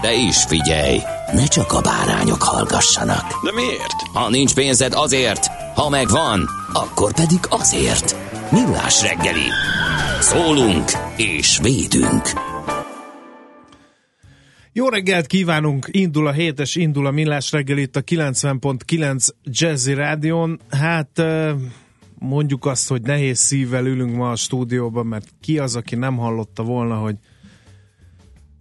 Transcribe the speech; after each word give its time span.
De 0.00 0.14
is 0.14 0.44
figyelj, 0.44 0.98
ne 1.32 1.46
csak 1.46 1.72
a 1.72 1.80
bárányok 1.80 2.42
hallgassanak. 2.42 3.44
De 3.44 3.52
miért? 3.52 4.02
Ha 4.12 4.30
nincs 4.30 4.54
pénzed 4.54 4.92
azért, 4.94 5.46
ha 5.74 5.88
megvan, 5.88 6.48
akkor 6.72 7.14
pedig 7.14 7.38
azért. 7.48 8.16
Millás 8.50 9.02
reggeli. 9.02 9.48
Szólunk 10.20 10.90
és 11.16 11.58
védünk. 11.62 12.22
Jó 14.72 14.88
reggelt 14.88 15.26
kívánunk! 15.26 15.88
Indul 15.90 16.26
a 16.26 16.32
hétes, 16.32 16.74
indul 16.74 17.06
a 17.06 17.10
Millás 17.10 17.52
reggel 17.52 17.78
itt 17.78 17.96
a 17.96 18.02
90.9 18.02 19.28
Jazzy 19.44 19.94
Rádion. 19.94 20.60
Hát 20.70 21.22
mondjuk 22.18 22.66
azt, 22.66 22.88
hogy 22.88 23.02
nehéz 23.02 23.38
szívvel 23.38 23.86
ülünk 23.86 24.16
ma 24.16 24.30
a 24.30 24.36
stúdióban, 24.36 25.06
mert 25.06 25.28
ki 25.40 25.58
az, 25.58 25.76
aki 25.76 25.94
nem 25.94 26.16
hallotta 26.16 26.62
volna, 26.62 26.94
hogy 26.96 27.16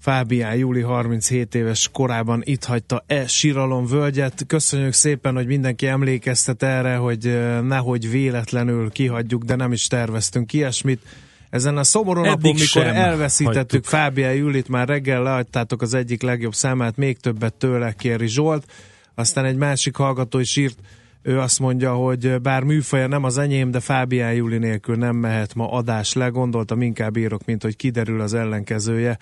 Fábián 0.09 0.55
júli 0.55 0.81
37 0.81 1.55
éves 1.55 1.89
korában 1.91 2.41
itt 2.43 2.63
hagyta 2.63 3.03
e 3.07 3.27
Siralom 3.27 3.85
völgyet. 3.85 4.43
Köszönjük 4.47 4.93
szépen, 4.93 5.35
hogy 5.35 5.47
mindenki 5.47 5.87
emlékeztet 5.87 6.63
erre, 6.63 6.95
hogy 6.95 7.39
nehogy 7.63 8.09
véletlenül 8.09 8.89
kihagyjuk, 8.91 9.43
de 9.43 9.55
nem 9.55 9.71
is 9.71 9.87
terveztünk 9.87 10.53
ilyesmit. 10.53 11.01
Ezen 11.49 11.77
a 11.77 11.83
szomorú 11.83 12.21
napon, 12.21 12.53
mikor 12.53 12.87
elveszítettük 12.87 13.55
hagytuk. 13.55 13.85
Fábián 13.85 14.33
Júlit, 14.33 14.67
már 14.67 14.87
reggel 14.87 15.23
leadtátok 15.23 15.81
az 15.81 15.93
egyik 15.93 16.21
legjobb 16.21 16.53
számát, 16.53 16.97
még 16.97 17.17
többet 17.17 17.53
tőle 17.53 17.93
kéri 17.93 18.27
Zsolt. 18.27 18.71
Aztán 19.15 19.45
egy 19.45 19.57
másik 19.57 19.95
hallgató 19.95 20.39
is 20.39 20.55
írt, 20.55 20.77
ő 21.21 21.39
azt 21.39 21.59
mondja, 21.59 21.93
hogy 21.93 22.41
bár 22.41 22.63
műfaja 22.63 23.07
nem 23.07 23.23
az 23.23 23.37
enyém, 23.37 23.71
de 23.71 23.79
Fábián 23.79 24.33
Júli 24.33 24.57
nélkül 24.57 24.95
nem 24.95 25.15
mehet 25.15 25.55
ma 25.55 25.71
adás 25.71 26.13
le. 26.13 26.27
Gondoltam, 26.27 26.81
inkább 26.81 27.17
írok, 27.17 27.45
mint 27.45 27.63
hogy 27.63 27.75
kiderül 27.75 28.21
az 28.21 28.33
ellenkezője, 28.33 29.17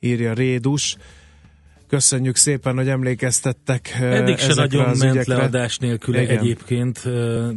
írja 0.00 0.32
Rédus. 0.32 0.96
Köszönjük 1.88 2.36
szépen, 2.36 2.76
hogy 2.76 2.88
emlékeztettek 2.88 3.96
Eddig 4.00 4.38
se 4.38 4.54
nagyon 4.54 4.84
az 4.84 4.98
ment 4.98 5.12
ügyekre. 5.12 5.36
le 5.36 5.42
adás 5.42 5.78
nélkül 5.78 6.16
egyébként, 6.16 7.02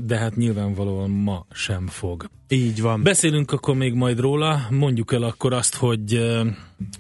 de 0.05 0.17
hát 0.17 0.36
nyilvánvalóan 0.36 1.09
ma 1.09 1.45
sem 1.52 1.87
fog. 1.87 2.30
Így 2.48 2.82
van. 2.82 3.03
Beszélünk 3.03 3.52
akkor 3.52 3.76
még 3.76 3.93
majd 3.93 4.20
róla, 4.20 4.67
mondjuk 4.70 5.14
el 5.14 5.23
akkor 5.23 5.53
azt, 5.53 5.76
hogy 5.76 6.20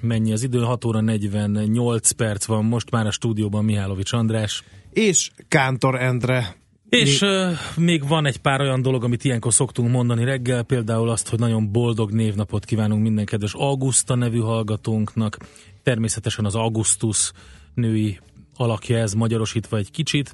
mennyi 0.01 0.31
az 0.31 0.43
idő, 0.43 0.59
6 0.59 0.85
óra 0.85 1.01
48 1.01 2.11
perc 2.11 2.45
van 2.45 2.65
most 2.65 2.89
már 2.89 3.05
a 3.05 3.11
stúdióban 3.11 3.65
Mihálovics 3.65 4.13
András, 4.13 4.63
És 4.93 5.31
Kántor 5.47 6.01
Endre. 6.01 6.55
És 6.93 7.21
ö, 7.21 7.51
még 7.75 8.07
van 8.07 8.25
egy 8.25 8.37
pár 8.37 8.61
olyan 8.61 8.81
dolog, 8.81 9.03
amit 9.03 9.23
ilyenkor 9.23 9.53
szoktunk 9.53 9.91
mondani 9.91 10.23
reggel, 10.23 10.63
például 10.63 11.09
azt, 11.09 11.29
hogy 11.29 11.39
nagyon 11.39 11.71
boldog 11.71 12.11
névnapot 12.11 12.65
kívánunk 12.65 13.01
minden 13.01 13.25
kedves 13.25 13.53
Augusta 13.53 14.15
nevű 14.15 14.39
hallgatónknak, 14.39 15.37
természetesen 15.83 16.45
az 16.45 16.55
Augustus 16.55 17.31
női 17.73 18.19
alakja 18.55 18.97
ez 18.97 19.13
magyarosítva 19.13 19.77
egy 19.77 19.91
kicsit, 19.91 20.33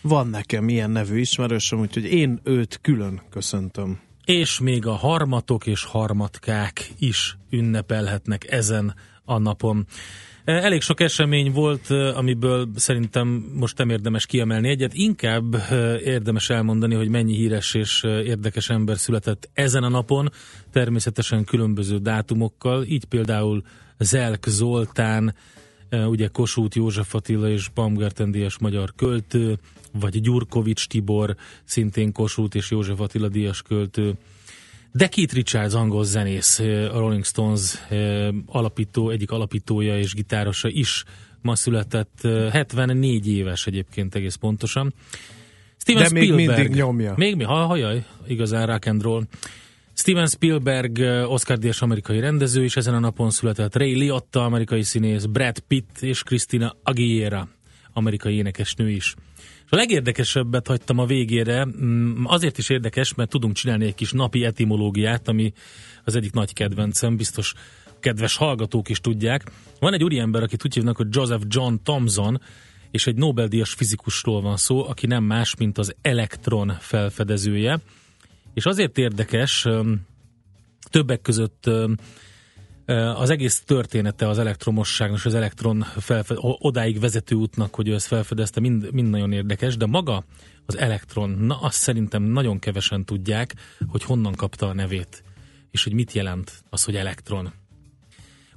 Van 0.00 0.28
nekem 0.28 0.68
ilyen 0.68 0.90
nevű 0.90 1.18
ismerősöm, 1.18 1.80
úgyhogy 1.80 2.04
én 2.04 2.40
őt 2.44 2.78
külön 2.82 3.20
köszöntöm. 3.30 4.00
és 4.24 4.58
még 4.58 4.86
a 4.86 4.92
harmatok 4.92 5.66
és 5.66 5.84
harmatkák 5.84 6.90
is 6.98 7.36
ünnepelhetnek 7.50 8.50
ezen 8.50 8.94
a 9.24 9.38
napon. 9.38 9.86
Elég 10.48 10.80
sok 10.80 11.00
esemény 11.00 11.52
volt, 11.52 11.90
amiből 11.90 12.68
szerintem 12.74 13.50
most 13.54 13.78
nem 13.78 13.90
érdemes 13.90 14.26
kiemelni 14.26 14.68
egyet, 14.68 14.94
inkább 14.94 15.56
érdemes 16.04 16.50
elmondani, 16.50 16.94
hogy 16.94 17.08
mennyi 17.08 17.34
híres 17.34 17.74
és 17.74 18.02
érdekes 18.04 18.70
ember 18.70 18.98
született 18.98 19.48
ezen 19.52 19.82
a 19.82 19.88
napon, 19.88 20.30
természetesen 20.72 21.44
különböző 21.44 21.98
dátumokkal, 21.98 22.84
így 22.84 23.04
például 23.04 23.62
Zelk 23.98 24.46
Zoltán, 24.46 25.34
ugye 25.90 26.28
Kossuth 26.28 26.76
József 26.76 27.14
Attila 27.14 27.48
és 27.48 27.68
Baumgarten 27.68 28.30
díjas 28.30 28.58
magyar 28.58 28.92
költő, 28.96 29.58
vagy 29.92 30.20
Gyurkovics 30.20 30.86
Tibor, 30.86 31.36
szintén 31.64 32.12
Kossuth 32.12 32.56
és 32.56 32.70
József 32.70 33.00
Attila 33.00 33.28
díjas 33.28 33.62
költő, 33.62 34.14
de 34.98 35.08
Keith 35.08 35.34
Richards 35.34 35.74
angol 35.74 36.04
zenész, 36.04 36.58
a 36.58 36.98
Rolling 36.98 37.24
Stones 37.24 37.78
alapító, 38.46 39.10
egyik 39.10 39.30
alapítója 39.30 39.98
és 39.98 40.14
gitárosa 40.14 40.68
is 40.68 41.04
ma 41.42 41.54
született, 41.54 42.18
eh, 42.22 42.52
74 42.52 43.28
éves 43.28 43.66
egyébként 43.66 44.14
egész 44.14 44.34
pontosan. 44.34 44.94
Steven 45.76 46.02
De 46.02 46.08
még 46.12 46.22
Spielberg. 46.22 46.58
mindig 46.58 46.76
nyomja. 46.76 47.14
Még 47.16 47.36
mi? 47.36 47.44
Ha, 47.44 47.66
hajaj, 47.66 48.04
igazán 48.26 48.66
rock 48.66 48.86
and 48.86 49.02
roll. 49.02 49.24
Steven 49.94 50.26
Spielberg, 50.26 51.00
eh, 51.00 51.30
Oscar-díjas 51.30 51.82
amerikai 51.82 52.20
rendező, 52.20 52.64
és 52.64 52.76
ezen 52.76 52.94
a 52.94 52.98
napon 52.98 53.30
született 53.30 53.76
Ray 53.76 53.94
Liotta, 53.94 54.44
amerikai 54.44 54.82
színész, 54.82 55.24
Brad 55.24 55.58
Pitt 55.58 55.98
és 56.00 56.22
Christina 56.22 56.76
Aguilera, 56.82 57.48
amerikai 57.92 58.34
énekesnő 58.34 58.90
is. 58.90 59.14
És 59.68 59.74
a 59.74 59.76
legérdekesebbet 59.76 60.66
hagytam 60.66 60.98
a 60.98 61.06
végére, 61.06 61.64
mm, 61.64 62.24
azért 62.24 62.58
is 62.58 62.68
érdekes, 62.68 63.14
mert 63.14 63.30
tudunk 63.30 63.54
csinálni 63.54 63.84
egy 63.84 63.94
kis 63.94 64.12
napi 64.12 64.44
etimológiát, 64.44 65.28
ami 65.28 65.52
az 66.04 66.14
egyik 66.14 66.32
nagy 66.32 66.52
kedvencem, 66.52 67.16
biztos 67.16 67.54
kedves 68.00 68.36
hallgatók 68.36 68.88
is 68.88 69.00
tudják. 69.00 69.50
Van 69.80 69.92
egy 69.92 70.04
úriember, 70.04 70.42
akit 70.42 70.64
úgy 70.64 70.74
hívnak, 70.74 70.96
hogy 70.96 71.06
Joseph 71.10 71.42
John 71.48 71.74
Thomson, 71.82 72.40
és 72.90 73.06
egy 73.06 73.14
Nobel-díjas 73.14 73.72
fizikusról 73.72 74.40
van 74.40 74.56
szó, 74.56 74.88
aki 74.88 75.06
nem 75.06 75.24
más, 75.24 75.56
mint 75.56 75.78
az 75.78 75.94
elektron 76.02 76.76
felfedezője. 76.80 77.80
És 78.54 78.64
azért 78.64 78.98
érdekes, 78.98 79.64
öm, 79.64 80.00
többek 80.90 81.20
között 81.20 81.66
ö, 81.66 81.92
az 82.94 83.30
egész 83.30 83.60
története 83.60 84.28
az 84.28 84.38
elektromosságnak 84.38 85.18
és 85.18 85.24
az 85.24 85.34
elektron 85.34 85.80
felfe- 85.80 86.38
odáig 86.40 87.00
vezető 87.00 87.34
útnak, 87.34 87.74
hogy 87.74 87.88
ő 87.88 87.94
ezt 87.94 88.06
felfedezte, 88.06 88.60
mind, 88.60 88.92
mind 88.92 89.10
nagyon 89.10 89.32
érdekes, 89.32 89.76
de 89.76 89.86
maga 89.86 90.24
az 90.66 90.78
elektron, 90.78 91.30
na 91.30 91.60
azt 91.60 91.76
szerintem 91.76 92.22
nagyon 92.22 92.58
kevesen 92.58 93.04
tudják, 93.04 93.54
hogy 93.86 94.02
honnan 94.02 94.32
kapta 94.32 94.68
a 94.68 94.74
nevét, 94.74 95.22
és 95.70 95.84
hogy 95.84 95.92
mit 95.92 96.12
jelent 96.12 96.62
az, 96.70 96.84
hogy 96.84 96.96
elektron. 96.96 97.52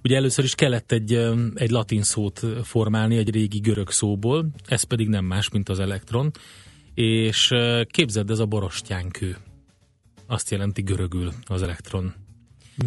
Ugye 0.04 0.16
először 0.16 0.44
is 0.44 0.56
kellett 0.56 0.92
egy, 0.92 1.14
egy 1.56 1.70
latin 1.70 2.04
szót 2.04 2.46
formálni, 2.64 3.18
egy 3.18 3.30
régi 3.30 3.60
görög 3.60 3.90
szóból, 3.92 4.50
ez 4.66 4.84
pedig 4.84 5.08
nem 5.08 5.26
más, 5.26 5.50
mint 5.50 5.70
az 5.70 5.80
elektron, 5.80 6.32
és 6.94 7.54
képzeld, 7.86 8.30
ez 8.30 8.40
a 8.40 8.46
borostyánkő. 8.46 9.38
Azt 10.28 10.52
jelenti 10.52 10.82
görögül 10.82 11.32
az 11.46 11.62
elektron. 11.62 12.14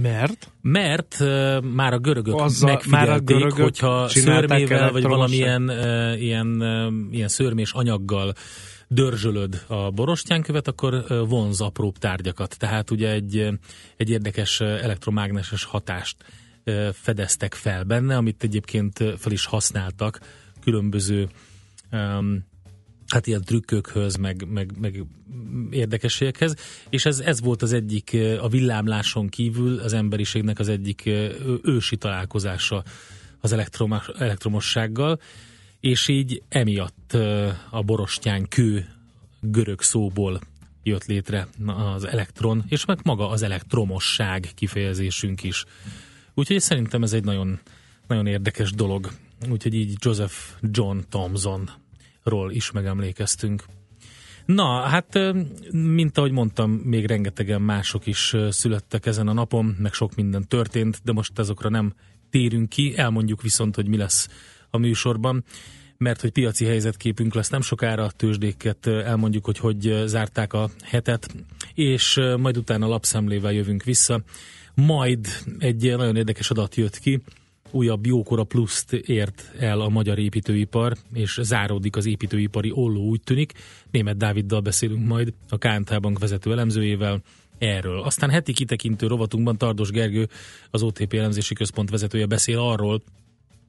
Mert? 0.01 0.53
Mert 0.61 1.17
uh, 1.21 1.63
már 1.63 1.93
a 1.93 1.99
görögök 1.99 2.35
Azzal- 2.35 2.71
megfigyelték, 2.71 3.09
már 3.09 3.17
a 3.17 3.21
görögök 3.21 3.63
hogyha 3.63 4.09
szörmével 4.09 4.93
vagy 4.93 5.03
valamilyen 5.03 5.63
uh, 5.69 6.23
ilyen, 6.23 6.47
uh, 6.47 6.93
ilyen 7.11 7.29
szörmés 7.29 7.73
anyaggal 7.73 8.35
dörzsölöd 8.89 9.65
a 9.67 9.91
borostyánkövet, 9.91 10.69
akkor 10.69 11.05
vonz 11.29 11.61
apróbb 11.61 11.99
tárgyakat. 11.99 12.59
Tehát 12.59 12.91
ugye 12.91 13.11
egy, 13.11 13.49
egy 13.97 14.11
érdekes 14.11 14.61
elektromágneses 14.61 15.65
hatást 15.65 16.17
fedeztek 16.93 17.55
fel 17.55 17.85
benne, 17.85 18.17
amit 18.17 18.43
egyébként 18.43 19.05
fel 19.17 19.33
is 19.33 19.47
használtak 19.47 20.21
különböző 20.63 21.29
um, 21.93 22.45
hát 23.09 23.27
ilyen 23.27 23.43
trükkökhöz, 23.43 24.17
meg, 24.17 24.47
meg, 24.49 24.79
meg 24.81 25.05
érdekességekhez, 25.71 26.55
és 26.91 27.05
ez, 27.05 27.19
ez 27.19 27.41
volt 27.41 27.63
az 27.63 27.73
egyik, 27.73 28.17
a 28.41 28.49
villámláson 28.49 29.29
kívül 29.29 29.79
az 29.79 29.93
emberiségnek 29.93 30.59
az 30.59 30.69
egyik 30.69 31.11
ősi 31.63 31.97
találkozása 31.97 32.85
az 33.41 33.53
elektromos, 33.53 34.09
elektromossággal, 34.19 35.21
és 35.81 36.09
így 36.09 36.43
emiatt 36.49 37.13
a 37.71 37.83
borostyány 37.83 38.49
kő 38.49 38.87
görög 39.41 39.83
szóból 39.83 40.41
jött 40.83 41.05
létre 41.05 41.49
az 41.67 42.05
elektron, 42.05 42.65
és 42.69 42.85
meg 42.85 42.99
maga 43.03 43.29
az 43.29 43.43
elektromosság 43.43 44.51
kifejezésünk 44.55 45.43
is. 45.43 45.65
Úgyhogy 46.35 46.61
szerintem 46.61 47.03
ez 47.03 47.13
egy 47.13 47.25
nagyon, 47.25 47.61
nagyon 48.07 48.27
érdekes 48.27 48.71
dolog. 48.71 49.11
Úgyhogy 49.51 49.75
így 49.75 49.95
Joseph 49.99 50.35
John 50.61 50.99
Thomsonról 52.25 52.53
is 52.53 52.71
megemlékeztünk. 52.71 53.65
Na, 54.45 54.81
hát, 54.81 55.19
mint 55.71 56.19
ahogy 56.19 56.31
mondtam, 56.31 56.71
még 56.71 57.07
rengetegen 57.07 57.63
mások 57.63 58.07
is 58.07 58.37
születtek 58.49 59.07
ezen 59.07 59.29
a 59.29 59.33
napon, 59.33 59.77
meg 59.79 59.93
sok 59.93 60.15
minden 60.15 60.49
történt, 60.49 61.01
de 61.05 61.13
most 61.13 61.39
azokra 61.39 61.69
nem 61.69 61.95
térünk 62.31 62.69
ki, 62.69 62.97
elmondjuk 62.97 63.43
viszont, 63.43 63.75
hogy 63.75 63.89
mi 63.89 63.97
lesz 63.97 64.29
a 64.71 64.79
műsorban 64.79 65.45
mert 65.97 66.21
hogy 66.21 66.31
piaci 66.31 66.65
helyzetképünk 66.65 67.35
lesz 67.35 67.49
nem 67.49 67.61
sokára, 67.61 68.11
tőzsdéket 68.11 68.87
elmondjuk, 68.87 69.45
hogy 69.45 69.59
hogy 69.59 70.03
zárták 70.07 70.53
a 70.53 70.71
hetet, 70.83 71.35
és 71.75 72.21
majd 72.39 72.57
utána 72.57 72.87
lapszemlével 72.87 73.53
jövünk 73.53 73.83
vissza. 73.83 74.23
Majd 74.75 75.27
egy 75.59 75.97
nagyon 75.97 76.17
érdekes 76.17 76.51
adat 76.51 76.75
jött 76.75 76.99
ki, 76.99 77.23
újabb 77.75 78.07
jókora 78.07 78.45
pluszt 78.45 78.93
ért 78.93 79.53
el 79.59 79.81
a 79.81 79.89
magyar 79.89 80.19
építőipar, 80.19 80.97
és 81.13 81.39
záródik 81.43 81.97
az 81.97 82.07
építőipari 82.07 82.71
olló, 82.75 83.09
úgy 83.09 83.21
tűnik. 83.21 83.53
Német 83.91 84.17
Dáviddal 84.17 84.61
beszélünk 84.61 85.07
majd, 85.07 85.33
a 85.49 85.59
KNT 85.59 86.01
Bank 86.01 86.19
vezető 86.19 86.53
elemzőjével, 86.53 87.23
erről. 87.59 88.03
Aztán 88.03 88.31
heti 88.31 88.53
kitekintő 88.53 89.07
rovatunkban 89.07 89.59
Tardos 89.59 89.91
Gergő, 89.91 90.29
az 90.71 90.83
OTP 90.83 91.15
elemzési 91.15 91.55
központ 91.55 91.91
vezetője 91.91 92.27
beszél 92.27 92.59
arról, 92.59 93.03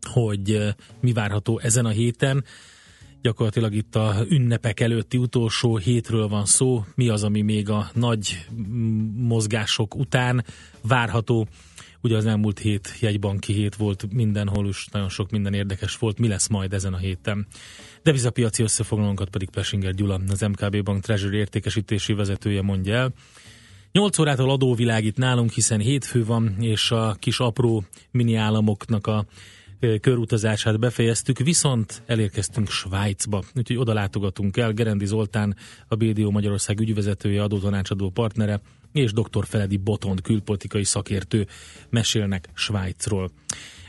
hogy 0.10 0.76
mi 1.00 1.14
várható 1.14 1.60
ezen 1.60 1.86
a 1.86 1.90
héten. 1.90 2.44
Gyakorlatilag 3.22 3.74
itt 3.74 3.96
a 3.96 4.16
ünnepek 4.30 4.80
előtti 4.80 5.18
utolsó 5.18 5.78
hétről 5.78 6.28
van 6.28 6.46
szó. 6.46 6.86
Mi 6.96 7.10
az, 7.10 7.24
ami 7.24 7.42
még 7.42 7.70
a 7.70 7.90
nagy 7.94 8.48
mozgások 9.18 9.96
után 9.96 10.46
várható? 10.82 11.48
Ugye 12.06 12.18
az 12.18 12.26
elmúlt 12.26 12.60
hét 12.60 12.96
jegybanki 13.00 13.54
hét 13.54 13.76
volt 13.76 14.14
mindenhol, 14.14 14.68
és 14.68 14.88
nagyon 14.92 15.10
sok 15.10 15.30
minden 15.30 15.54
érdekes 15.54 15.98
volt. 15.98 16.20
Mi 16.20 16.28
lesz 16.28 16.48
majd 16.48 16.74
ezen 16.74 16.94
a 16.94 16.98
héten? 16.98 17.48
Devizapiaci 18.04 18.64
összefoglalónkat 18.64 19.30
pedig 19.30 19.50
Pesinger 19.50 19.94
Gyula, 19.94 20.20
az 20.28 20.42
MKB 20.42 20.84
Bank 20.84 21.04
Treasury 21.04 21.38
értékesítési 21.38 22.14
vezetője 22.14 22.62
mondja 22.62 22.94
el. 22.94 23.14
8 23.92 24.18
órától 24.20 24.50
adóvilágít 24.50 25.18
nálunk, 25.18 25.52
hiszen 25.52 25.80
hétfő 25.80 26.26
van, 26.26 26.56
és 26.60 26.92
a 26.92 27.16
kis 27.20 27.40
apró 27.40 27.84
mini 28.12 28.36
államoknak 28.36 29.08
a 29.08 29.26
körutazását 30.02 30.80
befejeztük, 30.80 31.38
viszont 31.38 32.04
elérkeztünk 32.06 32.70
Svájcba, 32.70 33.44
úgyhogy 33.56 33.78
oda 33.78 33.94
látogatunk 33.94 34.58
el. 34.58 34.72
Gerendi 34.72 35.06
Zoltán, 35.06 35.56
a 35.88 35.96
BDO 35.96 36.32
Magyarország 36.32 36.80
ügyvezetője, 36.80 37.44
adótanácsadó 37.44 38.10
partnere, 38.10 38.62
és 38.96 39.14
dr. 39.14 39.46
Feledi 39.46 39.78
Botond 39.78 40.22
külpolitikai 40.22 40.84
szakértő 40.84 41.48
mesélnek 41.90 42.50
Svájcról. 42.54 43.32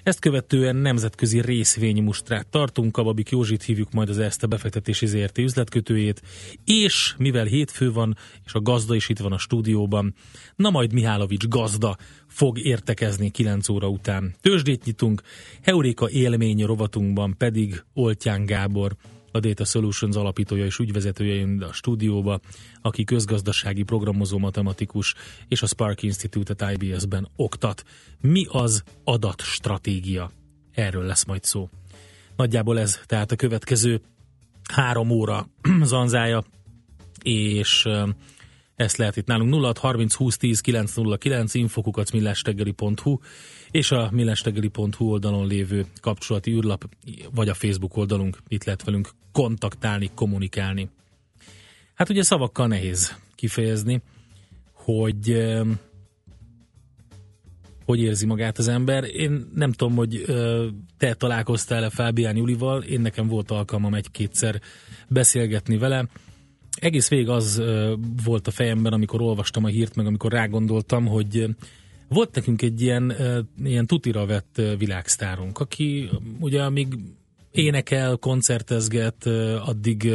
Ezt 0.03 0.19
követően 0.19 0.77
nemzetközi 0.77 1.41
részvénymustrát 1.41 2.47
tartunk, 2.47 2.93
Kababik 2.93 3.31
Józsit 3.31 3.63
hívjuk 3.63 3.93
majd 3.93 4.09
az 4.09 4.19
Erste 4.19 4.47
befektetési 4.47 5.07
ZRT 5.07 5.39
üzletkötőjét, 5.39 6.23
és 6.65 7.15
mivel 7.19 7.45
hétfő 7.45 7.93
van, 7.93 8.17
és 8.45 8.53
a 8.53 8.61
gazda 8.61 8.95
is 8.95 9.09
itt 9.09 9.19
van 9.19 9.33
a 9.33 9.39
stúdióban, 9.39 10.15
na 10.57 10.71
majd 10.71 10.93
Mihálovics 10.93 11.49
gazda 11.49 11.97
fog 12.27 12.59
értekezni 12.59 13.31
9 13.31 13.69
óra 13.69 13.89
után. 13.89 14.35
Tőzsdét 14.41 14.85
nyitunk, 14.85 15.23
Heuréka 15.63 16.11
élmény 16.11 16.65
rovatunkban 16.65 17.35
pedig 17.37 17.83
Oltyán 17.95 18.45
Gábor, 18.45 18.97
a 19.37 19.41
Data 19.41 19.65
Solutions 19.65 20.17
alapítója 20.17 20.65
és 20.65 20.79
ügyvezetője 20.79 21.35
jön 21.35 21.63
a 21.63 21.73
stúdióba, 21.73 22.41
aki 22.83 23.05
közgazdasági 23.05 23.83
programozó 23.83 24.39
matematikus 24.39 25.15
és 25.49 25.63
a 25.63 25.67
Spark 25.67 26.03
Institute-et 26.03 26.73
IBS-ben 26.73 27.29
oktat. 27.37 27.85
Mi 28.21 28.47
az 28.49 28.83
adatstratégia? 29.05 30.31
Erről 30.73 31.05
lesz 31.05 31.25
majd 31.25 31.45
szó. 31.45 31.69
Nagyjából 32.37 32.79
ez 32.79 33.01
tehát 33.07 33.33
a 33.33 33.37
következő 33.37 34.01
három 34.73 35.11
óra 35.11 35.49
zanzája, 35.83 36.45
és 37.23 37.89
ezt 38.77 38.97
lehet 38.97 39.17
itt 39.17 39.27
nálunk 39.27 39.65
06 39.65 39.79
30 39.79 40.15
20 40.15 40.37
10 40.37 40.61
909 40.61 41.55
infokukat 41.55 42.13
millástegeli.hu 42.13 43.19
és 43.71 43.91
a 43.91 44.09
millástegeli.hu 44.13 45.11
oldalon 45.11 45.47
lévő 45.47 45.87
kapcsolati 46.01 46.51
űrlap, 46.51 46.85
vagy 47.35 47.49
a 47.49 47.55
Facebook 47.55 47.97
oldalunk, 47.97 48.39
itt 48.49 48.65
lehet 48.65 48.85
velünk 48.85 49.11
kontaktálni, 49.33 50.11
kommunikálni. 50.15 50.89
Hát 51.95 52.09
ugye 52.09 52.23
szavakkal 52.23 52.67
nehéz 52.67 53.17
kifejezni, 53.35 54.03
hogy 54.73 55.47
hogy 57.85 58.01
érzi 58.01 58.27
magát 58.27 58.59
az 58.59 58.69
ember. 58.69 59.05
Én 59.05 59.51
nem 59.55 59.73
tudom, 59.73 59.97
hogy 59.97 60.25
te 60.99 61.15
találkoztál-e 61.15 61.91
Fábián 61.91 62.37
Julival, 62.37 62.83
én 62.83 63.01
nekem 63.01 63.27
volt 63.27 63.51
alkalmam 63.51 63.95
egy-kétszer 63.95 64.61
beszélgetni 65.09 65.79
vele. 65.79 66.09
Egész 66.77 67.09
végig 67.09 67.29
az 67.29 67.63
volt 68.25 68.47
a 68.47 68.51
fejemben, 68.51 68.93
amikor 68.93 69.23
olvastam 69.23 69.65
a 69.65 69.69
hírt, 69.69 69.97
meg 69.97 70.07
amikor 70.07 70.33
rágondoltam, 70.33 71.07
hogy 71.07 71.47
volt 72.09 72.35
nekünk 72.35 72.63
egy 72.63 72.81
ilyen, 72.81 73.15
ilyen 73.65 73.87
tutira 73.87 74.27
vett 74.27 74.63
világsztárunk, 74.79 75.59
aki 75.59 76.09
ugye 76.41 76.63
amíg 76.63 76.99
énekel, 77.51 78.17
koncertezget, 78.17 79.27
addig 79.65 80.13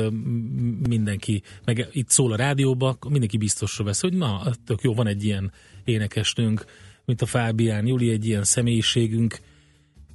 mindenki, 0.88 1.42
meg 1.66 1.88
itt 1.92 2.10
szól 2.10 2.32
a 2.32 2.36
rádióba, 2.36 2.98
mindenki 3.10 3.38
biztosra 3.38 3.84
vesz, 3.84 4.02
hogy 4.02 4.14
na, 4.14 4.42
tök 4.66 4.82
jó, 4.82 4.94
van 4.94 5.08
egy 5.08 5.24
ilyen 5.24 5.52
énekesnünk, 5.84 6.66
mint 7.06 7.22
a 7.22 7.26
Fábián 7.26 7.88
Juli, 7.88 8.10
egy 8.10 8.26
ilyen 8.26 8.44
személyiségünk, 8.44 9.40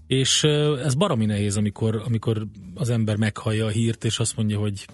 és 0.06 0.42
ez 0.84 0.94
baromi 0.94 1.25
nehéz, 1.25 1.56
amikor, 1.56 2.02
amikor 2.04 2.46
az 2.75 2.90
ember 2.90 3.16
meghallja 3.16 3.66
a 3.66 3.70
hírt, 3.70 4.04
és 4.04 4.19
azt 4.19 4.37
mondja, 4.37 4.58
hogy 4.58 4.87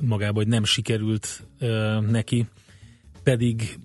magába, 0.00 0.36
hogy 0.36 0.48
nem 0.48 0.64
sikerült 0.64 1.46
neki, 2.10 2.46
pedig 3.22 3.78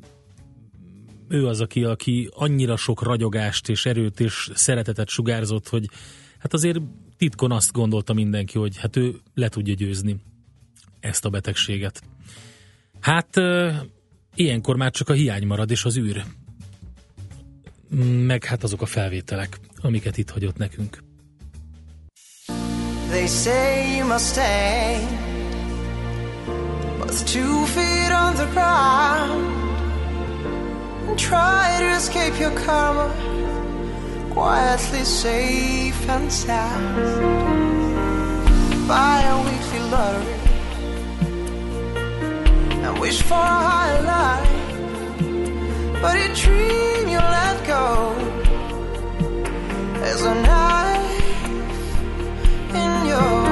ő 1.27 1.47
az, 1.47 1.61
aki, 1.61 1.83
aki 1.83 2.29
annyira 2.33 2.75
sok 2.75 3.03
ragyogást 3.03 3.69
és 3.69 3.85
erőt 3.85 4.19
és 4.19 4.51
szeretetet 4.53 5.09
sugárzott, 5.09 5.67
hogy 5.67 5.89
hát 6.37 6.53
azért 6.53 6.81
titkon 7.17 7.51
azt 7.51 7.71
gondolta 7.71 8.13
mindenki, 8.13 8.57
hogy 8.57 8.77
hát 8.77 8.95
ő 8.95 9.15
le 9.33 9.49
tudja 9.49 9.73
győzni 9.73 10.19
ezt 10.99 11.25
a 11.25 11.29
betegséget. 11.29 12.03
Hát 12.99 13.35
ilyenkor 14.35 14.75
már 14.75 14.91
csak 14.91 15.09
a 15.09 15.13
hiány 15.13 15.45
marad, 15.45 15.71
és 15.71 15.85
az 15.85 15.97
űr. 15.97 16.23
Meg 18.25 18.43
hát 18.43 18.63
azok 18.63 18.81
a 18.81 18.85
felvételek, 18.85 19.59
amiket 19.81 20.17
itt 20.17 20.29
hagyott 20.29 20.57
nekünk. 20.57 21.03
They 23.09 23.27
say 23.27 23.95
you 23.97 24.07
must 24.07 24.25
stay 24.25 25.29
With 27.11 27.27
two 27.27 27.65
feet 27.65 28.11
on 28.13 28.37
the 28.37 28.45
ground 28.53 29.43
And 31.09 31.19
try 31.19 31.75
to 31.81 31.89
escape 31.97 32.39
your 32.39 32.51
karma 32.51 33.09
quietly 34.29 35.03
safe 35.03 36.09
and 36.09 36.31
sound. 36.31 36.95
Buy 38.87 39.23
a 39.33 39.35
weekly 39.43 39.81
lottery 39.91 40.39
and 42.85 42.97
wish 43.01 43.21
for 43.23 43.43
a 43.57 43.59
higher 43.69 44.03
life. 44.15 44.71
But 46.01 46.15
a 46.15 46.33
dream 46.33 47.09
you 47.09 47.19
let 47.19 47.57
go 47.67 48.15
is 50.11 50.21
a 50.23 50.35
knife 50.47 51.43
in 52.73 53.05
your 53.05 53.50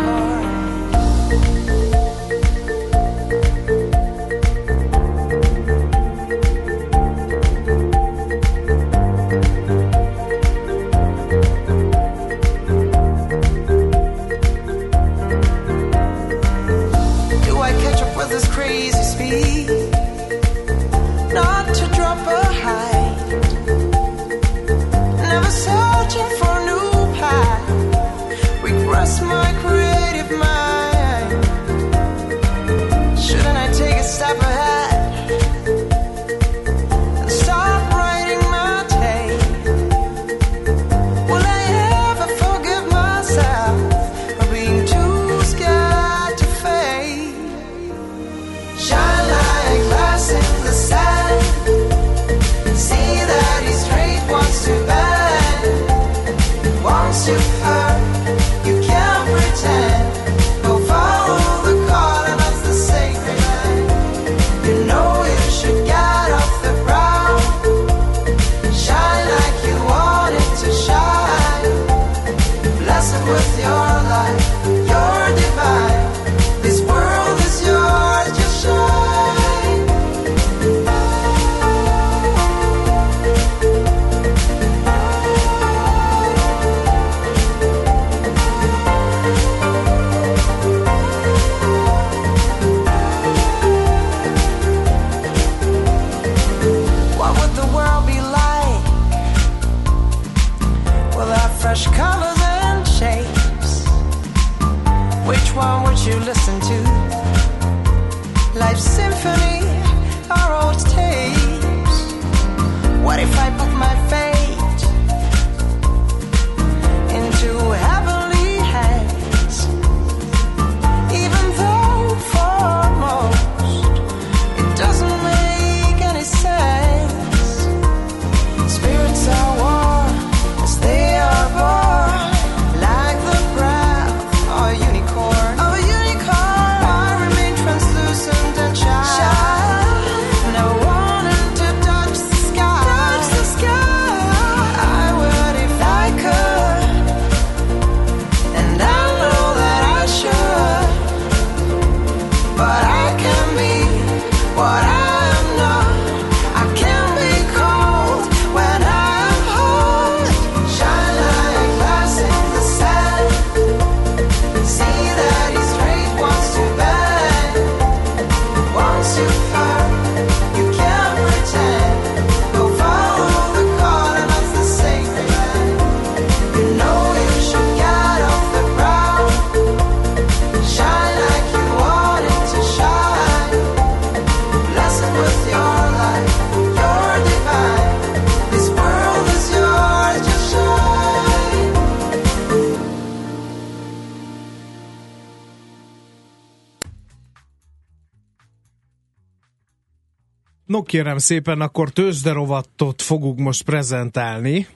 kérem 200.89 201.17
szépen, 201.17 201.61
akkor 201.61 201.89
tőzsderovattot 201.89 203.01
fogunk 203.01 203.39
most 203.39 203.63
prezentálni, 203.63 204.67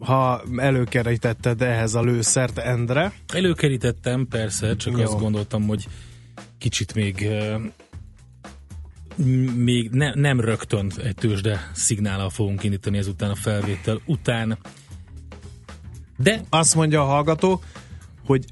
ha 0.00 0.42
előkerítetted 0.56 1.62
ehhez 1.62 1.94
a 1.94 2.02
lőszert, 2.02 2.58
Endre. 2.58 3.12
Előkerítettem, 3.32 4.26
persze, 4.28 4.76
csak 4.76 4.96
Jó. 4.96 5.02
azt 5.02 5.18
gondoltam, 5.18 5.66
hogy 5.66 5.86
kicsit 6.58 6.94
még 6.94 7.28
még 9.56 9.90
ne, 9.90 10.14
nem 10.14 10.40
rögtön 10.40 10.92
egy 11.02 11.14
tőzsde 11.14 11.70
szignállal 11.74 12.30
fogunk 12.30 12.62
indítani 12.62 12.98
ezután 12.98 13.30
a 13.30 13.34
felvétel 13.34 14.00
után. 14.06 14.58
De 16.16 16.40
Azt 16.48 16.74
mondja 16.74 17.02
a 17.02 17.04
hallgató, 17.04 17.62
hogy 18.24 18.44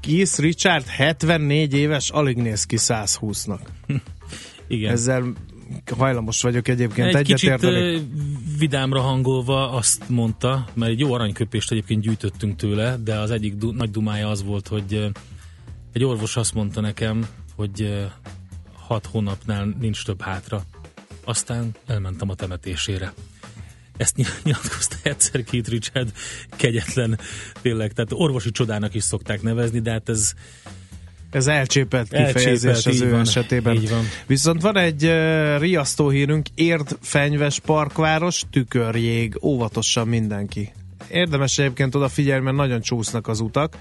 Keith 0.00 0.38
Richard 0.38 0.86
74 0.86 1.74
éves, 1.74 2.10
alig 2.10 2.36
néz 2.36 2.64
ki 2.64 2.76
120-nak. 2.78 3.60
igen. 4.68 4.92
Ezzel 4.92 5.32
hajlamos 5.96 6.42
vagyok 6.42 6.68
egyébként 6.68 7.14
Egy 7.14 7.26
kicsit 7.26 7.50
egyetérteni. 7.50 7.94
ö, 7.94 7.98
vidámra 8.58 9.00
hangolva 9.00 9.70
azt 9.70 10.08
mondta, 10.08 10.66
mert 10.74 10.92
egy 10.92 10.98
jó 10.98 11.12
aranyköpést 11.12 11.70
egyébként 11.72 12.02
gyűjtöttünk 12.02 12.56
tőle, 12.56 12.96
de 12.96 13.18
az 13.18 13.30
egyik 13.30 13.54
du- 13.54 13.74
nagy 13.76 13.90
dumája 13.90 14.28
az 14.28 14.42
volt, 14.44 14.68
hogy 14.68 15.08
egy 15.92 16.04
orvos 16.04 16.36
azt 16.36 16.54
mondta 16.54 16.80
nekem, 16.80 17.26
hogy 17.56 18.04
hat 18.86 19.06
hónapnál 19.06 19.74
nincs 19.80 20.04
több 20.04 20.20
hátra. 20.22 20.62
Aztán 21.24 21.74
elmentem 21.86 22.28
a 22.28 22.34
temetésére. 22.34 23.12
Ezt 23.96 24.16
ny- 24.16 24.40
nyilatkozta 24.44 24.96
egyszer 25.02 25.44
Keith 25.44 25.68
Richard, 25.70 26.12
kegyetlen, 26.56 27.18
tényleg, 27.62 27.92
tehát 27.92 28.12
orvosi 28.12 28.50
csodának 28.50 28.94
is 28.94 29.02
szokták 29.02 29.42
nevezni, 29.42 29.80
de 29.80 29.90
hát 29.90 30.08
ez 30.08 30.32
Ez 31.34 31.46
elcsépelt 31.46 32.08
kifejezés 32.08 32.70
Elcsépelt, 32.70 32.86
az 32.86 33.00
ő 33.00 33.10
van, 33.10 33.20
esetében. 33.20 33.74
így 33.74 33.90
van. 33.90 34.04
Viszont 34.26 34.62
van 34.62 34.76
egy 34.76 35.04
uh, 35.04 35.58
riasztó 35.58 36.08
hírünk, 36.08 36.46
Érd 36.54 36.96
Fenyves 37.00 37.60
Parkváros, 37.60 38.42
tükörjég, 38.50 39.38
óvatosan 39.42 40.08
mindenki. 40.08 40.72
Érdemes 41.10 41.58
egyébként 41.58 41.94
odafigyelni, 41.94 42.44
mert 42.44 42.56
nagyon 42.56 42.80
csúsznak 42.80 43.28
az 43.28 43.40
utak, 43.40 43.76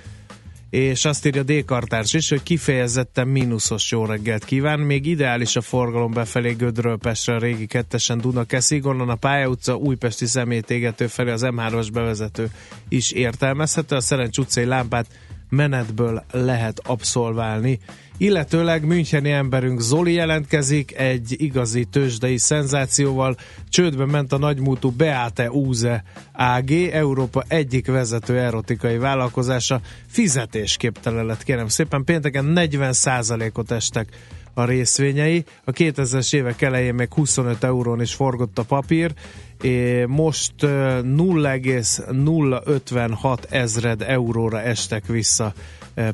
és 0.70 1.06
azt 1.06 1.26
írja 1.26 1.44
D-kartárs 1.44 2.14
is, 2.14 2.30
hogy 2.30 2.44
kifejezetten 2.44 3.28
mínuszos 3.28 3.92
jó 3.92 4.06
reggelt 4.06 4.46
kíván, 4.46 4.80
még 4.80 5.06
ideális 5.06 5.56
a 5.56 5.62
forgalom 5.62 6.12
befelé 6.12 6.52
Gödről 6.52 6.98
Pestre, 6.98 7.36
a 7.36 7.40
régi 7.40 7.66
kettesen 7.66 8.18
Dunakeszig, 8.18 8.86
onnan 8.86 9.10
a 9.10 9.16
Pálya 9.16 9.48
utca, 9.48 9.76
Újpesti 9.76 10.26
szemétégető 10.26 11.08
felé 11.08 11.32
az 11.32 11.46
M3-as 11.46 11.88
bevezető 11.94 12.50
is 12.90 13.12
értelmezhető, 13.12 13.96
a 13.96 14.00
Szerencs 14.00 14.38
utcai 14.38 14.66
lámpát 14.66 15.08
menetből 15.56 16.24
lehet 16.32 16.80
abszolválni. 16.84 17.80
Illetőleg 18.18 18.86
Müncheni 18.86 19.32
emberünk 19.32 19.80
Zoli 19.80 20.14
jelentkezik 20.14 20.98
egy 20.98 21.36
igazi 21.38 21.86
tőzsdei 21.86 22.38
szenzációval. 22.38 23.36
Csődbe 23.70 24.06
ment 24.06 24.34
a 24.34 24.38
nagymúltú 24.38 24.90
Beate 24.92 25.52
Úze 25.52 26.04
AG, 26.34 26.72
Európa 26.72 27.44
egyik 27.48 27.88
vezető 27.88 28.40
erotikai 28.40 28.98
vállalkozása. 28.98 29.82
Fizetésképtelen 30.08 31.26
lett, 31.26 31.44
kérem 31.44 31.68
szépen. 31.68 32.04
Pénteken 32.04 32.54
40%-ot 32.56 33.72
estek 33.72 34.08
a 34.54 34.66
részvényei. 34.66 35.44
A 35.64 35.72
2000-es 35.72 36.36
évek 36.36 36.62
elején 36.62 36.94
még 36.94 37.14
25 37.14 37.64
eurón 37.64 38.02
is 38.02 38.14
forgott 38.14 38.60
a 38.60 38.64
papír, 38.64 39.14
és 39.62 40.04
most 40.08 40.64
ö, 40.64 41.02
0,056 41.02 43.48
ezred 43.50 44.02
euróra 44.02 44.62
estek 44.62 45.06
vissza 45.06 45.54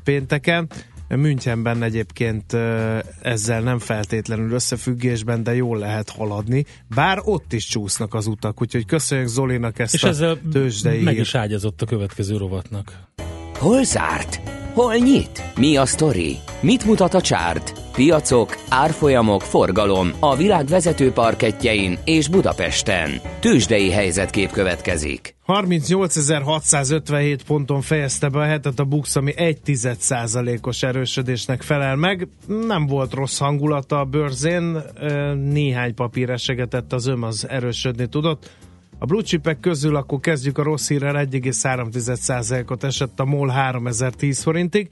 pénteken. 0.03 0.69
Münchenben 1.15 1.83
egyébként 1.83 2.53
ezzel 3.21 3.61
nem 3.61 3.79
feltétlenül 3.79 4.51
összefüggésben, 4.51 5.43
de 5.43 5.55
jól 5.55 5.77
lehet 5.77 6.09
haladni, 6.09 6.65
bár 6.95 7.21
ott 7.23 7.53
is 7.53 7.65
csúsznak 7.65 8.13
az 8.13 8.27
utak, 8.27 8.61
úgyhogy 8.61 8.85
köszönjük 8.85 9.27
Zolinak 9.27 9.79
ezt 9.79 9.93
és 9.93 10.03
a 10.03 10.07
ezzel 10.07 10.37
tőzsdei 10.51 11.01
meg 11.01 11.17
is 11.17 11.35
ágyazott 11.35 11.81
a 11.81 11.85
következő 11.85 12.37
rovatnak. 12.37 12.93
Hol 13.53 13.83
zárt? 13.83 14.41
Hol 14.73 14.95
nyit? 14.95 15.43
Mi 15.55 15.77
a 15.77 15.85
sztori? 15.85 16.37
Mit 16.61 16.85
mutat 16.85 17.13
a 17.13 17.21
csárt? 17.21 17.88
Piacok, 17.99 18.55
árfolyamok, 18.69 19.41
forgalom 19.41 20.11
a 20.19 20.35
világ 20.35 20.65
vezető 20.65 21.11
parketjein 21.11 21.97
és 22.05 22.27
Budapesten. 22.27 23.09
Tőzsdei 23.39 23.91
helyzetkép 23.91 24.51
következik. 24.51 25.35
38.657 25.47 27.39
ponton 27.47 27.81
fejezte 27.81 28.29
be 28.29 28.39
a 28.39 28.43
hetet 28.43 28.79
a 28.79 28.83
Bux, 28.83 29.15
ami 29.15 29.33
1 29.35 29.59
os 30.61 30.83
erősödésnek 30.83 31.61
felel 31.61 31.95
meg. 31.95 32.27
Nem 32.47 32.87
volt 32.87 33.13
rossz 33.13 33.37
hangulata 33.37 33.99
a 33.99 34.05
bőrzén, 34.05 34.77
néhány 35.35 35.93
papír 35.93 36.29
esegetett, 36.29 36.93
az 36.93 37.07
öm 37.07 37.23
az 37.23 37.47
erősödni 37.49 38.07
tudott. 38.07 38.49
A 38.99 39.05
blue 39.05 39.21
chipek 39.21 39.59
közül 39.59 39.95
akkor 39.95 40.19
kezdjük 40.19 40.57
a 40.57 40.63
rossz 40.63 40.87
hírrel, 40.87 41.27
1,3%-ot 41.31 42.83
esett 42.83 43.19
a 43.19 43.25
MOL 43.25 43.49
3010 43.49 44.41
forintig, 44.41 44.89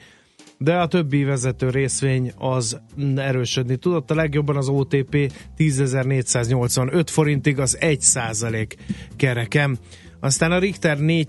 de 0.57 0.75
a 0.77 0.87
többi 0.87 1.23
vezető 1.23 1.69
részvény 1.69 2.31
az 2.37 2.79
erősödni 3.15 3.75
tudott. 3.75 4.11
A 4.11 4.15
legjobban 4.15 4.57
az 4.57 4.67
OTP 4.67 5.31
10.485 5.57 7.03
forintig, 7.09 7.59
az 7.59 7.77
1% 7.81 8.71
kerekem. 9.15 9.77
Aztán 10.19 10.51
a 10.51 10.59
Richter 10.59 10.99
4 10.99 11.27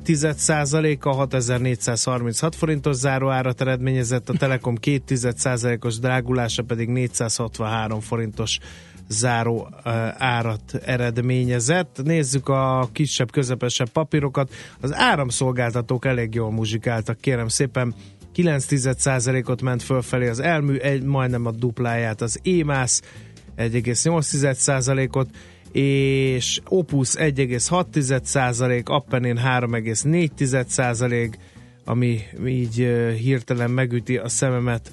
a 1.00 1.10
6436 1.10 2.54
forintos 2.54 2.96
záróárat 2.96 3.60
eredményezett, 3.60 4.28
a 4.28 4.36
Telekom 4.36 4.76
2 4.76 5.16
os 5.80 5.98
drágulása 5.98 6.62
pedig 6.62 6.88
463 6.88 8.00
forintos 8.00 8.58
záró 9.08 9.68
árat 10.16 10.74
eredményezett. 10.84 12.00
Nézzük 12.04 12.48
a 12.48 12.88
kisebb, 12.92 13.30
közepesebb 13.30 13.88
papírokat. 13.88 14.52
Az 14.80 14.94
áramszolgáltatók 14.94 16.04
elég 16.04 16.34
jól 16.34 16.50
muzsikáltak, 16.50 17.20
kérem 17.20 17.48
szépen. 17.48 17.94
9 18.42 19.48
ot 19.48 19.62
ment 19.62 19.82
fölfelé 19.82 20.28
az 20.28 20.40
elmű, 20.40 20.76
egy, 20.76 21.02
majdnem 21.02 21.46
a 21.46 21.50
dupláját 21.50 22.20
az 22.20 22.40
EMAS, 22.44 23.00
1,8%-ot, 23.56 25.28
és 25.72 26.60
Opus 26.68 27.14
1,6%, 27.14 28.84
Appenin 28.84 29.40
3,4%, 29.44 31.34
ami 31.84 32.20
így 32.46 32.74
hirtelen 33.18 33.70
megüti 33.70 34.16
a 34.16 34.28
szememet 34.28 34.92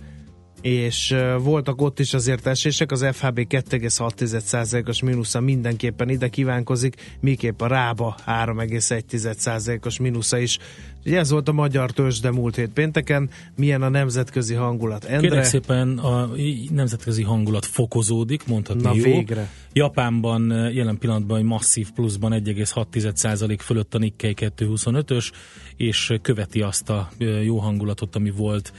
és 0.66 1.16
voltak 1.42 1.82
ott 1.82 2.00
is 2.00 2.14
azért 2.14 2.48
esések, 2.48 2.92
az 2.92 3.06
FHB 3.12 3.40
2,6%-os 3.40 5.02
mínusza 5.02 5.40
mindenképpen 5.40 6.10
ide 6.10 6.28
kívánkozik, 6.28 6.96
miképp 7.20 7.62
a 7.62 7.68
Rába 7.68 8.16
3,1%-os 8.28 10.00
mínusza 10.00 10.38
is. 10.38 10.60
Ugye 11.06 11.20
ez 11.20 11.30
volt 11.30 11.48
a 11.48 11.52
magyar 11.52 11.92
de 12.22 12.32
múlt 12.32 12.56
hét 12.56 12.70
pénteken, 12.70 13.30
milyen 13.56 13.82
a 13.82 13.90
nemzetközi 13.90 14.54
hangulat. 14.54 15.04
Endre? 15.04 15.28
Kérlek 15.28 15.44
szépen 15.44 15.98
a 15.98 16.30
nemzetközi 16.72 17.24
hangulat 17.24 17.66
fokozódik, 17.66 18.48
mondhatni 18.48 18.82
Na 18.82 18.96
jó. 18.96 19.04
végre. 19.04 19.50
Japánban 19.74 20.72
jelen 20.74 20.98
pillanatban 20.98 21.38
egy 21.38 21.44
masszív 21.44 21.92
pluszban 21.92 22.32
1,6% 22.32 23.58
fölött 23.62 23.96
a 23.96 23.98
Nikkei 23.98 24.34
225-ös, 24.38 25.32
és 25.76 26.14
követi 26.22 26.62
azt 26.62 26.90
a 26.90 27.10
jó 27.44 27.58
hangulatot, 27.58 28.16
ami 28.16 28.32
volt 28.32 28.74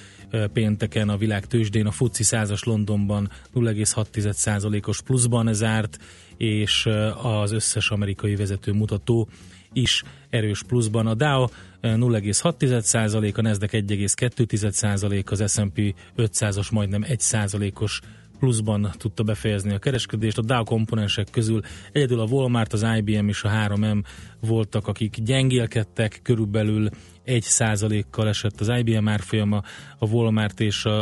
pénteken 0.53 1.09
a 1.09 1.17
világ 1.17 1.47
tőzsdén, 1.47 1.87
a 1.87 1.91
FUCI 1.91 2.23
100-as 2.27 2.65
Londonban 2.65 3.31
0,6%-os 3.55 5.03
pluszban 5.03 5.55
zárt, 5.55 5.99
és 6.37 6.89
az 7.23 7.53
összes 7.53 7.91
amerikai 7.91 8.37
vezető 8.37 8.73
mutató 8.73 9.29
is 9.73 10.03
erős 10.31 10.63
pluszban. 10.63 11.07
A 11.07 11.15
Dow 11.15 11.47
0,6%, 11.95 13.39
a 13.39 13.41
Nasdaq 13.41 13.71
1,2%, 13.73 15.31
az 15.31 15.53
S&P 15.53 15.95
500-as 16.17 16.71
majdnem 16.71 17.05
1%-os 17.09 18.01
pluszban 18.39 18.91
tudta 18.99 19.23
befejezni 19.23 19.75
a 19.75 19.79
kereskedést. 19.79 20.39
A 20.39 20.43
Dow 20.43 20.65
komponensek 20.65 21.29
közül. 21.31 21.61
Egyedül 21.93 22.21
a 22.21 22.27
Walmart, 22.27 22.73
az 22.73 22.87
IBM 22.97 23.29
és 23.29 23.43
a 23.43 23.49
3M 23.49 24.03
voltak, 24.41 24.89
akik 24.89 25.17
gyengélkedtek, 25.23 26.21
körülbelül 26.23 26.89
1 27.27 27.43
százalékkal 27.43 28.29
esett 28.29 28.61
az 28.61 28.73
IBM 28.79 29.09
árfolyama, 29.09 29.63
a 29.99 30.07
Walmart 30.07 30.61
és 30.61 30.85
a, 30.85 30.99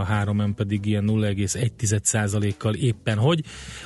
a 0.00 0.06
3M 0.06 0.50
pedig 0.56 0.86
ilyen 0.86 1.04
0,1 1.06 2.02
százalékkal 2.02 2.74
éppen 2.74 3.18
hogy, 3.18 3.44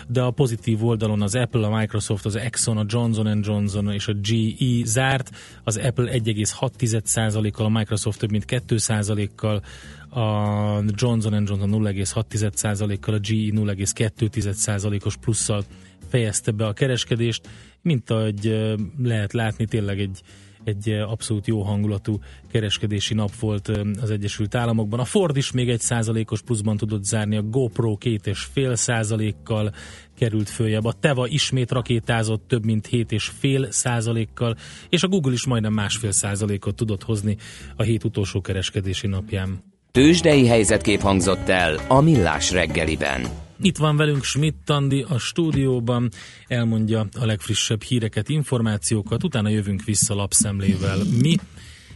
de 0.08 0.22
a 0.22 0.30
pozitív 0.30 0.84
oldalon 0.84 1.22
az 1.22 1.34
Apple, 1.34 1.66
a 1.66 1.76
Microsoft, 1.78 2.24
az 2.24 2.36
Exxon, 2.36 2.76
a 2.76 2.84
Johnson 2.86 3.40
Johnson 3.42 3.92
és 3.92 4.08
a 4.08 4.12
GE 4.12 4.84
zárt, 4.84 5.30
az 5.64 5.76
Apple 5.76 6.12
1,6 6.12 7.00
százalékkal, 7.04 7.66
a 7.66 7.68
Microsoft 7.68 8.18
több 8.18 8.30
mint 8.30 8.44
2 8.44 8.78
százalékkal, 8.78 9.62
a 10.10 10.82
Johnson 10.94 11.32
Johnson 11.32 11.70
0,6 11.70 12.54
százalékkal, 12.54 13.14
a 13.14 13.18
GE 13.18 13.34
0,2 13.34 14.52
százalékos 14.52 15.16
plusszal 15.16 15.64
fejezte 16.08 16.50
be 16.50 16.66
a 16.66 16.72
kereskedést, 16.72 17.48
mint 17.82 18.10
ahogy 18.10 18.70
lehet 19.02 19.32
látni, 19.32 19.64
tényleg 19.64 20.00
egy 20.00 20.22
egy 20.64 20.90
abszolút 20.90 21.46
jó 21.46 21.62
hangulatú 21.62 22.18
kereskedési 22.50 23.14
nap 23.14 23.34
volt 23.34 23.68
az 24.00 24.10
Egyesült 24.10 24.54
Államokban. 24.54 25.00
A 25.00 25.04
Ford 25.04 25.36
is 25.36 25.50
még 25.50 25.68
egy 25.68 25.80
százalékos 25.80 26.42
pluszban 26.42 26.76
tudott 26.76 27.04
zárni, 27.04 27.36
a 27.36 27.42
GoPro 27.42 27.96
két 27.96 28.26
és 28.26 28.40
fél 28.52 28.74
százalékkal 28.74 29.72
került 30.16 30.48
följebb, 30.48 30.84
a 30.84 30.92
Teva 30.92 31.26
ismét 31.26 31.70
rakétázott 31.70 32.48
több 32.48 32.64
mint 32.64 32.86
hét 32.86 33.12
és 33.12 33.24
fél 33.24 33.70
százalékkal, 33.70 34.56
és 34.88 35.02
a 35.02 35.08
Google 35.08 35.32
is 35.32 35.46
majdnem 35.46 35.72
másfél 35.72 36.12
százalékot 36.12 36.76
tudott 36.76 37.02
hozni 37.02 37.36
a 37.76 37.82
hét 37.82 38.04
utolsó 38.04 38.40
kereskedési 38.40 39.06
napján. 39.06 39.69
Tőzsdei 39.92 40.46
helyzetkép 40.46 41.00
hangzott 41.00 41.48
el 41.48 41.80
a 41.88 42.00
Millás 42.00 42.50
reggeliben. 42.50 43.28
Itt 43.60 43.76
van 43.76 43.96
velünk 43.96 44.24
Schmidt 44.24 44.70
Andi 44.70 45.04
a 45.08 45.18
stúdióban, 45.18 46.08
elmondja 46.46 47.06
a 47.20 47.26
legfrissebb 47.26 47.82
híreket, 47.82 48.28
információkat, 48.28 49.24
utána 49.24 49.48
jövünk 49.48 49.82
vissza 49.84 50.14
lapszemlével 50.14 50.98
mi, 51.22 51.36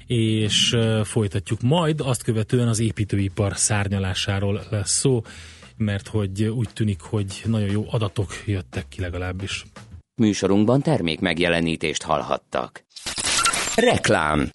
és 0.07 0.77
folytatjuk 1.05 1.61
majd, 1.61 2.01
azt 2.01 2.23
követően 2.23 2.69
az 2.69 2.81
építőipar 2.81 3.57
szárnyalásáról 3.57 4.63
lesz 4.71 4.99
szó, 4.99 5.23
mert 5.77 6.09
hogy 6.09 6.45
úgy 6.45 6.69
tűnik, 6.73 7.01
hogy 7.01 7.43
nagyon 7.45 7.71
jó 7.71 7.85
adatok 7.91 8.43
jöttek 8.47 8.89
ki 8.89 9.01
legalábbis. 9.01 9.65
Műsorunkban 10.15 10.83
termék 10.83 11.21
megjelenítést 11.21 12.03
hallhattak. 12.03 12.85
Reklám 13.75 14.51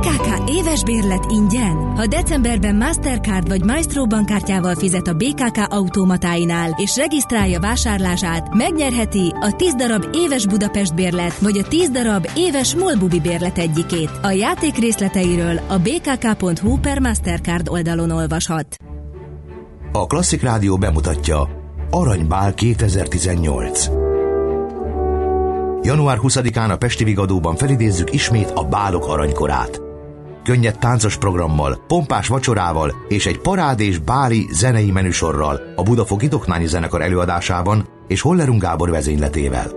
BKK 0.00 0.50
éves 0.50 0.82
bérlet 0.82 1.24
ingyen. 1.28 1.76
Ha 1.96 2.06
decemberben 2.06 2.76
Mastercard 2.76 3.48
vagy 3.48 3.64
Maestro 3.64 4.06
bankkártyával 4.06 4.74
fizet 4.74 5.06
a 5.06 5.14
BKK 5.14 5.58
automatáinál 5.68 6.74
és 6.76 6.96
regisztrálja 6.96 7.60
vásárlását, 7.60 8.54
megnyerheti 8.54 9.32
a 9.40 9.56
10 9.56 9.74
darab 9.74 10.06
éves 10.12 10.46
Budapest 10.46 10.94
bérlet 10.94 11.38
vagy 11.38 11.58
a 11.58 11.62
10 11.68 11.90
darab 11.90 12.28
éves 12.34 12.74
Molbubi 12.74 13.20
bérlet 13.20 13.58
egyikét. 13.58 14.10
A 14.22 14.30
játék 14.30 14.76
részleteiről 14.76 15.60
a 15.66 15.78
bkk.hu 15.78 16.78
per 16.78 16.98
Mastercard 16.98 17.68
oldalon 17.68 18.10
olvashat. 18.10 18.76
A 19.92 20.06
Klasszik 20.06 20.42
Rádió 20.42 20.76
bemutatja 20.76 21.48
Aranybál 21.90 22.54
2018. 22.54 23.88
Január 25.82 26.18
20-án 26.22 26.70
a 26.70 26.76
Pesti 26.76 27.04
Vigadóban 27.04 27.56
felidézzük 27.56 28.12
ismét 28.12 28.50
a 28.54 28.64
bálok 28.64 29.06
aranykorát. 29.06 29.88
Könnyed 30.44 30.78
táncos 30.78 31.16
programmal, 31.16 31.84
pompás 31.86 32.28
vacsorával 32.28 32.94
és 33.08 33.26
egy 33.26 33.38
parádés 33.38 33.98
báli 33.98 34.48
zenei 34.50 34.90
menüsorral 34.90 35.60
a 35.76 35.82
Budafoki 35.82 36.28
Doknányi 36.28 36.66
Zenekar 36.66 37.02
előadásában 37.02 37.88
és 38.08 38.20
Hollerung 38.20 38.60
Gábor 38.60 38.90
vezényletével. 38.90 39.70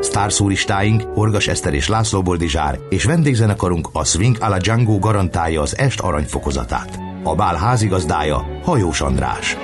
Sztárszúristáink 0.00 1.02
Orgas 1.14 1.48
Eszter 1.48 1.74
és 1.74 1.88
László 1.88 2.22
Boldizsár 2.22 2.78
és 2.88 3.04
vendégzenekarunk 3.04 3.88
a 3.92 4.04
Swing 4.04 4.36
a 4.40 4.48
la 4.48 4.58
Django 4.58 4.98
garantálja 4.98 5.60
az 5.60 5.78
est 5.78 6.00
aranyfokozatát. 6.00 6.98
A 7.22 7.34
bál 7.34 7.56
házigazdája 7.56 8.46
Hajós 8.62 9.00
András. 9.00 9.56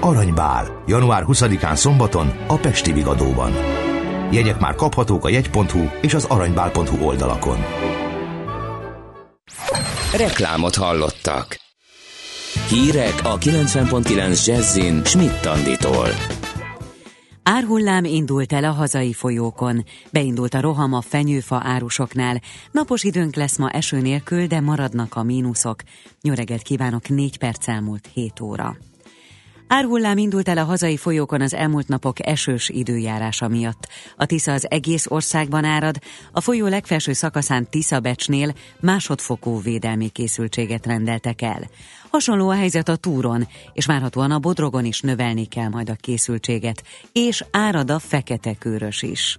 Aranybál, 0.00 0.82
január 0.86 1.24
20-án 1.26 1.74
szombaton 1.74 2.32
a 2.46 2.56
Pesti 2.56 2.92
Vigadóban. 2.92 3.73
Jegyek 4.34 4.60
már 4.60 4.74
kaphatók 4.74 5.24
a 5.24 5.28
jegy.hu 5.28 5.84
és 6.00 6.14
az 6.14 6.24
aranybál.hu 6.24 7.06
oldalakon. 7.06 7.56
Reklámot 10.16 10.74
hallottak. 10.74 11.56
Hírek 12.68 13.20
a 13.22 13.38
90.9 13.38 14.46
Jazzin 14.46 15.04
Schmidt 15.04 15.46
Anditól. 15.46 16.08
Árhullám 17.42 18.04
indult 18.04 18.52
el 18.52 18.64
a 18.64 18.70
hazai 18.70 19.12
folyókon. 19.12 19.84
Beindult 20.12 20.54
a 20.54 20.60
roham 20.60 20.92
a 20.92 21.00
fenyőfa 21.00 21.60
árusoknál. 21.64 22.40
Napos 22.70 23.02
időnk 23.02 23.34
lesz 23.34 23.58
ma 23.58 23.70
eső 23.70 24.00
nélkül, 24.00 24.46
de 24.46 24.60
maradnak 24.60 25.14
a 25.14 25.22
mínuszok. 25.22 25.82
Reggelt 26.22 26.62
kívánok, 26.62 27.08
4 27.08 27.38
perc 27.38 27.68
elmúlt 27.68 28.08
7 28.12 28.40
óra. 28.40 28.76
Árhullám 29.68 30.18
indult 30.18 30.48
el 30.48 30.58
a 30.58 30.64
hazai 30.64 30.96
folyókon 30.96 31.40
az 31.40 31.54
elmúlt 31.54 31.88
napok 31.88 32.26
esős 32.26 32.68
időjárása 32.68 33.48
miatt. 33.48 33.88
A 34.16 34.26
Tisza 34.26 34.52
az 34.52 34.70
egész 34.70 35.06
országban 35.08 35.64
árad, 35.64 35.98
a 36.32 36.40
folyó 36.40 36.66
legfelső 36.66 37.12
szakaszán 37.12 37.70
Tisza-Becsnél 37.70 38.54
másodfokú 38.80 39.60
védelmi 39.62 40.08
készültséget 40.08 40.86
rendeltek 40.86 41.42
el. 41.42 41.68
Hasonló 42.10 42.48
a 42.48 42.54
helyzet 42.54 42.88
a 42.88 42.96
túron, 42.96 43.48
és 43.72 43.86
várhatóan 43.86 44.30
a 44.30 44.38
Bodrogon 44.38 44.84
is 44.84 45.00
növelni 45.00 45.46
kell 45.46 45.68
majd 45.68 45.90
a 45.90 45.94
készültséget, 45.94 46.82
és 47.12 47.44
árad 47.50 47.90
a 47.90 47.98
fekete 47.98 48.54
kőrös 48.54 49.02
is. 49.02 49.38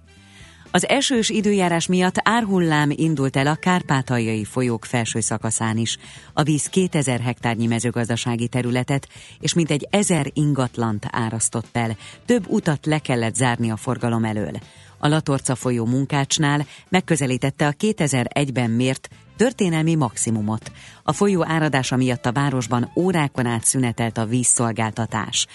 Az 0.70 0.88
esős 0.88 1.28
időjárás 1.28 1.86
miatt 1.86 2.16
árhullám 2.22 2.90
indult 2.94 3.36
el 3.36 3.46
a 3.46 3.54
kárpátaljai 3.54 4.44
folyók 4.44 4.84
felső 4.84 5.20
szakaszán 5.20 5.76
is. 5.76 5.98
A 6.32 6.42
víz 6.42 6.66
2000 6.66 7.20
hektárnyi 7.20 7.66
mezőgazdasági 7.66 8.48
területet 8.48 9.08
és 9.40 9.54
mintegy 9.54 9.86
ezer 9.90 10.30
ingatlant 10.32 11.06
árasztott 11.10 11.76
el. 11.76 11.96
Több 12.24 12.48
utat 12.48 12.86
le 12.86 12.98
kellett 12.98 13.34
zárni 13.34 13.70
a 13.70 13.76
forgalom 13.76 14.24
elől. 14.24 14.52
A 14.98 15.08
Latorca 15.08 15.54
folyó 15.54 15.84
munkácsnál 15.84 16.66
megközelítette 16.88 17.66
a 17.66 17.72
2001-ben 17.72 18.70
mért 18.70 19.08
történelmi 19.36 19.94
maximumot. 19.94 20.72
A 21.02 21.12
folyó 21.12 21.44
áradása 21.46 21.96
miatt 21.96 22.26
a 22.26 22.32
városban 22.32 22.90
órákon 22.96 23.46
át 23.46 23.64
szünetelt 23.64 24.18
a 24.18 24.26
vízszolgáltatás. 24.26 25.46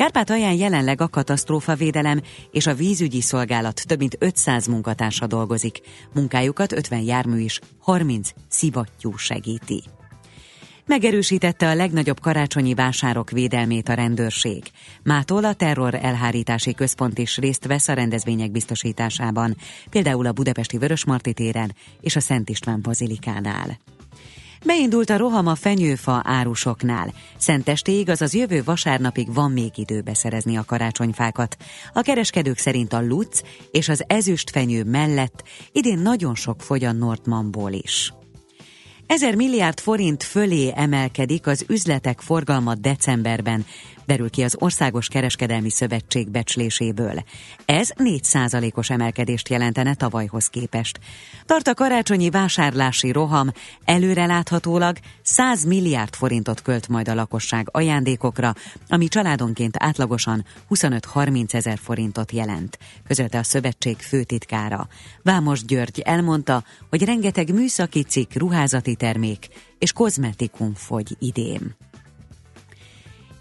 Kárpátalján 0.00 0.54
jelenleg 0.54 1.00
a 1.00 1.08
katasztrófavédelem 1.08 2.20
és 2.50 2.66
a 2.66 2.74
vízügyi 2.74 3.20
szolgálat 3.20 3.86
több 3.86 3.98
mint 3.98 4.16
500 4.18 4.66
munkatársa 4.66 5.26
dolgozik. 5.26 5.80
Munkájukat 6.14 6.72
50 6.72 7.00
jármű 7.00 7.38
is 7.38 7.60
30 7.78 8.30
szivattyú 8.48 9.16
segíti. 9.16 9.82
Megerősítette 10.86 11.68
a 11.68 11.74
legnagyobb 11.74 12.20
karácsonyi 12.20 12.74
vásárok 12.74 13.30
védelmét 13.30 13.88
a 13.88 13.94
rendőrség. 13.94 14.62
Mától 15.02 15.44
a 15.44 15.54
terror 15.54 15.94
elhárítási 15.94 16.74
központ 16.74 17.18
is 17.18 17.36
részt 17.36 17.66
vesz 17.66 17.88
a 17.88 17.92
rendezvények 17.92 18.50
biztosításában, 18.50 19.56
például 19.90 20.26
a 20.26 20.32
Budapesti 20.32 20.78
Vörösmarty 20.78 21.32
téren 21.32 21.74
és 22.00 22.16
a 22.16 22.20
Szent 22.20 22.48
István 22.48 22.82
Bazilikánál. 22.82 23.78
Beindult 24.66 25.10
a 25.10 25.16
roham 25.16 25.46
a 25.46 25.54
fenyőfa 25.54 26.22
árusoknál. 26.24 27.12
Szentestéig, 27.36 28.08
azaz 28.08 28.34
jövő 28.34 28.62
vasárnapig 28.64 29.34
van 29.34 29.50
még 29.50 29.70
idő 29.74 30.00
beszerezni 30.00 30.56
a 30.56 30.64
karácsonyfákat. 30.64 31.56
A 31.92 32.00
kereskedők 32.00 32.58
szerint 32.58 32.92
a 32.92 33.02
luc 33.02 33.40
és 33.70 33.88
az 33.88 34.04
ezüst 34.06 34.50
fenyő 34.50 34.84
mellett 34.84 35.42
idén 35.72 35.98
nagyon 35.98 36.34
sok 36.34 36.62
fogy 36.62 36.84
a 36.84 36.92
Nordmanból 36.92 37.72
is. 37.72 38.12
Ezer 39.06 39.34
milliárd 39.34 39.80
forint 39.80 40.22
fölé 40.22 40.72
emelkedik 40.74 41.46
az 41.46 41.64
üzletek 41.68 42.20
forgalma 42.20 42.74
decemberben, 42.74 43.64
derül 44.10 44.30
ki 44.30 44.42
az 44.42 44.56
Országos 44.58 45.08
Kereskedelmi 45.08 45.70
Szövetség 45.70 46.30
becsléséből. 46.30 47.24
Ez 47.64 47.90
4 47.96 48.72
os 48.74 48.90
emelkedést 48.90 49.48
jelentene 49.48 49.94
tavalyhoz 49.94 50.46
képest. 50.46 51.00
Tart 51.46 51.68
a 51.68 51.74
karácsonyi 51.74 52.30
vásárlási 52.30 53.12
roham, 53.12 53.52
előreláthatólag 53.84 54.96
100 55.22 55.64
milliárd 55.64 56.14
forintot 56.14 56.62
költ 56.62 56.88
majd 56.88 57.08
a 57.08 57.14
lakosság 57.14 57.68
ajándékokra, 57.70 58.54
ami 58.88 59.08
családonként 59.08 59.76
átlagosan 59.78 60.44
25-30 60.70 61.54
ezer 61.54 61.78
forintot 61.78 62.32
jelent, 62.32 62.78
közölte 63.06 63.38
a 63.38 63.42
szövetség 63.42 63.96
főtitkára. 63.96 64.88
Vámos 65.22 65.64
György 65.64 66.00
elmondta, 66.00 66.64
hogy 66.88 67.04
rengeteg 67.04 67.54
műszaki 67.54 68.02
cikk, 68.02 68.32
ruházati 68.34 68.94
termék 68.94 69.48
és 69.78 69.92
kozmetikum 69.92 70.74
fogy 70.74 71.16
idén. 71.18 71.76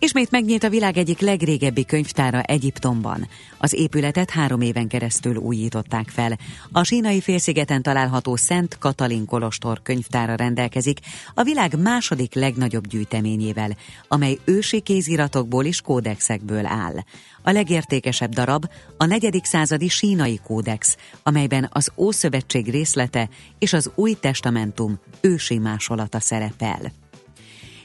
Ismét 0.02 0.32
megnyílt 0.32 0.64
a 0.64 0.70
világ 0.70 0.98
egyik 0.98 1.20
legrégebbi 1.20 1.86
könyvtára 1.86 2.42
Egyiptomban. 2.42 3.28
Az 3.58 3.74
épületet 3.74 4.30
három 4.30 4.62
éven 4.62 4.88
keresztül 4.88 5.36
újították 5.36 6.10
fel. 6.10 6.38
A 6.72 6.84
sínai 6.84 7.22
félszigeten 7.22 7.82
található 7.82 8.36
Szent 8.36 8.78
Katalin 8.78 9.26
Kolostor 9.26 9.82
könyvtára 9.82 10.36
rendelkezik 10.36 11.00
a 11.34 11.44
világ 11.44 11.82
második 11.82 12.34
legnagyobb 12.34 12.88
gyűjteményével, 12.88 13.78
amely 14.08 14.38
ősi 14.46 14.80
kéziratokból 14.80 15.66
és 15.66 15.82
kódexekből 15.82 16.66
áll. 16.66 16.96
A 17.42 17.52
legértékesebb 17.52 18.34
darab 18.34 18.66
a 18.98 19.06
negyedik 19.06 19.46
századi 19.46 19.88
sínai 19.88 20.40
kódex, 20.44 20.98
amelyben 21.24 21.70
az 21.72 21.92
Ószövetség 21.96 22.70
részlete 22.70 23.30
és 23.58 23.74
az 23.74 23.92
Új 23.96 24.14
Testamentum 24.14 25.00
ősi 25.22 25.58
másolata 25.58 26.20
szerepel. 26.20 26.99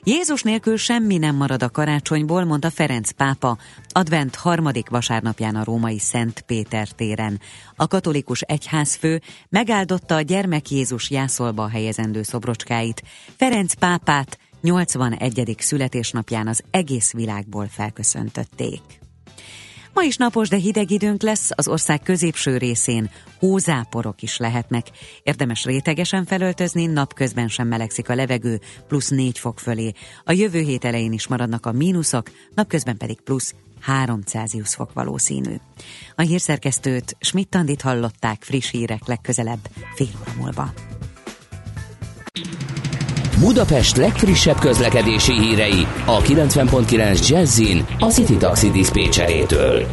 Jézus 0.06 0.42
nélkül 0.42 0.76
semmi 0.76 1.18
nem 1.18 1.36
marad 1.36 1.62
a 1.62 1.70
karácsonyból, 1.70 2.44
mondta 2.44 2.70
Ferenc 2.70 3.10
pápa 3.10 3.58
advent 3.88 4.34
harmadik 4.34 4.88
vasárnapján 4.88 5.56
a 5.56 5.64
római 5.64 5.98
Szent 5.98 6.40
Péter 6.40 6.88
téren. 6.88 7.40
A 7.76 7.86
katolikus 7.86 8.40
egyházfő 8.40 9.20
megáldotta 9.48 10.14
a 10.14 10.20
gyermek 10.20 10.70
Jézus 10.70 11.10
jászolba 11.10 11.68
helyezendő 11.68 12.22
szobrocskáit. 12.22 13.02
Ferenc 13.36 13.74
pápát 13.74 14.38
81. 14.60 15.56
születésnapján 15.58 16.48
az 16.48 16.62
egész 16.70 17.12
világból 17.12 17.66
felköszöntötték. 17.66 19.03
Ma 19.94 20.02
is 20.02 20.16
napos, 20.16 20.48
de 20.48 20.56
hideg 20.56 20.90
időnk 20.90 21.22
lesz, 21.22 21.50
az 21.54 21.68
ország 21.68 22.02
középső 22.02 22.56
részén 22.56 23.10
hózáporok 23.38 24.22
is 24.22 24.36
lehetnek. 24.36 24.86
Érdemes 25.22 25.64
rétegesen 25.64 26.24
felöltözni, 26.24 26.86
napközben 26.86 27.48
sem 27.48 27.68
melegszik 27.68 28.08
a 28.08 28.14
levegő, 28.14 28.60
plusz 28.88 29.08
4 29.08 29.38
fok 29.38 29.58
fölé. 29.58 29.92
A 30.24 30.32
jövő 30.32 30.60
hét 30.60 30.84
elején 30.84 31.12
is 31.12 31.26
maradnak 31.26 31.66
a 31.66 31.72
mínuszok, 31.72 32.30
napközben 32.54 32.96
pedig 32.96 33.20
plusz 33.20 33.54
3 33.80 34.20
Celsius 34.22 34.74
fok 34.74 34.92
valószínű. 34.92 35.54
A 36.14 36.22
hírszerkesztőt 36.22 37.16
Schmidt-Tandit 37.20 37.82
hallották 37.82 38.42
friss 38.42 38.70
hírek 38.70 39.06
legközelebb 39.06 39.68
fél 39.94 40.08
óra 40.20 40.32
múlva. 40.36 40.72
Budapest 43.38 43.96
legfrissebb 43.96 44.58
közlekedési 44.58 45.32
hírei 45.32 45.86
a 46.06 46.20
90.9 46.20 47.28
Jazzin 47.28 47.86
a 47.98 48.06
City 48.06 48.36
Taxi 48.36 48.70
Dispécsejétől. 48.70 49.86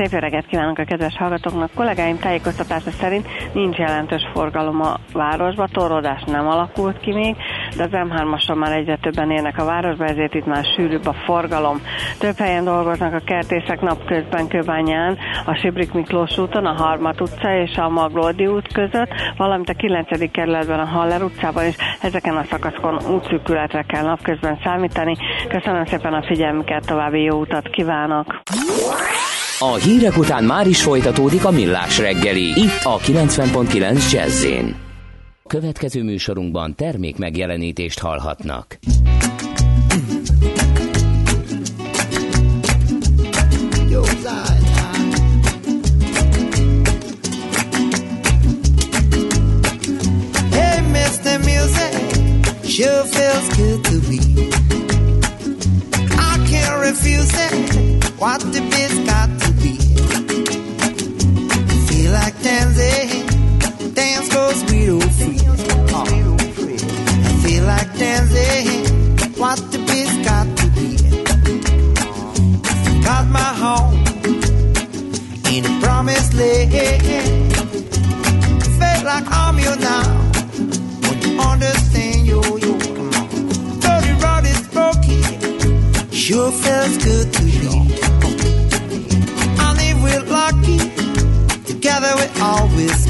Szép 0.00 0.12
öreget 0.12 0.46
kívánok 0.46 0.78
a 0.78 0.84
kedves 0.84 1.16
hallgatóknak. 1.16 1.70
Kollégáim 1.74 2.18
tájékoztatása 2.18 2.90
szerint 2.90 3.28
nincs 3.52 3.76
jelentős 3.76 4.22
forgalom 4.32 4.80
a 4.80 4.96
városba, 5.12 5.68
torlódás 5.72 6.22
nem 6.26 6.48
alakult 6.48 7.00
ki 7.00 7.12
még, 7.12 7.36
de 7.76 7.82
az 7.82 7.90
M3-ason 7.92 8.58
már 8.58 8.72
egyre 8.72 8.96
többen 8.96 9.30
érnek 9.30 9.58
a 9.58 9.64
városba, 9.64 10.04
ezért 10.04 10.34
itt 10.34 10.46
már 10.46 10.64
sűrűbb 10.64 11.06
a 11.06 11.12
forgalom. 11.12 11.80
Több 12.18 12.36
helyen 12.36 12.64
dolgoznak 12.64 13.14
a 13.14 13.24
kertészek 13.24 13.80
napközben 13.80 14.48
Kőbányán, 14.48 15.18
a 15.46 15.54
Sibrik 15.54 15.92
Miklós 15.92 16.38
úton, 16.38 16.66
a 16.66 16.82
Harmat 16.82 17.20
utca 17.20 17.54
és 17.54 17.76
a 17.76 17.88
Maglódi 17.88 18.46
út 18.46 18.72
között, 18.72 19.10
valamint 19.36 19.68
a 19.68 19.74
9. 19.74 20.30
kerületben 20.30 20.80
a 20.80 20.84
Haller 20.84 21.22
utcában 21.22 21.66
is 21.66 21.76
ezeken 22.02 22.36
a 22.36 22.44
szakaszokon 22.50 22.98
útszűkületre 23.14 23.82
kell 23.82 24.04
napközben 24.04 24.58
számítani. 24.62 25.16
Köszönöm 25.48 25.84
szépen 25.84 26.12
a 26.14 26.22
figyelmüket, 26.22 26.86
további 26.86 27.22
jó 27.22 27.40
utat 27.40 27.68
kívánok! 27.68 28.42
A 29.62 29.74
hírek 29.74 30.16
után 30.16 30.44
már 30.44 30.66
is 30.66 30.82
folytatódik 30.82 31.44
a 31.44 31.50
millás 31.50 31.98
reggeli, 31.98 32.60
itt 32.60 32.80
a 32.82 32.98
90.9 32.98 34.12
jazz 34.12 34.46
Következő 35.46 36.02
műsorunkban 36.02 36.74
termék 36.74 37.16
megjelenítést 37.18 37.98
hallhatnak. 37.98 38.78
Sure 52.64 53.04
feels 53.04 53.56
good 53.56 53.82
to 53.84 53.96
me. 54.08 54.20
I 56.16 56.36
can't 56.50 56.80
refuse 56.80 57.34
it. 57.34 58.04
What 58.18 58.40
the 58.52 58.60
biz 58.70 58.98
got 59.06 59.39
dance 63.94 64.28
goes 64.32 64.64
real 64.72 65.00
free. 65.00 65.40
I 67.28 67.32
feel 67.42 67.64
like 67.64 67.90
dancing. 67.98 68.66
What 69.38 69.58
the 69.72 69.78
biz 69.88 70.12
got 70.28 70.46
to 70.58 70.66
be. 70.76 70.90
Got 73.02 73.26
my 73.28 73.50
home 73.64 73.98
in 75.52 75.64
a 75.66 75.80
promised 75.80 76.34
land. 76.34 77.52
Feel 78.78 79.04
like 79.04 79.26
I'm 79.30 79.58
you 79.58 79.74
now. 79.76 80.06
When 81.04 81.16
you 81.22 81.40
understand, 81.40 82.26
yo, 82.26 82.40
yo, 82.64 82.78
come 82.78 83.10
on. 83.20 83.28
Though 83.82 84.00
the 84.06 84.14
road 84.22 84.46
is 84.46 84.60
feels 86.62 86.96
good 87.04 87.32
to 87.34 87.44
you. 87.44 87.89
Always 92.60 93.09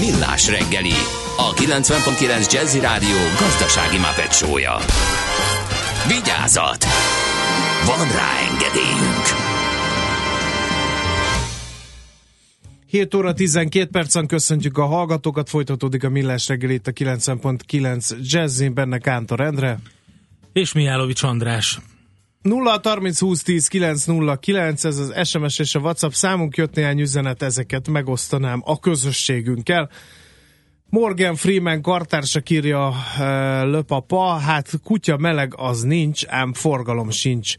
Millás 0.00 0.48
reggeli, 0.48 0.96
a 1.36 1.52
90.9 1.54 2.52
Jazzy 2.52 2.80
Rádió 2.80 3.16
gazdasági 3.40 3.98
mapetsója. 3.98 4.76
Vigyázat! 6.08 6.84
Van 7.86 8.08
rá 8.12 8.30
engedélyünk! 8.50 9.26
7 12.86 13.14
óra 13.14 13.32
12 13.32 13.90
percen 13.90 14.26
köszöntjük 14.26 14.78
a 14.78 14.86
hallgatókat, 14.86 15.48
folytatódik 15.48 16.04
a 16.04 16.08
Millás 16.08 16.48
reggel 16.48 16.70
itt 16.70 16.86
a 16.86 16.92
90.9 16.92 18.22
Jazzin, 18.22 18.74
benne 18.74 18.98
Kántor 18.98 19.40
Endre. 19.40 19.78
És 20.52 20.72
Mihálovics 20.72 21.22
András. 21.22 21.78
0 22.46 22.80
30 22.82 23.18
20 23.20 23.42
10 23.42 23.68
909, 23.68 24.84
ez 24.84 24.98
az 24.98 25.28
SMS 25.28 25.58
és 25.58 25.74
a 25.74 25.78
WhatsApp 25.78 26.10
számunk, 26.10 26.56
jött 26.56 26.74
néhány 26.74 27.00
üzenet, 27.00 27.42
ezeket 27.42 27.88
megosztanám 27.88 28.62
a 28.64 28.78
közösségünkkel. 28.78 29.90
Morgan 30.88 31.34
Freeman 31.34 31.82
kartársak 31.82 32.50
írja 32.50 32.88
uh, 32.88 33.24
löpapa, 33.70 34.36
hát 34.36 34.70
kutya 34.84 35.16
meleg 35.16 35.52
az 35.56 35.82
nincs, 35.82 36.26
ám 36.26 36.52
forgalom 36.52 37.10
sincs. 37.10 37.54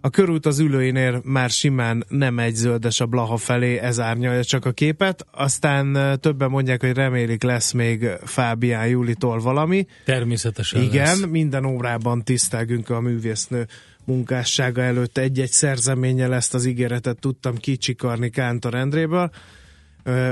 A 0.00 0.10
körút 0.10 0.46
az 0.46 0.58
ülőinél 0.58 1.20
már 1.24 1.50
simán 1.50 2.04
nem 2.08 2.38
egy 2.38 2.54
zöldes 2.54 3.00
a 3.00 3.06
Blaha 3.06 3.36
felé, 3.36 3.76
ez 3.78 4.00
árnyalja 4.00 4.44
csak 4.44 4.64
a 4.64 4.72
képet. 4.72 5.26
Aztán 5.30 5.96
uh, 5.96 6.14
többen 6.14 6.50
mondják, 6.50 6.80
hogy 6.80 6.92
remélik 6.92 7.42
lesz 7.42 7.72
még 7.72 8.06
Fábián 8.24 8.86
Júlitól 8.86 9.38
valami. 9.38 9.86
Természetesen 10.04 10.82
Igen, 10.82 11.04
lesz. 11.04 11.26
minden 11.30 11.64
órában 11.64 12.24
tisztelgünk 12.24 12.90
a 12.90 13.00
művésznő 13.00 13.66
munkássága 14.08 14.82
előtt 14.82 15.18
egy-egy 15.18 15.50
szerzeménye 15.50 16.32
ezt 16.32 16.54
az 16.54 16.64
ígéretet 16.64 17.18
tudtam 17.18 17.56
kicsikarni 17.56 18.30
Kántor 18.30 18.74
Endréből. 18.74 19.30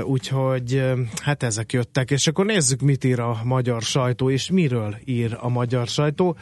Úgyhogy 0.03 0.83
hát 1.21 1.43
ezek 1.43 1.73
jöttek, 1.73 2.11
és 2.11 2.27
akkor 2.27 2.45
nézzük, 2.45 2.81
mit 2.81 3.03
ír 3.03 3.19
a 3.19 3.41
magyar 3.43 3.81
sajtó, 3.81 4.29
és 4.29 4.49
miről 4.51 4.95
ír 5.05 5.37
a 5.39 5.49
magyar 5.49 5.87
sajtó. 5.87 6.37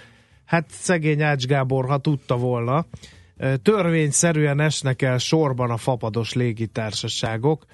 Hát 0.45 0.65
szegény 0.69 1.21
Ács 1.21 1.45
Gábor, 1.45 1.85
ha 1.85 1.97
tudta 1.97 2.35
volna, 2.37 2.85
törvényszerűen 3.61 4.59
esnek 4.59 5.01
el 5.01 5.17
sorban 5.17 5.69
a 5.69 5.77
fapados 5.77 6.33
légitársaságok, 6.33 7.65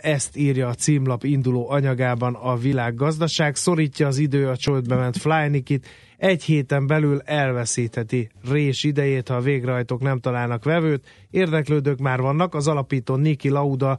ezt 0.00 0.36
írja 0.36 0.68
a 0.68 0.74
címlap 0.74 1.24
induló 1.24 1.70
anyagában 1.70 2.34
a 2.34 2.56
világgazdaság, 2.56 3.56
szorítja 3.56 4.06
az 4.06 4.18
idő 4.18 4.48
a 4.48 4.56
csődbe 4.56 4.94
ment 4.94 5.16
Flynikit, 5.16 5.86
egy 6.16 6.42
héten 6.44 6.86
belül 6.86 7.20
elveszítheti 7.24 8.28
rés 8.50 8.84
idejét, 8.84 9.28
ha 9.28 9.34
a 9.34 9.40
végrehajtók 9.40 10.00
nem 10.00 10.18
találnak 10.18 10.64
vevőt. 10.64 11.06
Érdeklődők 11.30 11.98
már 11.98 12.20
vannak, 12.20 12.54
az 12.54 12.68
alapító 12.68 13.16
Niki 13.16 13.48
Lauda 13.48 13.98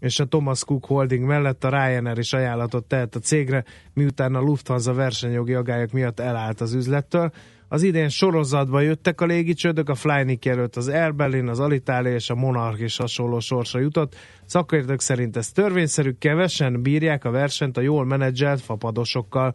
és 0.00 0.20
a 0.20 0.26
Thomas 0.26 0.64
Cook 0.64 0.84
Holding 0.84 1.24
mellett 1.24 1.64
a 1.64 1.68
Ryanair 1.68 2.18
is 2.18 2.32
ajánlatot 2.32 2.84
tehet 2.84 3.14
a 3.14 3.18
cégre, 3.18 3.64
miután 3.92 4.34
a 4.34 4.40
Lufthansa 4.40 4.94
versenyjogi 4.94 5.54
agályok 5.54 5.92
miatt 5.92 6.20
elállt 6.20 6.60
az 6.60 6.74
üzlettől. 6.74 7.32
Az 7.68 7.82
idén 7.82 8.08
sorozatba 8.08 8.80
jöttek 8.80 9.20
a 9.20 9.26
légicsődök, 9.26 9.88
a 9.88 9.94
Flynik 9.94 10.46
előtt 10.46 10.76
az 10.76 10.88
Air 10.88 11.14
Berlin, 11.14 11.48
az 11.48 11.60
Alitalia 11.60 12.14
és 12.14 12.30
a 12.30 12.34
Monarch 12.34 12.82
is 12.82 12.96
hasonló 12.96 13.40
sorsa 13.40 13.78
jutott. 13.78 14.14
Szakértők 14.44 15.00
szerint 15.00 15.36
ez 15.36 15.52
törvényszerű, 15.52 16.12
kevesen 16.18 16.82
bírják 16.82 17.24
a 17.24 17.30
versenyt 17.30 17.76
a 17.76 17.80
jól 17.80 18.04
menedzselt 18.04 18.60
fapadosokkal. 18.60 19.54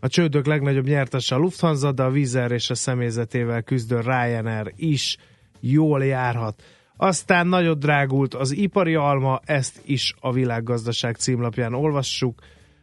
A 0.00 0.08
csődök 0.08 0.46
legnagyobb 0.46 0.86
nyertese 0.86 1.34
a 1.34 1.38
Lufthansa, 1.38 1.92
de 1.92 2.02
a 2.02 2.10
Vizer 2.10 2.52
és 2.52 2.70
a 2.70 2.74
személyzetével 2.74 3.62
küzdő 3.62 4.00
Ryanair 4.00 4.72
is 4.76 5.16
jól 5.60 6.04
járhat. 6.04 6.62
Aztán 6.96 7.46
nagyot 7.46 7.78
drágult 7.78 8.34
az 8.34 8.56
ipari 8.56 8.94
alma, 8.94 9.40
ezt 9.44 9.80
is 9.84 10.14
a 10.20 10.32
világgazdaság 10.32 11.16
címlapján 11.16 11.74
olvassuk. 11.74 12.38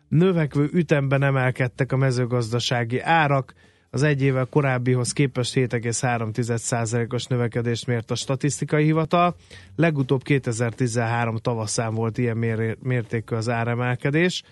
Növekvő 0.08 0.69
ütemben 0.73 1.23
emelkedtek 1.23 1.91
a 1.91 1.97
mezőgazdasági 1.97 2.99
árak, 2.99 3.53
az 3.89 4.04
egy 4.04 4.21
évvel 4.21 4.45
korábbihoz 4.45 5.12
képest 5.12 5.54
7,3%-os 5.56 7.26
növekedést 7.26 7.88
mért 7.88 8.12
a 8.12 8.15
statisztikai 8.15 8.84
hivatal. 8.84 9.36
Legutóbb 9.76 10.23
2013 10.23 11.38
tavaszán 11.38 11.93
volt 11.93 12.17
ilyen 12.17 12.38
mér- 12.38 12.78
mértékű 12.82 13.36
az 13.36 13.50
áremelkedés. 13.50 14.43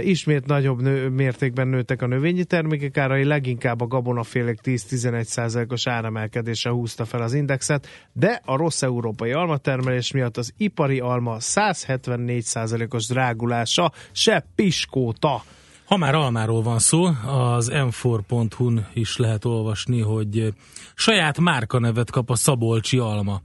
Ismét 0.00 0.46
nagyobb 0.46 0.80
nő, 0.80 1.08
mértékben 1.08 1.68
nőttek 1.68 2.02
a 2.02 2.06
növényi 2.06 2.44
termékek 2.44 2.96
árai, 2.96 3.24
leginkább 3.24 3.80
a 3.80 3.86
gabonafélek 3.86 4.58
10-11%-os 4.62 5.86
áremelkedése 5.86 6.70
húzta 6.70 7.04
fel 7.04 7.22
az 7.22 7.34
indexet, 7.34 7.86
de 8.12 8.40
a 8.44 8.56
rossz 8.56 8.82
európai 8.82 9.32
almatermelés 9.32 10.12
miatt 10.12 10.36
az 10.36 10.52
ipari 10.56 11.00
alma 11.00 11.36
174%-os 11.40 13.06
drágulása 13.06 13.92
se 14.12 14.46
piskóta. 14.54 15.42
Ha 15.86 15.96
már 15.96 16.14
almáról 16.14 16.62
van 16.62 16.78
szó, 16.78 17.04
az 17.26 17.70
m4.hu-n 17.72 18.86
is 18.94 19.16
lehet 19.16 19.44
olvasni, 19.44 20.00
hogy 20.00 20.54
saját 20.94 21.40
márkanevet 21.40 22.10
kap 22.10 22.30
a 22.30 22.34
Szabolcsi 22.34 22.98
alma. 22.98 23.40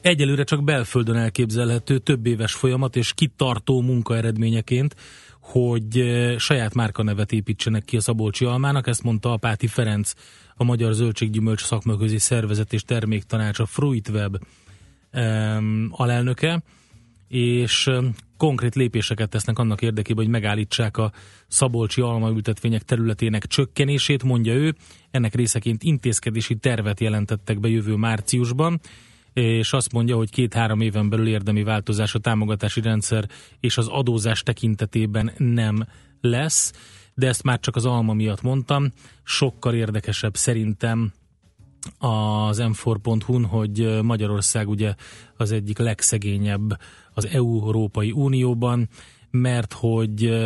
Egyelőre 0.00 0.44
csak 0.44 0.64
belföldön 0.64 1.16
elképzelhető 1.16 1.98
több 1.98 2.26
éves 2.26 2.54
folyamat 2.54 2.96
és 2.96 3.12
kitartó 3.12 3.80
munka 3.80 4.16
eredményeként, 4.16 4.96
hogy 5.40 6.04
saját 6.38 6.74
márkanevet 6.74 7.32
építsenek 7.32 7.84
ki 7.84 7.96
a 7.96 8.00
Szabolcsi 8.00 8.44
almának, 8.44 8.86
ezt 8.86 9.02
mondta 9.02 9.32
Apáti 9.32 9.66
Ferenc, 9.66 10.12
a 10.54 10.64
Magyar 10.64 10.92
Zöldséggyümölcs 10.92 11.62
Szakmaközi 11.62 12.18
Szervezet 12.18 12.72
és 12.72 12.82
Terméktanács, 12.82 13.58
a 13.58 13.66
Fruitweb 13.66 14.36
em, 15.10 15.88
alelnöke, 15.92 16.62
és 17.28 17.90
konkrét 18.36 18.74
lépéseket 18.74 19.28
tesznek 19.28 19.58
annak 19.58 19.82
érdekében, 19.82 20.24
hogy 20.24 20.32
megállítsák 20.32 20.96
a 20.96 21.12
szabolcsi 21.48 22.00
almaültetvények 22.00 22.82
területének 22.82 23.46
csökkenését, 23.46 24.22
mondja 24.22 24.52
ő. 24.54 24.74
Ennek 25.10 25.34
részeként 25.34 25.82
intézkedési 25.82 26.56
tervet 26.56 27.00
jelentettek 27.00 27.60
be 27.60 27.68
jövő 27.68 27.94
márciusban, 27.94 28.80
és 29.32 29.72
azt 29.72 29.92
mondja, 29.92 30.16
hogy 30.16 30.30
két-három 30.30 30.80
éven 30.80 31.08
belül 31.08 31.28
érdemi 31.28 31.62
változás 31.62 32.14
a 32.14 32.18
támogatási 32.18 32.80
rendszer 32.80 33.28
és 33.60 33.76
az 33.76 33.86
adózás 33.88 34.42
tekintetében 34.42 35.32
nem 35.36 35.86
lesz, 36.20 36.72
de 37.14 37.26
ezt 37.26 37.42
már 37.42 37.60
csak 37.60 37.76
az 37.76 37.86
alma 37.86 38.12
miatt 38.12 38.42
mondtam. 38.42 38.92
Sokkal 39.22 39.74
érdekesebb 39.74 40.36
szerintem 40.36 41.12
az 41.98 42.62
m4.hu-n, 42.62 43.44
hogy 43.44 44.02
Magyarország 44.02 44.68
ugye 44.68 44.94
az 45.36 45.52
egyik 45.52 45.78
legszegényebb 45.78 46.78
az 47.14 47.26
Európai 47.26 48.10
Unióban, 48.10 48.88
mert 49.30 49.72
hogy 49.72 50.38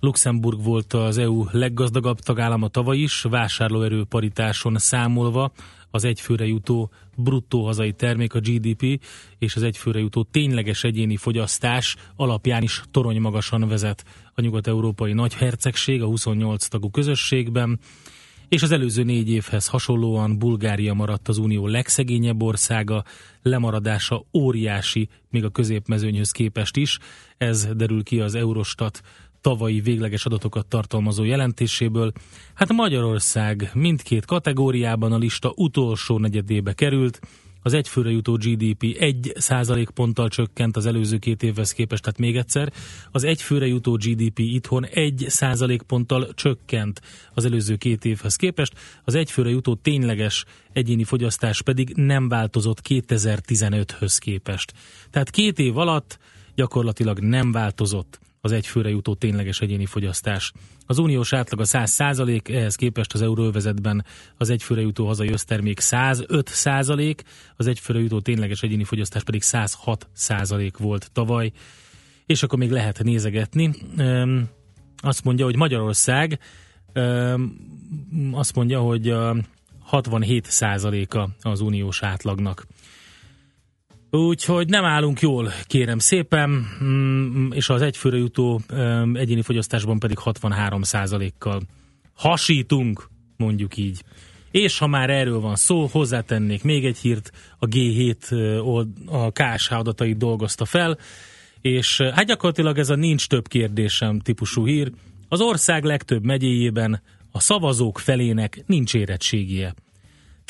Luxemburg 0.00 0.62
volt 0.62 0.92
az 0.92 1.18
EU 1.18 1.44
leggazdagabb 1.50 2.18
tagállama 2.18 2.68
tavaly 2.68 2.98
is, 2.98 3.22
vásárlóerő 3.22 4.04
paritáson 4.04 4.78
számolva 4.78 5.52
az 5.90 6.04
egyfőre 6.04 6.46
jutó 6.46 6.90
bruttó 7.16 7.64
hazai 7.64 7.92
termék, 7.92 8.34
a 8.34 8.40
GDP, 8.40 9.04
és 9.38 9.56
az 9.56 9.62
egyfőre 9.62 9.98
jutó 9.98 10.22
tényleges 10.22 10.84
egyéni 10.84 11.16
fogyasztás 11.16 11.96
alapján 12.16 12.62
is 12.62 12.82
torony 12.90 13.20
magasan 13.20 13.68
vezet 13.68 14.04
a 14.34 14.40
nyugat-európai 14.40 15.12
nagyhercegség 15.12 16.02
a 16.02 16.06
28 16.06 16.66
tagú 16.66 16.90
közösségben, 16.90 17.78
és 18.50 18.62
az 18.62 18.70
előző 18.70 19.02
négy 19.02 19.30
évhez 19.30 19.66
hasonlóan 19.66 20.38
Bulgária 20.38 20.94
maradt 20.94 21.28
az 21.28 21.38
unió 21.38 21.66
legszegényebb 21.66 22.42
országa, 22.42 23.04
lemaradása 23.42 24.24
óriási, 24.32 25.08
még 25.28 25.44
a 25.44 25.50
középmezőnyhöz 25.50 26.30
képest 26.30 26.76
is. 26.76 26.98
Ez 27.38 27.68
derül 27.76 28.02
ki 28.02 28.20
az 28.20 28.34
Eurostat 28.34 29.00
tavalyi 29.40 29.80
végleges 29.80 30.24
adatokat 30.24 30.66
tartalmazó 30.66 31.24
jelentéséből. 31.24 32.12
Hát 32.54 32.72
Magyarország 32.72 33.70
mindkét 33.74 34.24
kategóriában 34.24 35.12
a 35.12 35.18
lista 35.18 35.52
utolsó 35.56 36.18
negyedébe 36.18 36.72
került, 36.72 37.20
az 37.62 37.72
egyfőre 37.72 38.10
jutó 38.10 38.32
GDP 38.32 38.82
1% 38.82 39.88
ponttal 39.94 40.28
csökkent 40.28 40.76
az 40.76 40.86
előző 40.86 41.18
két 41.18 41.42
évhez 41.42 41.72
képest, 41.72 42.02
tehát 42.02 42.18
még 42.18 42.36
egyszer, 42.36 42.72
az 43.10 43.24
egyfőre 43.24 43.66
jutó 43.66 43.92
GDP 43.92 44.38
itthon 44.38 44.86
1% 44.90 45.80
ponttal 45.86 46.34
csökkent 46.34 47.00
az 47.34 47.44
előző 47.44 47.76
két 47.76 48.04
évhez 48.04 48.36
képest, 48.36 48.72
az 49.04 49.14
egyfőre 49.14 49.48
jutó 49.48 49.74
tényleges 49.74 50.44
egyéni 50.72 51.04
fogyasztás 51.04 51.62
pedig 51.62 51.92
nem 51.94 52.28
változott 52.28 52.80
2015-höz 52.88 54.16
képest. 54.20 54.72
Tehát 55.10 55.30
két 55.30 55.58
év 55.58 55.76
alatt 55.76 56.18
gyakorlatilag 56.54 57.18
nem 57.18 57.52
változott 57.52 58.20
az 58.40 58.52
egyfőre 58.52 58.88
jutó 58.88 59.14
tényleges 59.14 59.60
egyéni 59.60 59.86
fogyasztás. 59.86 60.52
Az 60.90 60.98
uniós 60.98 61.32
átlag 61.32 61.60
a 61.60 61.64
100 61.64 61.90
százalék, 61.90 62.48
ehhez 62.48 62.74
képest 62.74 63.12
az 63.12 63.22
euróvezetben 63.22 64.04
az 64.36 64.50
egyfőre 64.50 64.80
jutó 64.80 65.06
hazai 65.06 65.32
össztermék 65.32 65.80
105 65.80 66.48
százalék, 66.48 67.22
az 67.56 67.66
egyfőre 67.66 67.98
jutó 67.98 68.20
tényleges 68.20 68.62
egyéni 68.62 68.84
fogyasztás 68.84 69.22
pedig 69.22 69.42
106 69.42 70.08
százalék 70.12 70.76
volt 70.76 71.10
tavaly. 71.12 71.52
És 72.26 72.42
akkor 72.42 72.58
még 72.58 72.70
lehet 72.70 73.02
nézegetni. 73.02 73.70
Azt 74.96 75.24
mondja, 75.24 75.44
hogy 75.44 75.56
Magyarország 75.56 76.38
azt 78.32 78.54
mondja, 78.54 78.80
hogy 78.80 79.10
a 79.10 79.36
67 79.80 80.44
százaléka 80.44 81.28
az 81.40 81.60
uniós 81.60 82.02
átlagnak. 82.02 82.66
Úgyhogy 84.10 84.68
nem 84.68 84.84
állunk 84.84 85.20
jól, 85.20 85.52
kérem 85.64 85.98
szépen, 85.98 86.66
mm, 86.84 87.50
és 87.50 87.68
az 87.68 87.82
egyfőre 87.82 88.16
jutó 88.16 88.60
egyéni 89.12 89.42
fogyasztásban 89.42 89.98
pedig 89.98 90.18
63 90.18 90.82
kal 91.38 91.62
hasítunk, 92.14 93.08
mondjuk 93.36 93.76
így. 93.76 94.02
És 94.50 94.78
ha 94.78 94.86
már 94.86 95.10
erről 95.10 95.40
van 95.40 95.56
szó, 95.56 95.88
hozzátennék 95.92 96.62
még 96.62 96.84
egy 96.84 96.98
hírt, 96.98 97.32
a 97.58 97.66
G7 97.66 98.30
ö, 98.30 98.58
old- 98.58 98.88
a 99.06 99.30
KSH 99.30 99.72
adatait 99.72 100.16
dolgozta 100.16 100.64
fel, 100.64 100.98
és 101.60 102.00
hát 102.00 102.26
gyakorlatilag 102.26 102.78
ez 102.78 102.90
a 102.90 102.94
nincs 102.94 103.26
több 103.26 103.48
kérdésem 103.48 104.18
típusú 104.18 104.66
hír. 104.66 104.90
Az 105.28 105.40
ország 105.40 105.84
legtöbb 105.84 106.24
megyéjében 106.24 107.02
a 107.30 107.40
szavazók 107.40 107.98
felének 107.98 108.62
nincs 108.66 108.94
érettségie. 108.94 109.74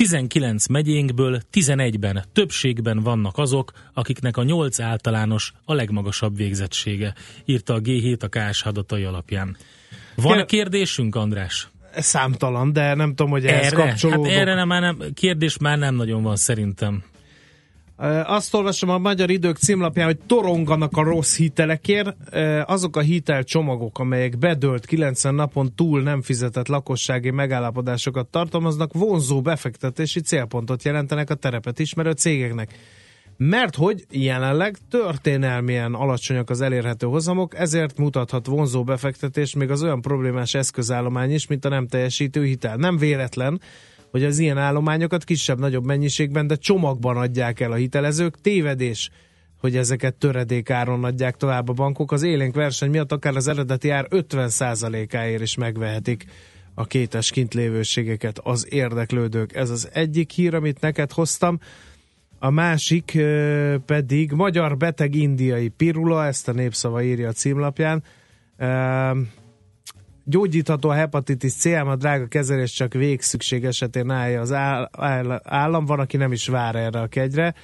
19 0.00 0.66
megyénkből 0.66 1.40
11-ben 1.52 2.24
többségben 2.32 3.00
vannak 3.00 3.38
azok, 3.38 3.72
akiknek 3.94 4.36
a 4.36 4.42
8 4.42 4.80
általános 4.80 5.52
a 5.64 5.74
legmagasabb 5.74 6.36
végzettsége, 6.36 7.14
írta 7.44 7.74
a 7.74 7.80
G7 7.80 8.22
a 8.22 8.28
KSH 8.28 8.66
adatai 8.66 9.04
alapján. 9.04 9.56
Van 10.14 10.36
Kér- 10.36 10.46
kérdésünk, 10.46 11.14
András? 11.14 11.68
Számtalan, 11.94 12.72
de 12.72 12.94
nem 12.94 13.08
tudom, 13.08 13.30
hogy 13.30 13.46
ehhez 13.46 13.72
Erre? 13.72 13.82
Hát 13.82 13.88
kapcsolódok. 13.88 14.32
erre 14.32 14.54
nem, 14.54 14.68
már 14.68 14.80
nem, 14.80 14.98
kérdés 15.14 15.58
már 15.58 15.78
nem 15.78 15.94
nagyon 15.94 16.22
van 16.22 16.36
szerintem. 16.36 17.02
Azt 18.24 18.54
olvasom 18.54 18.90
a 18.90 18.98
Magyar 18.98 19.30
Idők 19.30 19.56
címlapján, 19.56 20.06
hogy 20.06 20.18
toronganak 20.26 20.96
a 20.96 21.02
rossz 21.02 21.36
hitelekért. 21.36 22.16
Azok 22.64 22.96
a 22.96 23.00
hitelcsomagok, 23.00 23.98
amelyek 23.98 24.38
bedölt 24.38 24.86
90 24.86 25.34
napon 25.34 25.74
túl 25.74 26.02
nem 26.02 26.22
fizetett 26.22 26.68
lakossági 26.68 27.30
megállapodásokat 27.30 28.26
tartalmaznak, 28.26 28.92
vonzó 28.92 29.42
befektetési 29.42 30.20
célpontot 30.20 30.82
jelentenek 30.82 31.30
a 31.30 31.34
terepet 31.34 31.78
ismerő 31.78 32.10
cégeknek. 32.10 32.74
Mert 33.36 33.76
hogy 33.76 34.04
jelenleg 34.10 34.76
történelmien 34.90 35.94
alacsonyak 35.94 36.50
az 36.50 36.60
elérhető 36.60 37.06
hozamok, 37.06 37.58
ezért 37.58 37.98
mutathat 37.98 38.46
vonzó 38.46 38.84
befektetés 38.84 39.54
még 39.54 39.70
az 39.70 39.82
olyan 39.82 40.00
problémás 40.00 40.54
eszközállomány 40.54 41.32
is, 41.32 41.46
mint 41.46 41.64
a 41.64 41.68
nem 41.68 41.86
teljesítő 41.86 42.44
hitel. 42.44 42.76
Nem 42.76 42.96
véletlen, 42.96 43.60
hogy 44.10 44.24
az 44.24 44.38
ilyen 44.38 44.58
állományokat 44.58 45.24
kisebb-nagyobb 45.24 45.84
mennyiségben, 45.84 46.46
de 46.46 46.54
csomagban 46.54 47.16
adják 47.16 47.60
el 47.60 47.72
a 47.72 47.74
hitelezők. 47.74 48.40
Tévedés, 48.40 49.10
hogy 49.60 49.76
ezeket 49.76 50.14
töredékáron 50.14 51.04
adják 51.04 51.36
tovább 51.36 51.68
a 51.68 51.72
bankok. 51.72 52.12
Az 52.12 52.22
élénk 52.22 52.54
verseny 52.54 52.90
miatt 52.90 53.12
akár 53.12 53.36
az 53.36 53.48
eredeti 53.48 53.90
ár 53.90 54.06
50%-áért 54.10 55.42
is 55.42 55.56
megvehetik 55.56 56.24
a 56.74 56.84
kétes 56.84 57.30
kintlévőségeket 57.30 58.38
az 58.38 58.66
érdeklődők. 58.70 59.54
Ez 59.54 59.70
az 59.70 59.88
egyik 59.92 60.30
hír, 60.30 60.54
amit 60.54 60.80
neked 60.80 61.12
hoztam. 61.12 61.58
A 62.38 62.50
másik 62.50 63.18
pedig 63.86 64.32
magyar 64.32 64.76
beteg 64.76 65.14
indiai 65.14 65.68
pirula, 65.68 66.26
ezt 66.26 66.48
a 66.48 66.52
népszava 66.52 67.02
írja 67.02 67.28
a 67.28 67.32
címlapján. 67.32 68.02
Gyógyítható 70.30 70.88
a 70.88 70.92
hepatitis 70.92 71.52
C, 71.52 71.66
ám 71.66 71.88
a 71.88 71.96
drága 71.96 72.26
kezelés 72.26 72.72
csak 72.72 72.92
végszükség 72.92 73.64
esetén 73.64 74.10
állja 74.10 74.40
az 74.40 74.52
áll- 74.52 74.88
áll- 74.92 75.40
állam, 75.44 75.84
van, 75.84 75.98
aki 75.98 76.16
nem 76.16 76.32
is 76.32 76.48
vár 76.48 76.74
erre 76.76 77.00
a 77.00 77.06
kegyre. 77.06 77.54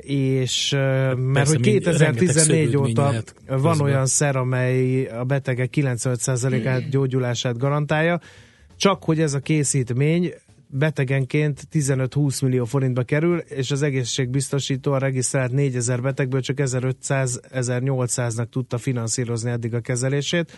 És 0.00 0.70
mert 0.70 1.32
Persze, 1.32 1.56
hogy 1.56 1.60
mind- 1.60 1.82
2014 1.82 2.48
rengeteg 2.48 2.80
óta 2.80 3.08
lehet 3.08 3.34
van 3.46 3.56
közben. 3.60 3.80
olyan 3.80 4.06
szer, 4.06 4.36
amely 4.36 5.06
a 5.06 5.24
betegek 5.24 5.70
95%-át 5.72 6.88
gyógyulását 6.88 7.58
garantálja, 7.58 8.20
csak 8.76 9.04
hogy 9.04 9.20
ez 9.20 9.34
a 9.34 9.38
készítmény 9.38 10.32
betegenként 10.68 11.62
15-20 11.72 12.42
millió 12.42 12.64
forintba 12.64 13.02
kerül, 13.02 13.38
és 13.38 13.70
az 13.70 13.82
egészségbiztosító 13.82 14.92
a 14.92 14.98
regisztrált 14.98 15.52
4000 15.52 16.00
betegből 16.02 16.40
csak 16.40 16.56
1500-1800-nak 16.60 18.48
tudta 18.50 18.78
finanszírozni 18.78 19.50
eddig 19.50 19.74
a 19.74 19.80
kezelését. 19.80 20.52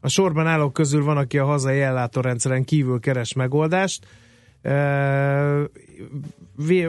A 0.00 0.08
sorban 0.08 0.46
állók 0.46 0.72
közül 0.72 1.04
van, 1.04 1.16
aki 1.16 1.38
a 1.38 1.44
hazai 1.44 1.80
ellátórendszeren 1.80 2.64
kívül 2.64 3.00
keres 3.00 3.32
megoldást. 3.32 4.06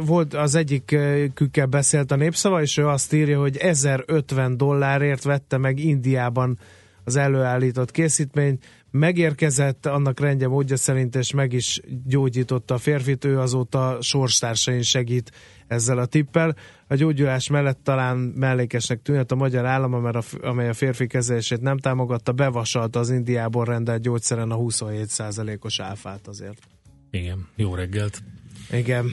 Volt 0.05 0.33
az 0.33 0.55
egyikükkel 0.55 1.65
beszélt 1.65 2.11
a 2.11 2.15
népszava, 2.15 2.61
és 2.61 2.77
ő 2.77 2.87
azt 2.87 3.13
írja, 3.13 3.39
hogy 3.39 3.57
1050 3.57 4.57
dollárért 4.57 5.23
vette 5.23 5.57
meg 5.57 5.79
Indiában 5.79 6.59
az 7.03 7.15
előállított 7.15 7.91
készítmény, 7.91 8.59
megérkezett, 8.91 9.85
annak 9.85 10.19
rendje 10.19 10.47
módja 10.47 10.77
szerint, 10.77 11.15
és 11.15 11.33
meg 11.33 11.53
is 11.53 11.81
gyógyította 12.05 12.73
a 12.73 12.77
férfit, 12.77 13.25
ő 13.25 13.39
azóta 13.39 13.97
sorstársain 14.01 14.81
segít 14.81 15.31
ezzel 15.67 15.97
a 15.97 16.05
tippel. 16.05 16.55
A 16.87 16.95
gyógyulás 16.95 17.49
mellett 17.49 17.79
talán 17.83 18.17
mellékesnek 18.17 19.01
tűnhet 19.01 19.31
a 19.31 19.35
magyar 19.35 19.65
állam, 19.65 20.11
amely 20.41 20.69
a 20.69 20.73
férfi 20.73 21.07
kezelését 21.07 21.61
nem 21.61 21.77
támogatta, 21.77 22.31
bevasalta 22.31 22.99
az 22.99 23.09
Indiából 23.09 23.65
rendelt 23.65 24.01
gyógyszeren 24.01 24.51
a 24.51 24.57
27%-os 24.57 25.79
áfát 25.79 26.27
azért. 26.27 26.67
Igen, 27.11 27.47
jó 27.55 27.75
reggelt. 27.75 28.23
Igen. 28.71 29.11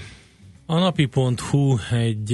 A 0.67 0.79
napi.hu 0.79 1.77
egy 1.91 2.31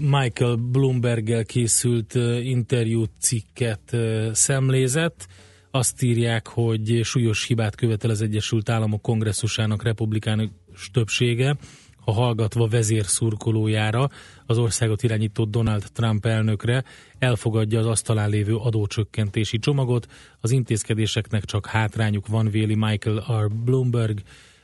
Michael 0.00 0.54
Bloomberggel 0.54 1.44
készült 1.44 2.14
interjú 2.42 3.04
cikket 3.20 3.96
szemlézett. 4.32 5.26
Azt 5.74 6.02
írják, 6.02 6.46
hogy 6.48 7.00
súlyos 7.02 7.46
hibát 7.46 7.74
követel 7.74 8.10
az 8.10 8.22
Egyesült 8.22 8.68
Államok 8.68 9.02
kongresszusának 9.02 9.82
republikánus 9.82 10.50
többsége, 10.92 11.56
ha 11.96 12.12
hallgatva 12.12 12.66
vezérszurkolójára, 12.66 14.08
az 14.46 14.58
országot 14.58 15.02
irányító 15.02 15.44
Donald 15.44 15.84
Trump 15.92 16.26
elnökre 16.26 16.84
elfogadja 17.18 17.78
az 17.78 17.86
asztalán 17.86 18.30
lévő 18.30 18.56
adócsökkentési 18.56 19.58
csomagot. 19.58 20.06
Az 20.40 20.50
intézkedéseknek 20.50 21.44
csak 21.44 21.66
hátrányuk 21.66 22.26
van, 22.26 22.50
véli 22.50 22.74
Michael 22.74 23.44
R. 23.44 23.50
Bloomberg, 23.54 24.18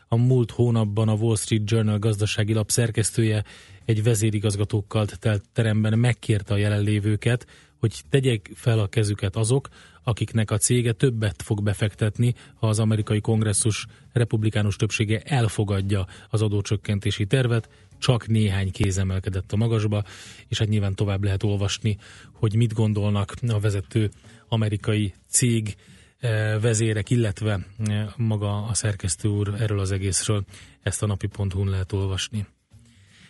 a 0.09 0.17
múlt 0.17 0.51
hónapban 0.51 1.09
a 1.09 1.15
Wall 1.15 1.37
Street 1.37 1.71
Journal 1.71 1.99
gazdasági 1.99 2.53
lap 2.53 2.71
szerkesztője 2.71 3.45
egy 3.85 4.03
vezérigazgatókkal 4.03 5.07
telt 5.07 5.45
teremben 5.53 5.99
megkérte 5.99 6.55
a 6.55 6.57
jelenlévőket, 6.57 7.47
hogy 7.79 8.03
tegyek 8.09 8.51
fel 8.55 8.79
a 8.79 8.89
kezüket 8.89 9.37
azok, 9.37 9.68
akiknek 10.03 10.51
a 10.51 10.59
cége 10.59 10.93
többet 10.93 11.43
fog 11.43 11.62
befektetni, 11.62 12.35
ha 12.55 12.68
az 12.68 12.79
amerikai 12.79 13.20
kongresszus 13.20 13.87
republikánus 14.12 14.76
többsége 14.76 15.20
elfogadja 15.20 16.07
az 16.29 16.43
adócsökkentési 16.43 17.26
tervet, 17.26 17.68
csak 17.99 18.26
néhány 18.26 18.70
kéz 18.70 18.99
emelkedett 18.99 19.53
a 19.53 19.57
magasba, 19.57 20.05
és 20.49 20.59
hát 20.59 20.68
nyilván 20.68 20.95
tovább 20.95 21.24
lehet 21.24 21.43
olvasni, 21.43 21.97
hogy 22.33 22.55
mit 22.55 22.72
gondolnak 22.72 23.35
a 23.49 23.61
vezető 23.61 24.11
amerikai 24.49 25.14
cég 25.29 25.76
eh, 26.18 26.61
vezérek, 26.61 27.11
illetve 27.11 27.66
eh, 27.79 28.07
maga 28.16 28.62
a 28.62 28.74
szerkesztő 28.74 29.29
úr 29.29 29.55
erről 29.59 29.79
az 29.81 29.91
egészről. 29.91 30.45
Ezt 30.83 31.03
a 31.03 31.07
napi.hu-n 31.07 31.68
lehet 31.68 31.93
olvasni. 31.93 32.47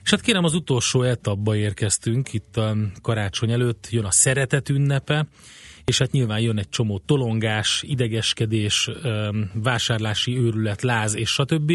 És 0.09 0.15
hát 0.15 0.23
kérem, 0.23 0.45
az 0.45 0.55
utolsó 0.55 1.03
etapba 1.03 1.57
érkeztünk, 1.57 2.33
itt 2.33 2.57
a 2.57 2.77
karácsony 3.03 3.51
előtt 3.51 3.89
jön 3.91 4.05
a 4.05 4.11
szeretet 4.11 4.69
ünnepe, 4.69 5.27
és 5.85 5.99
hát 5.99 6.11
nyilván 6.11 6.41
jön 6.41 6.59
egy 6.59 6.69
csomó 6.69 6.99
tolongás, 6.99 7.83
idegeskedés, 7.87 8.91
vásárlási 9.55 10.39
őrület, 10.39 10.83
láz 10.83 11.17
és 11.17 11.31
stb. 11.31 11.73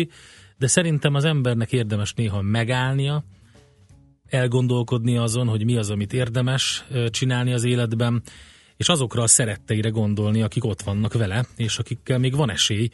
De 0.57 0.67
szerintem 0.67 1.13
az 1.13 1.23
embernek 1.23 1.71
érdemes 1.71 2.13
néha 2.13 2.41
megállnia, 2.41 3.23
elgondolkodni 4.29 5.17
azon, 5.17 5.47
hogy 5.47 5.65
mi 5.65 5.77
az, 5.77 5.89
amit 5.89 6.13
érdemes 6.13 6.85
csinálni 7.09 7.53
az 7.53 7.63
életben, 7.63 8.21
és 8.77 8.89
azokra 8.89 9.21
a 9.21 9.27
szeretteire 9.27 9.89
gondolni, 9.89 10.41
akik 10.41 10.65
ott 10.65 10.81
vannak 10.81 11.13
vele, 11.13 11.45
és 11.55 11.77
akikkel 11.77 12.17
még 12.17 12.35
van 12.35 12.51
esély 12.51 12.89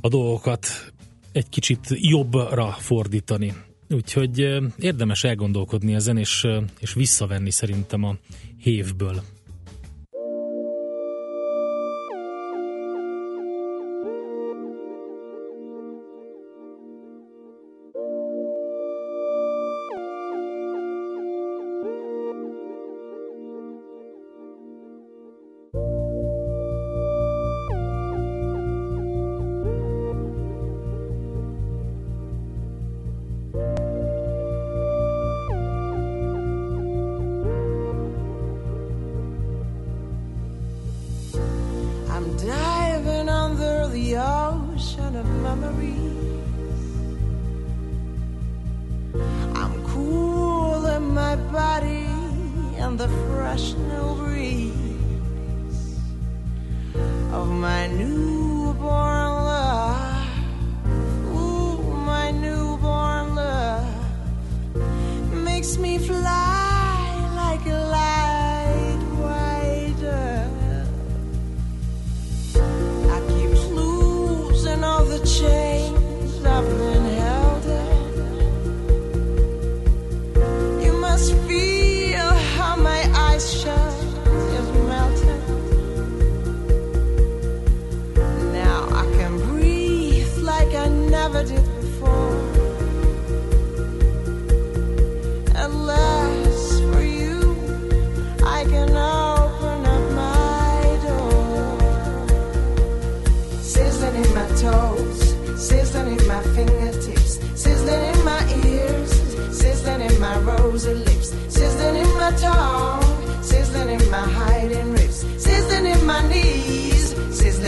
a 0.00 0.08
dolgokat 0.08 0.92
egy 1.32 1.48
kicsit 1.48 1.86
jobbra 1.88 2.70
fordítani. 2.70 3.52
Úgyhogy 3.88 4.38
érdemes 4.78 5.24
elgondolkodni 5.24 5.94
ezen, 5.94 6.16
és, 6.16 6.46
és 6.80 6.94
visszavenni 6.94 7.50
szerintem 7.50 8.04
a 8.04 8.16
hévből. 8.58 9.22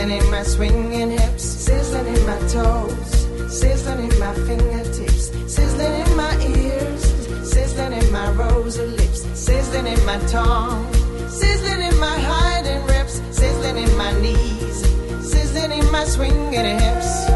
Sizzling 0.07 0.25
in 0.25 0.31
my 0.31 0.43
swinging 0.45 1.11
hips, 1.11 1.43
sizzling 1.43 2.07
in 2.07 2.27
my 2.27 2.39
toes, 2.47 3.51
sizzling 3.53 4.09
in 4.09 4.19
my 4.21 4.33
fingertips, 4.47 5.33
sizzling 5.53 6.07
in 6.07 6.17
my 6.17 6.33
ears, 6.47 7.03
sizzling 7.43 7.93
in 7.93 8.13
my 8.13 8.31
rosy 8.31 8.87
lips, 8.87 9.23
sizzling 9.37 9.89
in 9.89 10.07
my 10.07 10.19
tongue, 10.29 10.87
sizzling 11.29 11.81
in 11.81 11.99
my 11.99 12.17
hiding 12.21 12.87
ribs, 12.87 13.21
sizzling 13.33 13.79
in 13.79 13.97
my 13.97 14.13
knees, 14.21 14.79
sizzling 15.29 15.73
in 15.73 15.91
my 15.91 16.05
swinging 16.05 16.79
hips. 16.79 17.36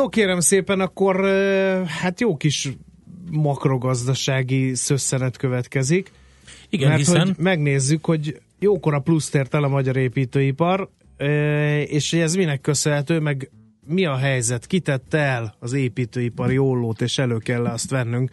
No 0.00 0.08
kérem 0.08 0.40
szépen, 0.40 0.80
akkor 0.80 1.24
hát 1.86 2.20
jó 2.20 2.36
kis 2.36 2.68
makrogazdasági 3.30 4.74
szösszenet 4.74 5.36
következik. 5.36 6.10
Igen, 6.68 6.88
mert 6.88 6.98
hiszen- 7.00 7.26
hogy 7.26 7.34
megnézzük, 7.38 8.04
hogy 8.04 8.40
jókora 8.58 8.98
pluszt 8.98 9.34
ért 9.34 9.54
el 9.54 9.64
a 9.64 9.68
magyar 9.68 9.96
építőipar, 9.96 10.88
és 11.84 12.10
hogy 12.10 12.20
ez 12.20 12.34
minek 12.34 12.60
köszönhető, 12.60 13.18
meg 13.18 13.50
mi 13.86 14.04
a 14.06 14.16
helyzet, 14.16 14.66
kitette 14.66 15.18
el 15.18 15.54
az 15.58 15.72
építőipari 15.72 16.58
ollót, 16.58 17.00
és 17.00 17.18
elő 17.18 17.36
kell 17.36 17.64
azt 17.64 17.90
vennünk. 17.90 18.30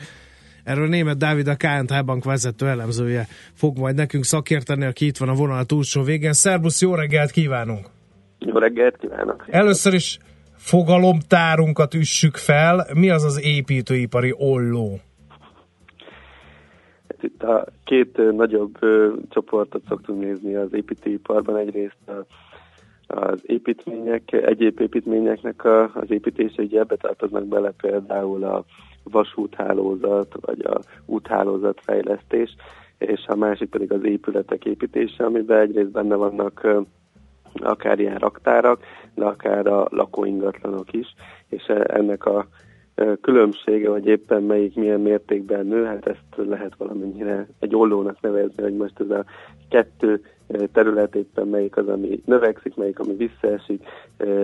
Erről 0.64 0.88
német 0.88 1.18
Dávid, 1.18 1.48
a 1.48 1.56
KNH 1.56 2.06
Bank 2.06 2.24
vezető 2.24 2.68
elemzője 2.68 3.28
fog 3.54 3.78
majd 3.78 3.96
nekünk 3.96 4.24
szakérteni, 4.24 4.86
aki 4.86 5.06
itt 5.06 5.18
van 5.18 5.30
a 5.30 5.34
vonal 5.34 5.66
túlsó 5.66 6.02
végén. 6.02 6.34
Szerbusz, 6.34 6.82
jó 6.82 6.96
reggelt 6.96 7.32
kívánunk! 7.32 7.86
Jó 8.40 8.58
reggelt 8.58 8.98
kívánok! 8.98 9.46
Először 9.50 9.94
is 9.94 10.20
fogalomtárunkat 10.68 11.94
üssük 11.94 12.36
fel. 12.36 12.86
Mi 12.94 13.10
az 13.10 13.24
az 13.24 13.44
építőipari 13.44 14.34
olló? 14.38 15.00
Hát 17.10 17.24
itt 17.24 17.44
a 17.44 17.66
két 17.84 18.36
nagyobb 18.36 18.76
ö, 18.80 19.14
csoportot 19.30 19.82
szoktunk 19.88 20.22
nézni 20.22 20.56
az 20.56 20.74
építőiparban. 20.74 21.58
Egyrészt 21.58 21.98
a, 22.08 22.26
az 23.08 23.40
építmények, 23.46 24.32
egyéb 24.32 24.80
építményeknek 24.80 25.66
a, 25.66 25.84
az 25.84 26.12
építése, 26.12 26.62
ugye 26.62 26.80
ebbe 26.80 26.96
tartoznak 26.96 27.46
bele 27.46 27.72
például 27.82 28.44
a 28.44 28.66
vasúthálózat, 29.04 30.36
vagy 30.42 30.66
a 30.66 30.80
úthálózat 31.06 31.80
fejlesztés, 31.84 32.56
és 32.98 33.26
a 33.28 33.36
másik 33.36 33.70
pedig 33.70 33.92
az 33.92 34.04
épületek 34.04 34.66
építése, 34.66 35.26
amiben 35.26 35.60
egyrészt 35.60 35.92
benne 35.92 36.16
vannak 36.16 36.68
akár 37.54 38.00
ilyen 38.00 38.18
raktárak, 38.18 38.84
de 39.18 39.26
akár 39.26 39.68
a 39.68 39.88
lakóingatlanok 39.90 40.94
is, 40.94 41.16
és 41.50 41.64
e- 41.68 41.86
ennek 41.88 42.26
a 42.26 42.48
ö, 42.96 43.14
különbsége, 43.22 43.90
vagy 43.90 44.06
éppen 44.06 44.44
melyik 44.44 44.76
milyen 44.76 45.00
mértékben 45.00 45.66
nő, 45.66 45.84
hát 45.84 46.08
ezt 46.08 46.48
lehet 46.48 46.76
valamennyire 46.78 47.48
egy 47.60 47.76
ollónak 47.76 48.22
nevezni, 48.22 48.64
hogy 48.64 48.76
most 48.76 49.00
ez 49.00 49.10
a 49.10 49.26
kettő 49.70 50.22
ö, 50.48 50.64
terület 50.74 51.16
éppen 51.16 51.48
melyik 51.48 51.78
az, 51.78 51.88
ami 51.88 52.22
növekszik, 52.26 52.76
melyik, 52.76 53.00
ami 53.00 53.14
visszaesik, 53.14 53.84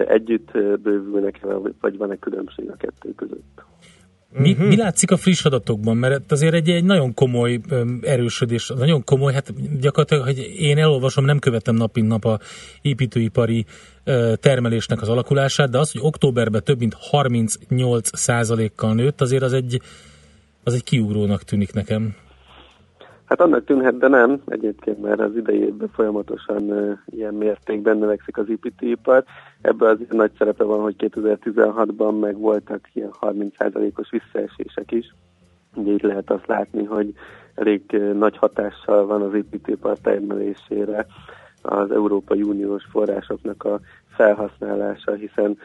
együtt 0.07 0.49
ö, 0.53 0.75
bővülnek, 0.75 1.39
vagy 1.81 1.97
van-e 1.97 2.15
különbség 2.15 2.69
a 2.69 2.75
kettő 2.75 3.15
között. 3.15 3.63
Mi, 4.37 4.53
Mhm. 4.53 4.63
mi 4.65 4.75
látszik 4.75 5.11
a 5.11 5.17
friss 5.17 5.45
adatokban? 5.45 5.97
Mert 5.97 6.31
azért 6.31 6.53
egy, 6.53 6.69
egy 6.69 6.83
nagyon 6.83 7.13
komoly 7.13 7.59
erősödés, 8.01 8.71
nagyon 8.77 9.03
komoly, 9.03 9.33
hát 9.33 9.79
gyakorlatilag, 9.79 10.23
hogy 10.23 10.37
én 10.57 10.77
elolvasom, 10.77 11.25
nem 11.25 11.39
követem 11.39 11.75
nap 11.75 11.95
mint 11.95 12.07
nap 12.07 12.25
a 12.25 12.39
építőipari 12.81 13.65
termelésnek 14.35 15.01
az 15.01 15.09
alakulását, 15.09 15.69
de 15.69 15.77
az, 15.77 15.91
hogy 15.91 16.01
októberben 16.03 16.63
több 16.63 16.79
mint 16.79 16.93
38 16.99 18.17
százalékkal 18.17 18.93
nőtt, 18.93 19.21
azért 19.21 19.43
az 19.43 19.53
egy, 19.53 19.81
az 20.63 20.73
egy 20.73 20.83
kiugrónak 20.83 21.43
tűnik 21.43 21.73
nekem. 21.73 22.15
Hát 23.33 23.41
annak 23.41 23.65
tűnhet, 23.65 23.97
de 23.97 24.07
nem 24.07 24.41
egyébként, 24.45 25.01
mert 25.01 25.19
az 25.19 25.35
idei 25.35 25.73
folyamatosan 25.93 26.63
ilyen 27.05 27.33
mértékben 27.33 27.97
növekszik 27.97 28.37
az 28.37 28.49
építőipar. 28.49 29.23
Ebben 29.61 29.89
az 29.89 29.97
nagy 30.09 30.31
szerepe 30.37 30.63
van, 30.63 30.81
hogy 30.81 30.95
2016-ban 30.97 32.19
meg 32.19 32.37
voltak 32.37 32.89
ilyen 32.93 33.11
30%-os 33.21 34.09
visszaesések 34.09 34.91
is. 34.91 35.15
Ugye 35.75 35.91
itt 35.91 36.01
lehet 36.01 36.29
azt 36.31 36.47
látni, 36.47 36.83
hogy 36.83 37.13
elég 37.55 37.81
nagy 38.13 38.37
hatással 38.37 39.05
van 39.05 39.21
az 39.21 39.33
építőipar 39.33 39.97
termelésére 39.97 41.05
az 41.61 41.91
Európai 41.91 42.41
Uniós 42.41 42.83
forrásoknak 42.91 43.63
a 43.63 43.79
felhasználása, 44.15 45.13
hiszen 45.13 45.57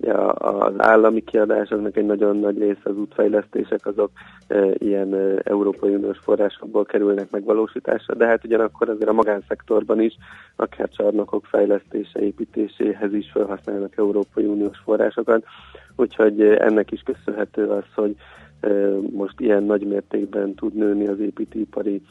ugye 0.00 0.12
az 0.34 0.74
állami 0.76 1.24
kiadásoknak 1.24 1.96
egy 1.96 2.06
nagyon 2.06 2.36
nagy 2.36 2.58
része 2.58 2.80
az 2.82 2.96
útfejlesztések, 2.96 3.86
azok 3.86 4.10
e, 4.46 4.70
ilyen 4.78 5.14
e, 5.14 5.40
Európai 5.44 5.94
Uniós 5.94 6.18
forrásokból 6.18 6.84
kerülnek 6.84 7.30
megvalósításra, 7.30 8.14
de 8.14 8.26
hát 8.26 8.44
ugyanakkor 8.44 8.88
azért 8.88 9.08
a 9.08 9.12
magánszektorban 9.12 10.00
is, 10.00 10.16
akár 10.56 10.88
csarnokok 10.88 11.44
fejlesztése, 11.44 12.20
építéséhez 12.20 13.12
is 13.12 13.30
felhasználnak 13.32 13.96
Európai 13.96 14.44
Uniós 14.44 14.78
forrásokat, 14.84 15.44
úgyhogy 15.96 16.40
e, 16.40 16.64
ennek 16.64 16.90
is 16.90 17.02
köszönhető 17.04 17.66
az, 17.66 17.84
hogy 17.94 18.16
most 19.12 19.40
ilyen 19.40 19.62
nagy 19.62 19.86
mértékben 19.86 20.54
tud 20.54 20.74
nőni 20.74 21.06
az 21.06 21.20
építőipari 21.20 22.02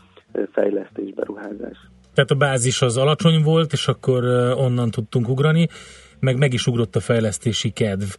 fejlesztés, 0.51 1.13
beruházás. 1.13 1.77
Tehát 2.13 2.31
a 2.31 2.35
bázis 2.35 2.81
az 2.81 2.97
alacsony 2.97 3.43
volt, 3.43 3.71
és 3.71 3.87
akkor 3.87 4.23
onnan 4.57 4.91
tudtunk 4.91 5.29
ugrani, 5.29 5.67
meg 6.21 6.37
meg 6.37 6.53
is 6.53 6.67
ugrott 6.67 6.95
a 6.95 6.99
fejlesztési 6.99 7.69
kedv. 7.69 8.09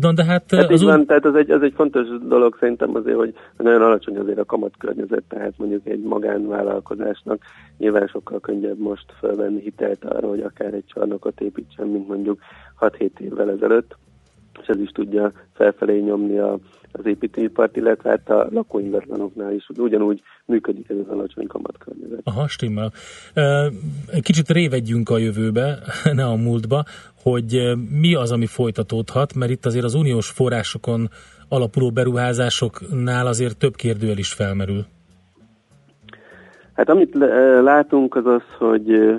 Na 0.00 0.12
de 0.14 0.24
hát 0.24 0.52
ö, 0.52 0.56
Hát 0.56 0.70
az 0.70 0.80
így 0.80 0.86
van, 0.86 1.06
tehát 1.06 1.24
az 1.24 1.34
egy, 1.34 1.50
az 1.50 1.62
egy 1.62 1.72
fontos 1.76 2.06
dolog 2.28 2.56
szerintem 2.60 2.94
azért, 2.94 3.16
hogy 3.16 3.34
nagyon 3.56 3.82
alacsony 3.82 4.16
azért 4.16 4.38
a 4.38 4.44
kamatkörnyezet, 4.44 5.22
tehát 5.28 5.52
mondjuk 5.56 5.86
egy 5.86 6.02
magánvállalkozásnak 6.02 7.42
nyilván 7.78 8.06
sokkal 8.06 8.40
könnyebb 8.40 8.78
most 8.78 9.04
felvenni 9.20 9.60
hitelt 9.60 10.04
arra, 10.04 10.28
hogy 10.28 10.40
akár 10.40 10.74
egy 10.74 10.84
csarnokot 10.86 11.40
építsen, 11.40 11.86
mint 11.86 12.08
mondjuk 12.08 12.38
6-7 12.80 13.18
évvel 13.18 13.50
ezelőtt, 13.50 13.96
és 14.62 14.66
ez 14.66 14.80
is 14.80 14.90
tudja 14.90 15.32
felfelé 15.52 16.00
nyomni 16.00 16.38
a, 16.38 16.58
az 16.92 17.06
építőipart, 17.06 17.76
illetve 17.76 18.10
hát 18.10 18.30
a 18.30 18.48
lakóingatlanoknál 18.50 19.52
is 19.52 19.68
ugyanúgy 19.76 20.22
működik 20.44 20.88
ez 20.88 20.96
az 20.96 21.08
alacsony 21.08 21.46
kamatkörnyezet. 21.46 22.20
Aha, 22.24 22.48
stimmel. 22.48 22.92
Kicsit 24.20 24.48
révedjünk 24.48 25.10
a 25.10 25.18
jövőbe, 25.18 25.78
ne 26.12 26.24
a 26.24 26.36
múltba, 26.36 26.84
hogy 27.22 27.76
mi 28.00 28.14
az, 28.14 28.32
ami 28.32 28.46
folytatódhat, 28.46 29.34
mert 29.34 29.50
itt 29.50 29.66
azért 29.66 29.84
az 29.84 29.94
uniós 29.94 30.30
forrásokon 30.30 31.08
alapuló 31.48 31.90
beruházásoknál 31.90 33.26
azért 33.26 33.58
több 33.58 33.74
kérdőjel 33.74 34.18
is 34.18 34.32
felmerül. 34.32 34.84
Hát 36.72 36.88
amit 36.88 37.14
látunk 37.62 38.14
az 38.14 38.26
az, 38.26 38.42
hogy 38.58 39.16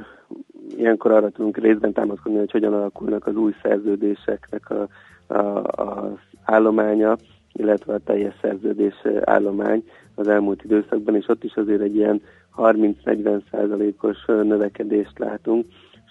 ilyenkor 0.77 1.11
arra 1.11 1.29
tudunk 1.29 1.57
részben 1.57 1.93
támaszkodni, 1.93 2.37
hogy 2.37 2.51
hogyan 2.51 2.73
alakulnak 2.73 3.27
az 3.27 3.35
új 3.35 3.53
szerződéseknek 3.61 4.69
a, 4.69 4.87
a, 5.33 5.63
az 5.63 6.19
állománya, 6.43 7.17
illetve 7.57 7.93
a 7.93 7.99
teljes 8.05 8.33
szerződés 8.41 8.93
állomány 9.21 9.83
az 10.15 10.27
elmúlt 10.27 10.63
időszakban, 10.63 11.15
és 11.15 11.27
ott 11.27 11.43
is 11.43 11.53
azért 11.55 11.81
egy 11.81 11.95
ilyen 11.95 12.21
30-40 12.57 13.41
százalékos 13.51 14.25
növekedést 14.25 15.19
látunk, 15.19 15.65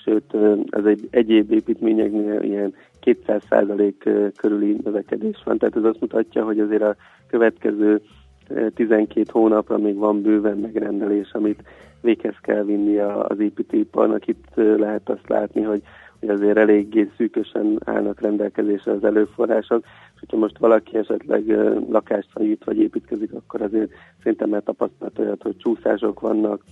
sőt 0.05 0.35
ez 0.71 0.85
egy 0.85 1.09
egyéb 1.11 1.53
építményeknél 1.53 2.43
ilyen 2.43 2.75
200 3.01 3.43
százalék 3.49 4.09
körüli 4.37 4.77
növekedés 4.85 5.43
van, 5.45 5.59
tehát 5.59 5.77
ez 5.77 5.85
azt 5.85 6.01
mutatja, 6.01 6.45
hogy 6.45 6.61
azért 6.61 6.83
a 6.83 6.97
következő 7.29 8.01
12 8.75 9.25
hónapra 9.33 9.79
még 9.79 9.97
van 9.97 10.23
bőven 10.23 10.57
megrendelés, 10.57 11.33
amit 11.33 11.63
véghez 12.01 12.37
kell 12.41 12.65
vinni 12.65 12.99
az 12.99 13.41
építőiparnak. 13.41 14.27
Itt 14.27 14.47
lehet 14.55 15.09
azt 15.09 15.29
látni, 15.29 15.63
hogy, 15.63 15.83
hogy 16.21 16.29
azért 16.29 16.57
eléggé 16.57 17.11
szűkösen 17.17 17.79
állnak 17.85 18.21
rendelkezésre 18.21 18.93
az 18.93 19.05
előforrások, 19.05 19.85
és 20.15 20.21
hogyha 20.21 20.37
most 20.37 20.59
valaki 20.59 20.97
esetleg 20.97 21.47
lakást 21.91 22.29
felújít 22.33 22.65
vagy 22.65 22.79
építkezik, 22.79 23.33
akkor 23.33 23.63
azért 23.63 23.91
szerintem 24.23 24.49
már 24.49 24.63
tapasztalt 24.63 25.19
olyat, 25.19 25.43
hogy 25.43 25.57
csúszások 25.57 26.21
vannak, 26.21 26.63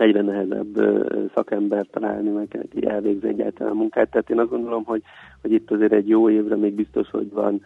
egyre 0.00 0.22
nehezebb 0.22 0.76
ö, 0.76 1.14
szakember 1.34 1.86
találni, 1.90 2.28
meg 2.28 2.60
aki 2.62 2.86
elvégzi 2.86 3.28
egyáltalán 3.28 3.72
a 3.72 3.76
munkát. 3.76 4.10
Tehát 4.10 4.30
én 4.30 4.38
azt 4.38 4.50
gondolom, 4.50 4.84
hogy, 4.84 5.02
hogy 5.42 5.52
itt 5.52 5.70
azért 5.70 5.92
egy 5.92 6.08
jó 6.08 6.30
évre 6.30 6.56
még 6.56 6.74
biztos, 6.74 7.10
hogy 7.10 7.30
van 7.32 7.62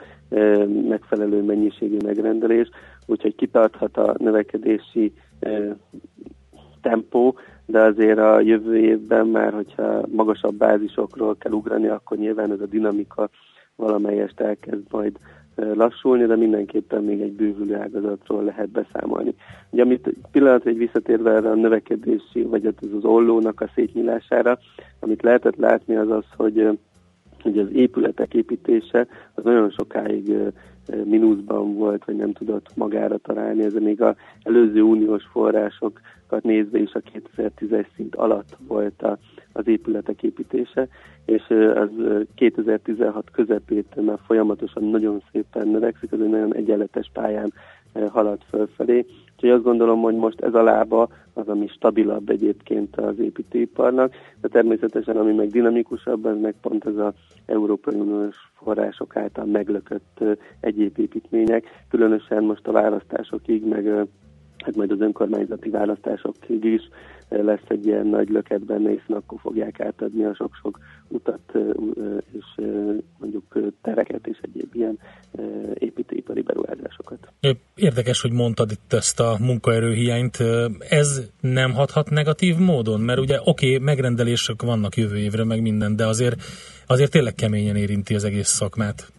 megfelelő 0.88 1.42
mennyiségű 1.42 1.96
megrendelés, 2.04 2.68
úgyhogy 3.06 3.34
kitarthat 3.34 3.96
a 3.96 4.14
növekedési 4.18 5.12
tempó, 6.80 7.34
de 7.70 7.80
azért 7.80 8.18
a 8.18 8.40
jövő 8.40 8.78
évben 8.78 9.26
már, 9.26 9.52
hogyha 9.52 10.06
magasabb 10.08 10.54
bázisokról 10.54 11.36
kell 11.36 11.52
ugrani, 11.52 11.88
akkor 11.88 12.16
nyilván 12.16 12.52
ez 12.52 12.60
a 12.60 12.66
dinamika 12.66 13.28
valamelyest 13.76 14.40
elkezd 14.40 14.84
majd 14.90 15.16
lassulni, 15.54 16.26
de 16.26 16.36
mindenképpen 16.36 17.04
még 17.04 17.20
egy 17.20 17.32
bővülő 17.32 17.74
ágazatról 17.74 18.44
lehet 18.44 18.68
beszámolni. 18.68 19.34
Ugye 19.70 19.82
amit 19.82 20.14
pillanat 20.32 20.66
egy 20.66 20.76
visszatérve 20.76 21.30
erre 21.30 21.50
a 21.50 21.54
növekedési, 21.54 22.42
vagy 22.42 22.64
hát 22.64 22.78
ez 22.82 22.92
az 22.96 23.04
ollónak 23.04 23.60
a 23.60 23.70
szétnyílására, 23.74 24.58
amit 25.00 25.22
lehetett 25.22 25.56
látni 25.56 25.96
az 25.96 26.10
az, 26.10 26.24
hogy 26.36 26.78
hogy 27.42 27.58
az 27.58 27.68
épületek 27.72 28.34
építése 28.34 29.06
az 29.34 29.44
nagyon 29.44 29.70
sokáig 29.70 30.34
mínuszban 31.04 31.74
volt, 31.74 32.04
vagy 32.04 32.16
nem 32.16 32.32
tudott 32.32 32.76
magára 32.76 33.18
találni. 33.18 33.62
Ez 33.62 33.72
még 33.72 34.02
az 34.02 34.14
előző 34.42 34.82
uniós 34.82 35.24
forrásokat 35.32 36.42
nézve 36.42 36.78
is 36.78 36.92
a 36.92 37.00
2010-es 37.36 37.86
szint 37.96 38.14
alatt 38.14 38.56
volt 38.66 39.02
a, 39.02 39.18
az 39.52 39.66
épületek 39.66 40.22
építése, 40.22 40.88
és 41.24 41.42
az 41.74 41.88
ö, 41.98 42.20
2016 42.34 43.30
közepétől 43.30 44.04
már 44.04 44.18
folyamatosan 44.26 44.84
nagyon 44.84 45.22
szépen 45.32 45.68
növekszik, 45.68 46.12
az 46.12 46.20
egy 46.20 46.28
nagyon 46.28 46.54
egyenletes 46.54 47.10
pályán 47.12 47.52
halad 48.10 48.38
fölfelé, 48.48 49.06
Úgyhogy 49.42 49.58
azt 49.58 49.64
gondolom, 49.64 50.00
hogy 50.00 50.14
most 50.14 50.40
ez 50.40 50.54
a 50.54 50.62
lába 50.62 51.08
az, 51.34 51.48
ami 51.48 51.66
stabilabb 51.66 52.28
egyébként 52.28 52.96
az 52.96 53.18
építőiparnak, 53.18 54.14
de 54.40 54.48
természetesen 54.48 55.16
ami 55.16 55.32
meg 55.32 55.48
dinamikusabb, 55.48 56.26
ez 56.26 56.36
meg 56.40 56.54
pont 56.60 56.86
ez 56.86 56.96
az 56.96 57.12
Európai 57.46 57.94
Uniós 57.98 58.36
források 58.54 59.16
által 59.16 59.44
meglökött 59.44 60.24
egyéb 60.60 60.98
építmények, 60.98 61.84
különösen 61.88 62.44
most 62.44 62.66
a 62.66 62.72
választásokig, 62.72 63.64
meg 63.64 64.06
hát 64.64 64.76
majd 64.76 64.90
az 64.90 65.00
önkormányzati 65.00 65.70
választásokig 65.70 66.64
is 66.64 66.88
ö, 67.28 67.42
lesz 67.44 67.68
egy 67.68 67.86
ilyen 67.86 68.06
nagy 68.06 68.28
löket 68.28 68.64
benne, 68.64 68.90
hiszen 68.90 69.16
akkor 69.16 69.38
fogják 69.40 69.80
átadni 69.80 70.24
a 70.24 70.34
sok-sok 70.34 70.78
utat 71.08 71.40
ö, 71.52 71.70
ö, 71.94 72.16
és 72.32 72.64
mondjuk 73.18 73.58
tereket 73.82 74.26
és 74.26 74.38
egyéb 74.42 74.74
ilyen 74.74 74.98
építőipari 75.74 76.42
beruházásokat. 76.42 77.32
Érdekes, 77.74 78.20
hogy 78.20 78.32
mondtad 78.32 78.70
itt 78.70 78.92
ezt 78.92 79.20
a 79.20 79.36
munkaerőhiányt. 79.40 80.38
Ez 80.88 81.30
nem 81.40 81.72
hathat 81.72 82.10
negatív 82.10 82.56
módon? 82.56 83.00
Mert 83.00 83.20
ugye 83.20 83.38
oké, 83.44 83.74
okay, 83.74 83.84
megrendelések 83.84 84.62
vannak 84.62 84.96
jövő 84.96 85.16
évre, 85.16 85.44
meg 85.44 85.62
minden, 85.62 85.96
de 85.96 86.06
azért, 86.06 86.42
azért 86.86 87.10
tényleg 87.10 87.34
keményen 87.34 87.76
érinti 87.76 88.14
az 88.14 88.24
egész 88.24 88.48
szakmát. 88.48 89.12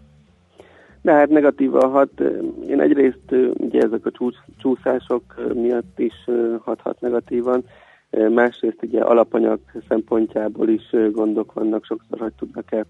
De 1.02 1.12
hát 1.12 1.30
negatívan 1.30 1.90
hat. 1.90 2.20
Én 2.68 2.82
egyrészt 2.82 3.32
ugye 3.54 3.82
ezek 3.82 4.06
a 4.06 4.12
csúsz, 4.12 4.38
csúszások 4.58 5.54
miatt 5.54 6.00
is 6.00 6.14
hathat 6.64 7.02
negatívan, 7.02 7.64
másrészt 8.30 8.84
ugye 8.84 9.02
alapanyag 9.02 9.60
szempontjából 9.88 10.70
is 10.70 10.96
gondok 11.12 11.54
vannak, 11.54 11.86
sokszor 11.86 12.20
hogy 12.20 12.34
tudnak-e 12.34 12.86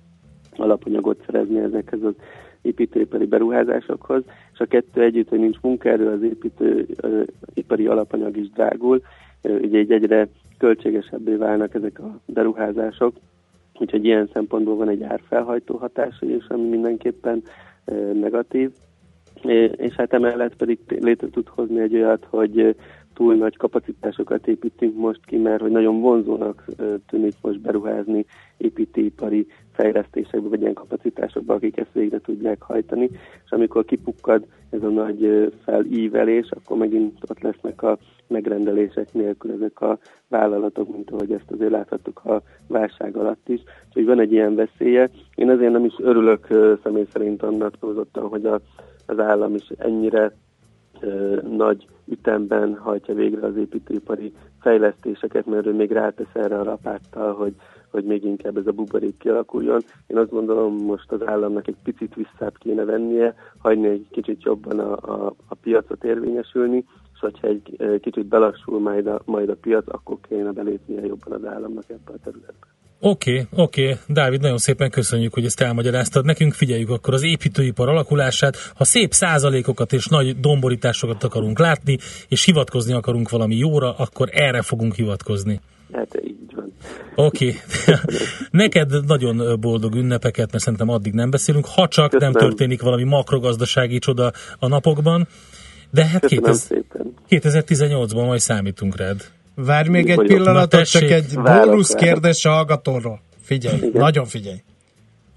alapanyagot 0.56 1.24
szerezni 1.26 1.60
ezekhez 1.60 2.04
az 2.04 2.14
építőipari 2.62 3.26
beruházásokhoz, 3.26 4.24
és 4.54 4.60
a 4.60 4.66
kettő 4.66 5.02
együtt, 5.02 5.30
hogy 5.30 5.40
nincs 5.40 5.58
munkaerő, 5.62 6.08
az 6.08 6.22
építőipari 6.22 7.88
alapanyag 7.88 8.38
is 8.38 8.50
drágul, 8.50 9.02
ugye 9.42 9.80
így 9.80 9.92
egyre 9.92 10.28
költségesebbé 10.58 11.36
válnak 11.36 11.74
ezek 11.74 12.00
a 12.00 12.20
beruházások, 12.26 13.16
úgyhogy 13.80 14.06
ilyen 14.06 14.30
szempontból 14.34 14.76
van 14.76 14.90
egy 14.90 15.04
árfelhajtó 15.04 15.76
hatása 15.76 16.26
is, 16.26 16.48
ami 16.48 16.68
mindenképpen 16.68 17.44
negatív. 18.14 18.72
És 19.76 19.94
hát 19.96 20.14
emellett 20.14 20.56
pedig 20.56 20.80
létre 20.88 21.28
tud 21.28 21.48
hozni 21.48 21.80
egy 21.82 21.96
olyat, 21.96 22.28
hogy 22.30 22.76
túl 23.14 23.36
nagy 23.36 23.58
kapacitásokat 23.58 24.48
építünk 24.48 24.96
most 24.96 25.26
ki, 25.26 25.38
mert 25.38 25.62
hogy 25.62 25.72
nagyon 25.72 26.02
vonzónak 26.02 26.66
tűnik 27.08 27.34
most 27.42 27.60
beruházni 27.60 28.26
építőipari 28.58 29.48
fejlesztésekbe, 29.72 30.50
vagy 30.50 30.62
ilyen 30.62 30.74
kapacitásokba, 30.74 31.54
akik 31.54 31.78
ezt 31.78 31.94
végre 31.94 32.20
tudják 32.20 32.62
hajtani, 32.62 33.10
és 33.46 33.52
amikor 33.52 33.86
kipukkad 33.86 34.46
ez 34.70 34.84
a 34.84 34.90
nagy 34.90 35.52
felívelés, 35.64 36.50
akkor 36.52 36.78
megint 36.78 37.18
ott 37.30 37.42
lesznek 37.42 37.84
a 37.84 37.98
megrendelések 38.28 39.14
nélkül 39.14 39.52
ezek 39.52 39.82
a 39.82 40.00
vállalatok, 40.28 40.92
mint 40.92 41.12
ahogy 41.12 41.32
ezt 41.32 41.52
azért 41.52 41.72
láthattuk 41.72 42.26
a 42.26 42.42
válság 42.68 43.16
alatt 43.16 43.50
is. 43.50 43.62
Úgyhogy 43.88 44.06
van 44.06 44.20
egy 44.20 44.32
ilyen 44.32 44.56
veszélye. 44.56 45.10
Én 45.36 45.50
azért 45.50 45.72
nem 45.72 45.86
is 45.86 45.94
örülök 45.98 46.48
személy 46.84 47.06
szerint 47.12 47.44
annak 47.44 47.80
túlzottan, 47.80 48.28
hogy 48.28 48.46
a, 48.46 48.62
az 49.06 49.20
állam 49.20 49.56
is 49.56 49.68
ennyire 49.78 50.34
nagy 51.50 51.88
ütemben 52.08 52.78
hajtja 52.78 53.14
végre 53.14 53.46
az 53.46 53.56
építőipari 53.56 54.34
fejlesztéseket, 54.60 55.46
mert 55.46 55.66
ő 55.66 55.74
még 55.74 55.92
rátesz 55.92 56.34
erre 56.34 56.60
a 56.60 56.64
rapáttal, 56.64 57.34
hogy, 57.34 57.54
hogy 57.90 58.04
még 58.04 58.24
inkább 58.24 58.58
ez 58.58 58.68
a 58.68 58.72
buborék 58.72 59.18
kialakuljon. 59.18 59.82
Én 60.08 60.18
azt 60.18 60.30
gondolom, 60.30 60.76
most 60.76 61.12
az 61.12 61.28
államnak 61.28 61.68
egy 61.68 61.78
picit 61.84 62.16
visszább 62.16 62.58
kéne 62.58 62.84
vennie, 62.84 63.36
hagyni 63.58 63.88
egy 63.88 64.08
kicsit 64.12 64.44
jobban 64.44 64.80
a, 64.80 64.92
a, 64.92 65.34
a 65.48 65.56
piacot 65.56 66.04
érvényesülni, 66.04 66.86
és 67.14 67.20
hogyha 67.20 67.48
egy 67.48 68.00
kicsit 68.02 68.26
belassul 68.26 68.80
majd 68.80 69.08
a, 69.08 69.22
majd 69.26 69.50
a 69.50 69.56
piac, 69.56 69.86
akkor 69.88 70.18
kéne 70.22 70.52
belépnie 70.52 71.06
jobban 71.06 71.34
az 71.34 71.46
államnak 71.46 71.90
ebbe 71.90 72.12
a 72.14 72.20
területbe. 72.24 72.68
Oké, 73.04 73.32
okay, 73.32 73.64
oké. 73.64 73.84
Okay. 73.84 73.98
Dávid, 74.08 74.42
nagyon 74.42 74.58
szépen 74.58 74.90
köszönjük, 74.90 75.34
hogy 75.34 75.46
ezt 75.46 75.62
elmagyaráztad 75.62 76.26
nekünk. 76.26 76.54
Figyeljük 76.54 76.90
akkor 76.90 77.14
az 77.14 77.24
építőipar 77.24 77.90
alakulását. 77.90 78.58
Ha 78.76 78.84
szép 78.84 79.14
százalékokat 79.14 79.94
és 79.94 80.06
nagy 80.06 80.40
domborításokat 80.40 81.24
akarunk 81.24 81.60
látni, 81.60 81.98
és 82.28 82.44
hivatkozni 82.44 82.94
akarunk 82.94 83.30
valami 83.30 83.56
jóra, 83.56 83.96
akkor 83.96 84.30
erre 84.32 84.62
fogunk 84.62 84.96
hivatkozni. 84.96 85.60
Hát 85.94 86.22
így 86.24 86.54
van. 86.56 86.74
Oké. 87.16 87.56
Okay. 87.86 87.96
Neked 88.64 89.06
nagyon 89.06 89.60
boldog 89.60 89.96
ünnepeket, 89.96 90.52
mert 90.52 90.64
szerintem 90.64 90.90
addig 90.90 91.14
nem 91.14 91.30
beszélünk, 91.30 91.66
ha 91.66 91.88
csak 91.88 92.10
Köszönöm. 92.10 92.32
nem 92.32 92.42
történik 92.42 92.82
valami 92.82 93.04
makrogazdasági 93.04 94.00
csoda 94.00 94.32
a 94.60 94.68
napokban. 94.68 95.28
De 95.92 96.06
hát 96.06 96.22
Köszönöm 96.22 96.86
2000, 97.30 97.62
2018-ban 97.70 98.26
majd 98.26 98.40
számítunk 98.40 98.98
rád. 98.98 99.24
Várj 99.66 99.90
még 99.90 100.10
egy 100.10 100.16
vagyok. 100.16 100.36
pillanatot, 100.36 100.80
Na, 100.80 100.86
csak 100.86 101.10
egy 101.10 101.34
bónusz 101.44 101.94
kérdés 101.94 102.46
a 102.46 102.50
hallgatóról. 102.50 103.22
Figyelj, 103.42 103.78
Igen. 103.78 103.92
nagyon 103.94 104.26
figyelj. 104.26 104.64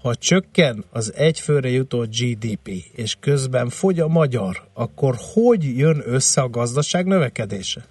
Ha 0.01 0.15
csökken 0.15 0.83
az 0.91 1.13
egyfőre 1.15 1.69
jutó 1.69 1.99
GDP, 1.99 2.69
és 2.95 3.15
közben 3.19 3.69
fogy 3.69 3.99
a 3.99 4.07
magyar, 4.07 4.61
akkor 4.73 5.15
hogy 5.33 5.77
jön 5.77 6.03
össze 6.05 6.41
a 6.41 6.49
gazdaság 6.49 7.05
növekedése? 7.05 7.81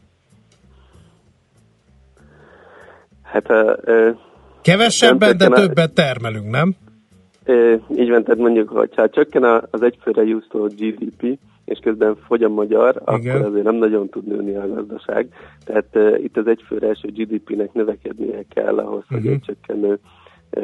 Hát 3.22 3.50
ö, 3.84 4.10
Kevesebben, 4.62 5.36
de 5.36 5.48
többet 5.48 5.92
termelünk, 5.92 6.50
nem? 6.50 6.76
Ö, 7.44 7.74
Így 7.96 8.10
van, 8.10 8.22
tehát 8.24 8.40
mondjuk, 8.40 8.68
hogyha 8.68 9.08
csökken 9.08 9.44
az 9.70 9.82
egyfőre 9.82 10.22
jutó 10.24 10.64
GDP, 10.66 11.38
és 11.64 11.78
közben 11.78 12.16
fogy 12.16 12.42
a 12.42 12.48
magyar, 12.48 13.02
Igen. 13.16 13.36
akkor 13.36 13.48
azért 13.48 13.64
nem 13.64 13.74
nagyon 13.74 14.08
tud 14.08 14.26
nőni 14.26 14.54
a 14.54 14.74
gazdaság. 14.74 15.28
Tehát 15.64 15.86
uh, 15.94 16.22
itt 16.24 16.36
az 16.36 16.46
egyfőre 16.46 16.88
eső 16.88 17.08
GDP-nek 17.08 17.72
növekednie 17.72 18.44
kell 18.54 18.78
ahhoz, 18.78 19.04
hogy 19.08 19.20
Mhm. 19.22 19.32
egy 19.32 19.40
csökkenő 19.40 19.98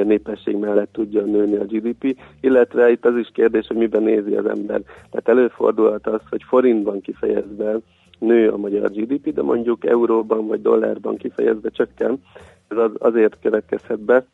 népesség 0.05 0.57
mellett 0.57 0.93
tudjon 0.93 1.31
nőni 1.31 1.57
a 1.57 1.64
GDP, 1.64 2.16
illetve 2.41 2.91
itt 2.91 3.05
az 3.05 3.16
is 3.16 3.31
kérdés, 3.33 3.66
hogy 3.66 3.76
miben 3.76 4.03
nézi 4.03 4.35
az 4.35 4.47
ember. 4.47 4.81
Tehát 5.11 5.28
előfordulhat 5.28 6.07
az, 6.07 6.20
hogy 6.31 6.43
forintban 6.49 7.01
kifejezve 7.01 7.76
nő 8.18 8.49
a 8.49 8.57
magyar 8.57 8.91
GDP, 8.91 9.35
de 9.35 9.43
mondjuk 9.43 9.87
euróban 9.87 10.47
vagy 10.47 10.62
dollárban 10.62 11.16
kifejezve 11.16 11.68
csökken. 11.70 12.22
Ez 12.68 12.76
az, 12.76 12.91
azért 12.99 13.39
következhet 13.43 14.01
be, 14.01 14.24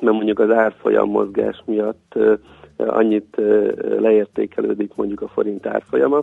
mert 0.00 0.16
mondjuk 0.16 0.38
az 0.38 0.50
árfolyam 0.50 1.10
mozgás 1.10 1.62
miatt 1.66 2.14
annyit 2.76 3.36
leértékelődik 3.98 4.94
mondjuk 4.94 5.20
a 5.20 5.28
forint 5.28 5.66
árfolyama, 5.66 6.22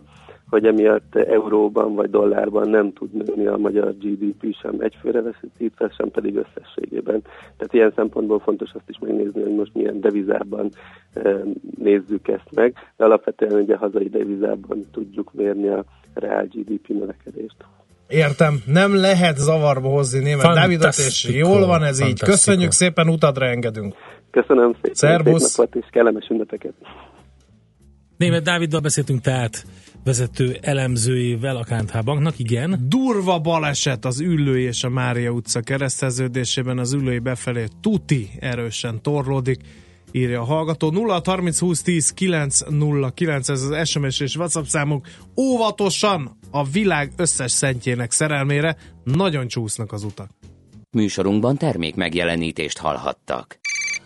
hogy 0.49 0.65
emiatt 0.65 1.15
euróban 1.15 1.95
vagy 1.95 2.09
dollárban 2.09 2.69
nem 2.69 2.93
tud 2.93 3.11
nőni 3.11 3.45
a 3.45 3.57
magyar 3.57 3.97
GDP 3.97 4.55
sem 4.61 4.76
egyfőre 4.80 5.21
veszítve, 5.21 5.89
sem 5.97 6.11
pedig 6.11 6.36
összességében. 6.36 7.21
Tehát 7.57 7.74
ilyen 7.74 7.91
szempontból 7.95 8.39
fontos 8.39 8.74
azt 8.74 8.89
is 8.89 8.99
megnézni, 8.99 9.41
hogy 9.41 9.55
most 9.55 9.74
milyen 9.74 9.99
devizában 9.99 10.69
nézzük 11.78 12.28
ezt 12.28 12.51
meg, 12.55 12.74
de 12.97 13.05
alapvetően 13.05 13.61
ugye 13.61 13.76
hazai 13.76 14.09
devizában 14.09 14.86
tudjuk 14.91 15.34
mérni 15.34 15.67
a 15.67 15.84
reál 16.13 16.45
GDP 16.45 16.88
növekedést. 16.88 17.65
Értem, 18.14 18.61
nem 18.66 18.95
lehet 18.95 19.38
zavarba 19.38 19.89
hozni 19.89 20.20
német 20.20 20.53
Dávidot, 20.53 20.97
és 20.97 21.30
jól 21.34 21.66
van 21.66 21.84
ez 21.84 22.01
így. 22.01 22.20
Köszönjük 22.20 22.72
szépen, 22.72 23.09
utadra 23.09 23.45
engedünk. 23.45 23.95
Köszönöm 24.32 24.74
szépen, 24.74 24.93
Szervusz. 24.93 25.43
szép 25.43 25.57
napot 25.57 25.76
és 25.76 25.89
kellemes 25.91 26.28
ünnepeket! 26.30 26.74
Német 28.18 28.43
Dáviddal 28.43 28.80
beszéltünk 28.80 29.22
tehát 29.22 29.66
vezető 30.03 30.57
elemzőjével 30.61 31.55
a 31.55 31.64
KNH 31.64 32.03
Banknak, 32.03 32.39
igen. 32.39 32.76
Durva 32.88 33.39
baleset 33.39 34.05
az 34.05 34.20
Üllői 34.20 34.64
és 34.64 34.84
a 34.84 34.89
Mária 34.89 35.30
utca 35.30 35.59
kereszteződésében, 35.59 36.78
az 36.78 36.93
Üllői 36.93 37.20
befelé 37.20 37.66
tuti 37.82 38.30
erősen 38.39 39.01
torlódik, 39.01 39.59
írja 40.14 40.41
a 40.41 40.45
hallgató. 40.45 40.89
0 40.89 41.22
30 41.26 41.59
20 41.59 41.82
10 41.82 42.09
909, 42.09 43.49
ez 43.49 43.61
az 43.61 43.89
SMS 43.89 44.20
és 44.20 44.36
WhatsApp 44.36 44.66
számunk. 44.66 45.07
Óvatosan 45.38 46.38
a 46.51 46.64
világ 46.64 47.11
összes 47.18 47.51
szentjének 47.51 48.11
szerelmére 48.11 48.78
nagyon 49.03 49.47
csúsznak 49.47 49.91
az 49.91 50.03
utak. 50.03 50.30
Műsorunkban 50.91 51.57
termék 51.57 51.95
megjelenítést 51.95 52.78
hallhattak. 52.78 53.59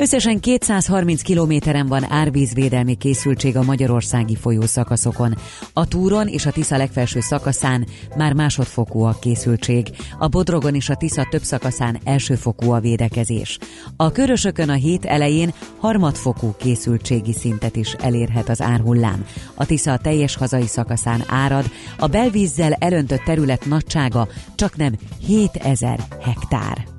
Összesen 0.00 0.40
230 0.40 1.22
kilométeren 1.22 1.86
van 1.86 2.12
árvízvédelmi 2.12 2.94
készültség 2.94 3.56
a 3.56 3.62
magyarországi 3.62 4.36
folyószakaszokon. 4.36 5.36
A 5.72 5.88
Túron 5.88 6.26
és 6.26 6.46
a 6.46 6.50
Tisza 6.50 6.76
legfelső 6.76 7.20
szakaszán 7.20 7.86
már 8.16 8.32
másodfokú 8.32 9.02
a 9.02 9.16
készültség. 9.20 9.88
A 10.18 10.28
Bodrogon 10.28 10.74
és 10.74 10.88
a 10.88 10.94
Tisza 10.94 11.26
több 11.30 11.42
szakaszán 11.42 11.98
elsőfokú 12.04 12.70
a 12.70 12.80
védekezés. 12.80 13.58
A 13.96 14.10
körösökön 14.10 14.68
a 14.68 14.74
hét 14.74 15.04
elején 15.04 15.54
harmadfokú 15.78 16.54
készültségi 16.58 17.32
szintet 17.32 17.76
is 17.76 17.92
elérhet 17.92 18.48
az 18.48 18.60
árhullám. 18.60 19.24
A 19.54 19.66
Tisza 19.66 19.92
a 19.92 19.98
teljes 19.98 20.36
hazai 20.36 20.66
szakaszán 20.66 21.24
árad, 21.26 21.64
a 21.98 22.06
belvízzel 22.06 22.72
elöntött 22.72 23.22
terület 23.24 23.64
nagysága 23.64 24.28
csak 24.54 24.76
nem 24.76 24.96
7000 25.26 26.00
hektár. 26.20 26.98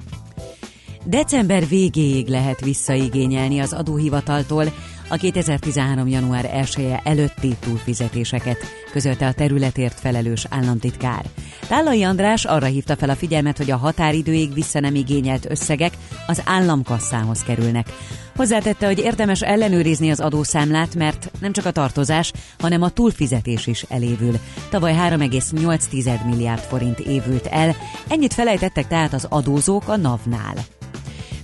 December 1.06 1.68
végéig 1.68 2.28
lehet 2.28 2.60
visszaigényelni 2.60 3.60
az 3.60 3.74
adóhivataltól 3.74 4.66
a 5.10 5.16
2013. 5.16 6.08
január 6.08 6.46
1 6.46 6.76
-e 6.78 7.02
előtti 7.04 7.56
túlfizetéseket, 7.60 8.58
közölte 8.92 9.28
a 9.28 9.34
területért 9.34 10.00
felelős 10.00 10.46
államtitkár. 10.50 11.26
Tállai 11.68 12.04
András 12.04 12.46
arra 12.46 12.66
hívta 12.66 12.96
fel 12.96 13.10
a 13.10 13.16
figyelmet, 13.16 13.58
hogy 13.58 13.72
a 13.72 13.78
határidőig 13.78 14.54
vissza 14.54 14.80
nem 14.80 14.96
igényelt 14.96 15.50
összegek 15.50 15.94
az 16.28 16.42
államkasszához 16.46 17.44
kerülnek. 17.44 17.88
Hozzátette, 18.36 18.86
hogy 18.86 19.00
érdemes 19.00 19.42
ellenőrizni 19.42 20.10
az 20.10 20.20
adószámlát, 20.20 20.96
mert 20.96 21.32
nem 21.40 21.52
csak 21.52 21.66
a 21.66 21.72
tartozás, 21.72 22.34
hanem 22.60 22.82
a 22.82 22.90
túlfizetés 22.90 23.68
is 23.68 23.86
elévül. 23.90 24.40
Tavaly 24.70 24.94
3,8 24.94 26.26
milliárd 26.26 26.62
forint 26.62 27.00
évült 27.00 27.46
el, 27.46 27.76
ennyit 28.08 28.34
felejtettek 28.34 28.88
tehát 28.88 29.14
az 29.14 29.26
adózók 29.30 29.88
a 29.88 29.98
NAV-nál. 29.98 30.56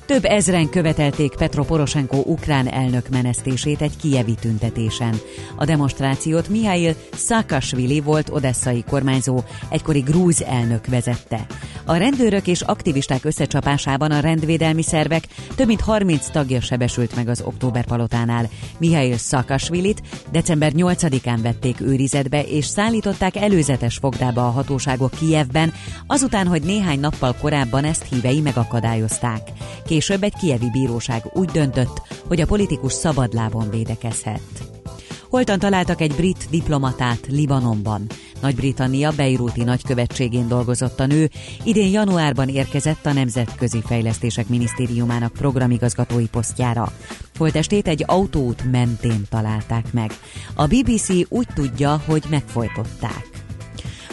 Több 0.08 0.26
ezren 0.26 0.70
követelték 0.70 1.36
Petro 1.36 1.64
Poroshenko 1.64 2.18
ukrán 2.18 2.68
elnök 2.68 3.10
menesztését 3.10 3.82
egy 3.82 3.98
kijevi 3.98 4.36
tüntetésen. 4.42 5.16
A 5.56 5.66
demonstrációt 5.66 6.50
Mihail 6.50 6.96
Saakashvili 7.14 8.00
volt 8.00 8.30
odesszai 8.30 8.84
kormányzó, 8.90 9.44
egykori 9.70 10.00
grúz 10.00 10.44
elnök 10.44 10.86
vezette. 10.86 11.46
A 11.86 11.96
rendőrök 11.96 12.48
és 12.48 12.62
aktivisták 12.62 13.26
összecsapásában 13.26 14.12
a 14.12 14.20
rendvédelmi 14.20 14.84
szervek 14.84 15.28
több 15.56 15.68
mint 15.68 15.82
30 15.82 16.30
tagja 16.30 16.62
sebesült 16.62 17.16
meg 17.16 17.28
az 17.28 17.42
Októberpalotánál. 17.42 18.50
Mihail 18.78 19.18
Saakashvilit 19.18 20.02
december 20.32 20.72
8-án 20.76 21.40
vették 21.42 21.82
őrizetbe 21.82 22.44
és 22.44 22.66
szállították 22.66 23.36
előzetes 23.36 23.98
fogdába 23.98 24.48
a 24.48 24.52
hatóságok 24.52 25.12
Kijevben, 25.12 25.74
azután, 26.08 26.48
hogy 26.48 26.62
néhány 26.62 27.00
nappal 27.00 27.36
korábban 27.42 27.84
ezt 27.84 28.06
hívei 28.10 28.42
megakadályozták. 28.42 29.52
Később 29.86 29.96
egy 30.00 30.34
kievi 30.40 30.70
bíróság 30.72 31.24
úgy 31.34 31.50
döntött, 31.50 32.02
hogy 32.28 32.42
a 32.42 32.46
politikus 32.46 32.94
szabadlábon 32.94 33.70
védekezhet. 33.70 34.42
Holtan 35.30 35.60
találtak 35.60 36.02
egy 36.02 36.14
brit 36.16 36.48
diplomatát 36.50 37.28
Libanonban. 37.28 38.06
Nagy-Britannia 38.42 39.12
Beiruti 39.16 39.64
nagykövetségén 39.64 40.48
dolgozott 40.48 41.00
a 41.00 41.06
nő, 41.06 41.30
idén 41.64 41.92
januárban 41.92 42.48
érkezett 42.48 43.06
a 43.06 43.14
Nemzetközi 43.14 43.82
Fejlesztések 43.86 44.48
Minisztériumának 44.48 45.34
programigazgatói 45.34 46.28
posztjára. 46.28 46.92
Holtestét 47.38 47.88
egy 47.88 48.04
autóút 48.08 48.72
mentén 48.72 49.22
találták 49.30 49.94
meg. 49.94 50.12
A 50.56 50.68
BBC 50.68 51.10
úgy 51.30 51.48
tudja, 51.54 52.02
hogy 52.06 52.24
megfojtották. 52.30 53.37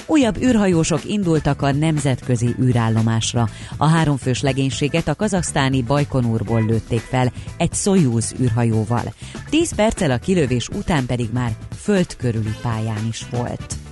Újabb 0.07 0.43
űrhajósok 0.43 1.05
indultak 1.05 1.63
a 1.63 1.73
nemzetközi 1.73 2.55
űrállomásra. 2.61 3.49
A 3.77 3.87
háromfős 3.87 4.41
legénységet 4.41 5.09
a 5.09 5.15
kazasztáni 5.15 5.83
Bajkonurból 5.83 6.65
lőtték 6.65 7.01
fel 7.01 7.33
egy 7.57 7.73
Soyuz 7.73 8.35
űrhajóval. 8.41 9.15
Tíz 9.51 9.75
perccel 9.75 10.11
a 10.11 10.19
kilövés 10.19 10.69
után 10.69 11.07
pedig 11.07 11.29
már 11.33 11.57
föld 11.77 12.17
körüli 12.17 12.55
pályán 12.63 13.07
is 13.09 13.27
volt. 13.31 13.84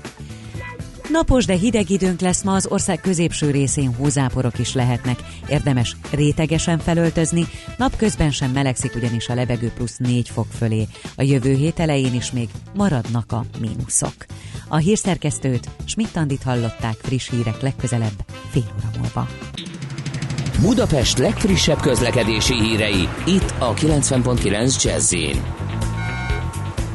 Napos, 1.11 1.44
de 1.44 1.55
hideg 1.55 1.90
időnk 1.90 2.20
lesz 2.20 2.42
ma 2.42 2.55
az 2.55 2.66
ország 2.66 3.00
középső 3.00 3.50
részén 3.50 3.94
hózáporok 3.94 4.59
is 4.59 4.74
lehetnek. 4.74 5.18
Érdemes 5.48 5.96
rétegesen 6.11 6.78
felöltözni, 6.78 7.46
napközben 7.76 8.30
sem 8.30 8.50
melegszik 8.50 8.94
ugyanis 8.94 9.28
a 9.28 9.34
levegő 9.34 9.70
plusz 9.74 9.96
4 9.96 10.28
fok 10.28 10.46
fölé. 10.59 10.86
A 11.16 11.22
jövő 11.22 11.55
hét 11.55 11.80
elején 11.80 12.14
is 12.14 12.32
még 12.32 12.48
maradnak 12.74 13.32
a 13.32 13.44
mínuszok. 13.61 14.14
A 14.68 14.76
hírszerkesztőt 14.76 15.68
Schmidt-Andit 15.84 16.42
hallották 16.42 16.96
friss 17.03 17.30
hírek 17.30 17.61
legközelebb 17.61 18.24
fél 18.50 18.74
óra 18.78 18.98
múlva. 18.98 19.28
Budapest 20.61 21.18
legfrissebb 21.18 21.80
közlekedési 21.80 22.55
hírei, 22.55 23.09
itt 23.26 23.55
a 23.59 23.74
90.9 23.74 24.82
jazz 24.82 25.14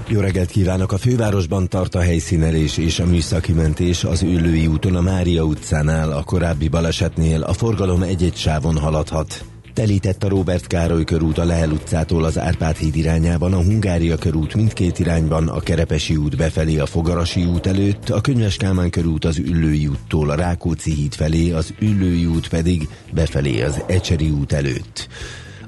jó 0.10 0.20
reggelt 0.20 0.50
kívánok! 0.50 0.92
A 0.92 0.98
fővárosban 0.98 1.68
tart 1.68 1.96
a 1.96 2.02
helyszínelés 2.02 2.78
és 2.78 3.00
a 3.00 3.06
műszaki 3.06 3.52
mentés 3.52 4.04
az 4.04 4.22
Üllői 4.22 4.68
úton 4.68 4.96
a 4.96 5.02
Mária 5.02 5.44
utcánál 5.44 6.12
a 6.12 6.24
korábbi 6.24 6.68
balesetnél 6.68 7.42
a 7.42 7.54
forgalom 7.54 8.02
egy-egy 8.02 8.36
sávon 8.36 8.78
haladhat. 8.78 9.46
Telített 9.74 10.24
a 10.24 10.30
Robert 10.30 10.68
Károly 10.68 11.04
körút 11.04 11.38
a 11.38 11.44
Lehel 11.44 11.72
utcától 11.72 12.24
az 12.24 12.40
Árpád 12.40 12.76
híd 12.76 12.96
irányában, 12.96 13.54
a 13.54 13.62
Hungária 13.62 14.18
körút 14.18 14.56
mindkét 14.56 15.00
irányban, 15.00 15.48
a 15.48 15.60
Kerepesi 15.60 16.16
út 16.16 16.38
befelé 16.38 16.78
a 16.78 16.86
Fogarasi 16.86 17.46
út 17.46 17.68
előtt, 17.68 18.10
a 18.10 18.22
Könyves 18.22 18.56
Kálmán 18.56 18.90
körút 18.90 19.26
az 19.26 19.38
Üllői 19.38 19.88
úttól 19.88 20.30
a 20.30 20.36
Rákóczi 20.36 20.94
híd 20.94 21.14
felé, 21.14 21.52
az 21.52 21.74
Üllői 21.80 22.26
út 22.26 22.50
pedig 22.50 22.88
befelé 23.14 23.62
az 23.62 23.82
Ecseri 23.88 24.30
út 24.30 24.54
előtt. 24.54 25.08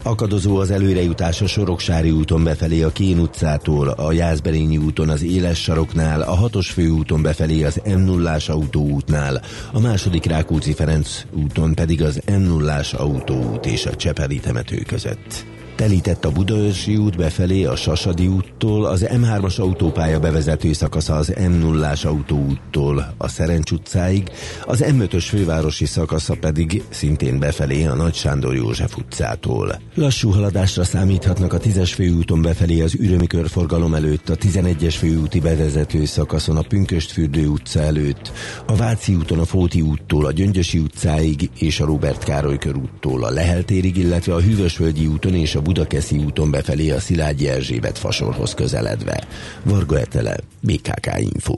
Akadozó 0.03 0.57
az 0.57 0.71
előrejutás 0.71 1.41
a 1.41 1.47
Soroksári 1.47 2.11
úton 2.11 2.43
befelé 2.43 2.81
a 2.81 2.91
Kén 2.91 3.19
utcától, 3.19 3.87
a 3.87 4.11
Jászberényi 4.11 4.77
úton 4.77 5.09
az 5.09 5.23
Éles 5.23 5.61
saroknál, 5.61 6.21
a 6.21 6.35
Hatos 6.35 6.71
főúton 6.71 7.21
befelé 7.21 7.63
az 7.63 7.81
m 7.85 7.99
0 7.99 8.37
autóútnál, 8.47 9.41
a 9.73 9.79
második 9.79 10.25
Rákóczi 10.25 10.73
Ferenc 10.73 11.25
úton 11.33 11.75
pedig 11.75 12.03
az 12.03 12.21
m 12.27 12.41
0 12.41 12.81
autóút 12.91 13.65
és 13.65 13.85
a 13.85 13.95
Csepeli 13.95 14.39
temető 14.39 14.77
között. 14.87 15.48
Telített 15.79 16.25
a 16.25 16.31
Budaörsi 16.31 16.95
út 16.95 17.17
befelé 17.17 17.63
a 17.63 17.75
Sasadi 17.75 18.27
úttól, 18.27 18.85
az 18.85 19.05
M3-as 19.09 19.59
autópálya 19.59 20.19
bevezető 20.19 20.73
szakasza 20.73 21.15
az 21.15 21.33
M0-ás 21.35 22.05
autóúttól 22.05 23.13
a 23.17 23.27
Szerencs 23.27 23.71
utcáig, 23.71 24.29
az 24.65 24.83
M5-ös 24.87 25.25
fővárosi 25.27 25.85
szakasza 25.85 26.35
pedig 26.39 26.83
szintén 26.89 27.39
befelé 27.39 27.85
a 27.85 27.93
Nagy 27.93 28.13
Sándor 28.13 28.55
József 28.55 28.97
utcától. 28.97 29.81
Lassú 29.95 30.29
haladásra 30.29 30.83
számíthatnak 30.83 31.53
a 31.53 31.59
10-es 31.59 31.91
főúton 31.95 32.41
befelé 32.41 32.81
az 32.81 32.95
Ürömi 32.95 33.27
körforgalom 33.27 33.93
előtt, 33.93 34.29
a 34.29 34.35
11-es 34.35 34.95
főúti 34.97 35.39
bevezető 35.39 36.05
szakaszon 36.05 36.57
a 36.57 36.61
Pünköstfürdő 36.61 37.47
utca 37.47 37.81
előtt, 37.81 38.31
a 38.65 38.75
Váci 38.75 39.15
úton 39.15 39.39
a 39.39 39.45
Fóti 39.45 39.81
úttól 39.81 40.25
a 40.25 40.31
Gyöngyösi 40.31 40.79
utcáig 40.79 41.49
és 41.59 41.79
a 41.79 41.85
Robert 41.85 42.23
Károly 42.23 42.57
körúttól 42.57 43.23
a 43.23 43.29
Leheltérig, 43.29 43.97
illetve 43.97 44.33
a 44.33 44.41
Hűvösvölgyi 44.41 45.07
úton 45.07 45.33
és 45.33 45.55
a 45.55 45.67
Budakeszi 45.69 46.17
úton 46.17 46.51
befelé 46.51 46.89
a 46.89 46.99
Szilágyi 46.99 47.47
Erzsébet 47.47 47.97
fasorhoz 47.97 48.53
közeledve. 48.53 49.23
Varga 49.63 49.99
Etele, 49.99 50.35
BKK 50.61 51.07
Info. 51.17 51.53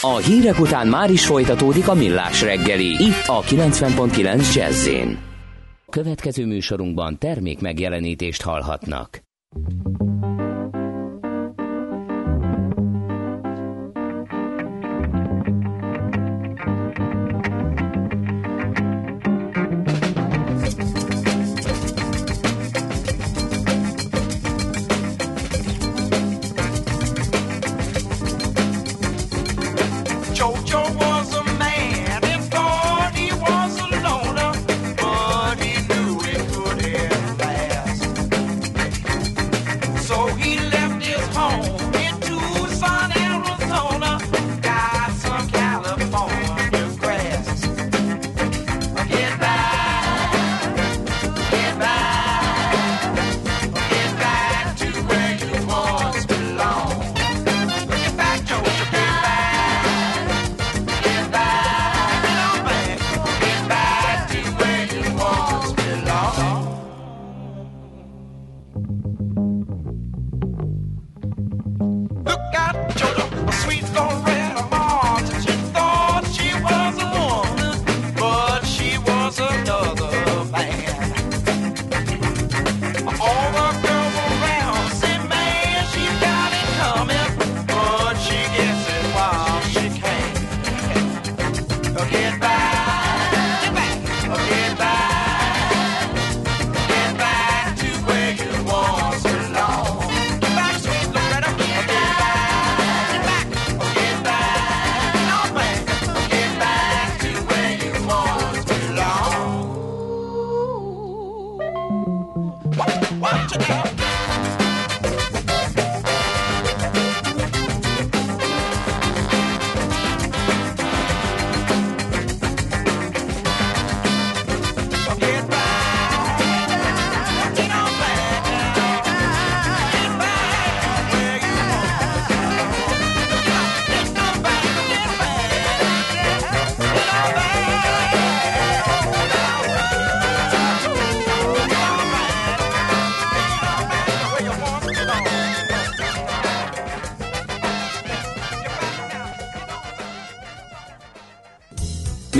A 0.00 0.16
hírek 0.16 0.60
után 0.60 0.86
már 0.86 1.10
is 1.10 1.26
folytatódik 1.26 1.88
a 1.88 1.94
millás 1.94 2.42
reggeli, 2.42 2.86
itt 2.86 3.24
a 3.26 3.42
90.9 3.42 4.54
jazz 4.54 4.88
Következő 5.90 6.46
műsorunkban 6.46 7.18
termék 7.18 7.60
megjelenítést 7.60 8.42
hallhatnak. 8.42 9.22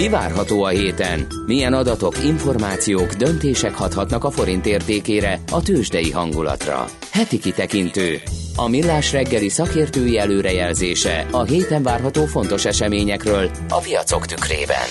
Mi 0.09 0.15
várható 0.15 0.63
a 0.63 0.69
héten? 0.69 1.27
Milyen 1.47 1.73
adatok, 1.73 2.25
információk, 2.25 3.13
döntések 3.13 3.75
hathatnak 3.75 4.25
a 4.25 4.31
forint 4.31 4.67
értékére, 4.67 5.41
a 5.53 5.63
tőzsdei 5.63 6.11
hangulatra? 6.11 6.85
Heti 7.13 7.39
kitekintő. 7.39 8.17
A 8.57 8.69
millás 8.69 9.13
reggeli 9.13 9.49
szakértői 9.49 10.19
előrejelzése 10.19 11.27
a 11.31 11.43
héten 11.45 11.83
várható 11.83 12.25
fontos 12.25 12.65
eseményekről 12.65 13.51
a 13.69 13.81
piacok 13.81 14.27
tükrében. 14.27 14.87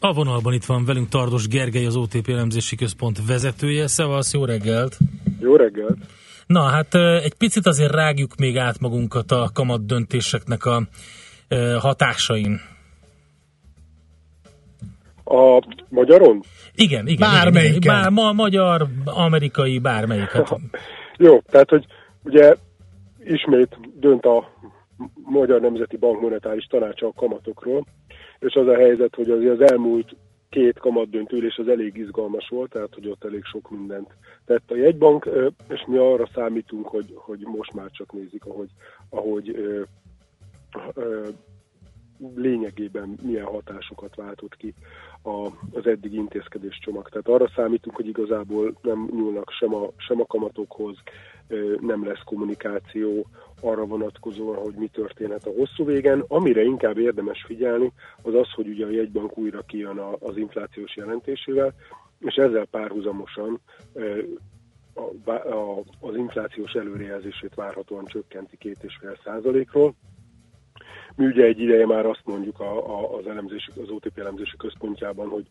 A 0.00 0.12
vonalban 0.12 0.52
itt 0.52 0.64
van 0.64 0.84
velünk 0.84 1.08
Tardos 1.08 1.48
Gergely, 1.48 1.86
az 1.86 1.96
OTP 1.96 2.28
elemzési 2.28 2.76
központ 2.76 3.26
vezetője. 3.26 3.86
Szevasz, 3.86 4.32
jó 4.32 4.44
reggelt! 4.44 4.98
Jó 5.40 5.56
reggelt! 5.56 5.98
Na 6.46 6.62
hát 6.62 6.94
egy 7.22 7.34
picit 7.34 7.66
azért 7.66 7.92
rágjuk 7.92 8.36
még 8.36 8.56
át 8.56 8.80
magunkat 8.80 9.32
a 9.32 9.50
kamat 9.54 9.86
döntéseknek 9.86 10.64
a 10.64 10.88
hatásain. 11.78 12.74
A 15.28 15.62
magyaron? 15.88 16.40
Igen, 16.74 17.06
igen. 17.06 17.30
Bármelyiken. 17.30 17.76
igen, 17.76 17.76
igen. 17.76 18.02
Bár, 18.02 18.10
ma, 18.10 18.32
magyar, 18.32 18.86
amerikai, 19.04 19.78
bármelyik. 19.78 20.30
Hát, 20.30 20.56
Jó, 21.16 21.40
tehát, 21.40 21.68
hogy 21.68 21.86
ugye 22.24 22.54
ismét 23.24 23.78
dönt 24.00 24.24
a 24.24 24.54
Magyar 25.14 25.60
Nemzeti 25.60 25.96
Bank 25.96 26.20
monetáris 26.20 26.64
tanácsa 26.64 27.06
a 27.06 27.12
kamatokról, 27.16 27.86
és 28.38 28.54
az 28.54 28.66
a 28.66 28.74
helyzet, 28.74 29.14
hogy 29.14 29.30
azért 29.30 29.60
az 29.60 29.70
elmúlt 29.70 30.16
két 30.48 30.78
kamatdöntőülés 30.78 31.56
az 31.56 31.68
elég 31.68 31.96
izgalmas 31.96 32.48
volt, 32.48 32.70
tehát 32.70 32.94
hogy 32.94 33.08
ott 33.08 33.24
elég 33.24 33.44
sok 33.44 33.70
mindent 33.70 34.10
tett 34.44 34.70
a 34.70 34.76
jegybank, 34.76 35.28
és 35.68 35.84
mi 35.86 35.96
arra 35.96 36.28
számítunk, 36.34 36.86
hogy, 36.86 37.12
hogy 37.14 37.40
most 37.40 37.72
már 37.72 37.90
csak 37.90 38.12
nézik, 38.12 38.44
ahogy, 38.44 38.68
ahogy 39.10 39.48
ö, 39.48 39.82
ö, 40.94 41.28
lényegében 42.34 43.18
milyen 43.22 43.44
hatásokat 43.44 44.14
váltott 44.14 44.56
ki 44.56 44.74
a, 45.26 45.46
az 45.72 45.86
eddig 45.86 46.12
intézkedés 46.12 46.78
csomag. 46.78 47.08
Tehát 47.08 47.28
arra 47.28 47.52
számítunk, 47.54 47.96
hogy 47.96 48.06
igazából 48.06 48.74
nem 48.82 49.08
nyúlnak 49.12 49.50
sem 49.50 49.74
a, 49.74 49.88
sem 49.96 50.20
a 50.20 50.26
kamatokhoz, 50.26 50.96
nem 51.80 52.06
lesz 52.06 52.22
kommunikáció 52.24 53.26
arra 53.60 53.84
vonatkozóan, 53.84 54.56
hogy 54.56 54.74
mi 54.74 54.86
történhet 54.86 55.46
a 55.46 55.52
hosszú 55.56 55.84
végen. 55.84 56.24
Amire 56.28 56.62
inkább 56.62 56.98
érdemes 56.98 57.44
figyelni, 57.46 57.92
az 58.22 58.34
az, 58.34 58.50
hogy 58.50 58.68
ugye 58.68 58.86
a 58.86 58.90
jegybank 58.90 59.38
újra 59.38 59.60
kijön 59.60 59.98
az 60.18 60.36
inflációs 60.36 60.96
jelentésével, 60.96 61.74
és 62.18 62.34
ezzel 62.34 62.64
párhuzamosan 62.64 63.60
az 66.00 66.16
inflációs 66.16 66.72
előrejelzését 66.72 67.54
várhatóan 67.54 68.04
csökkenti 68.04 68.56
2,5 68.60 69.22
százalékról. 69.24 69.94
Mi 71.16 71.26
ugye 71.26 71.44
egy 71.44 71.60
ideje 71.60 71.86
már 71.86 72.06
azt 72.06 72.22
mondjuk 72.24 72.60
a, 72.60 72.98
a, 72.98 73.16
az, 73.16 73.26
elemzési, 73.26 73.70
az 73.80 73.90
OTP 73.90 74.18
elemzési 74.18 74.56
központjában, 74.56 75.28
hogy, 75.28 75.46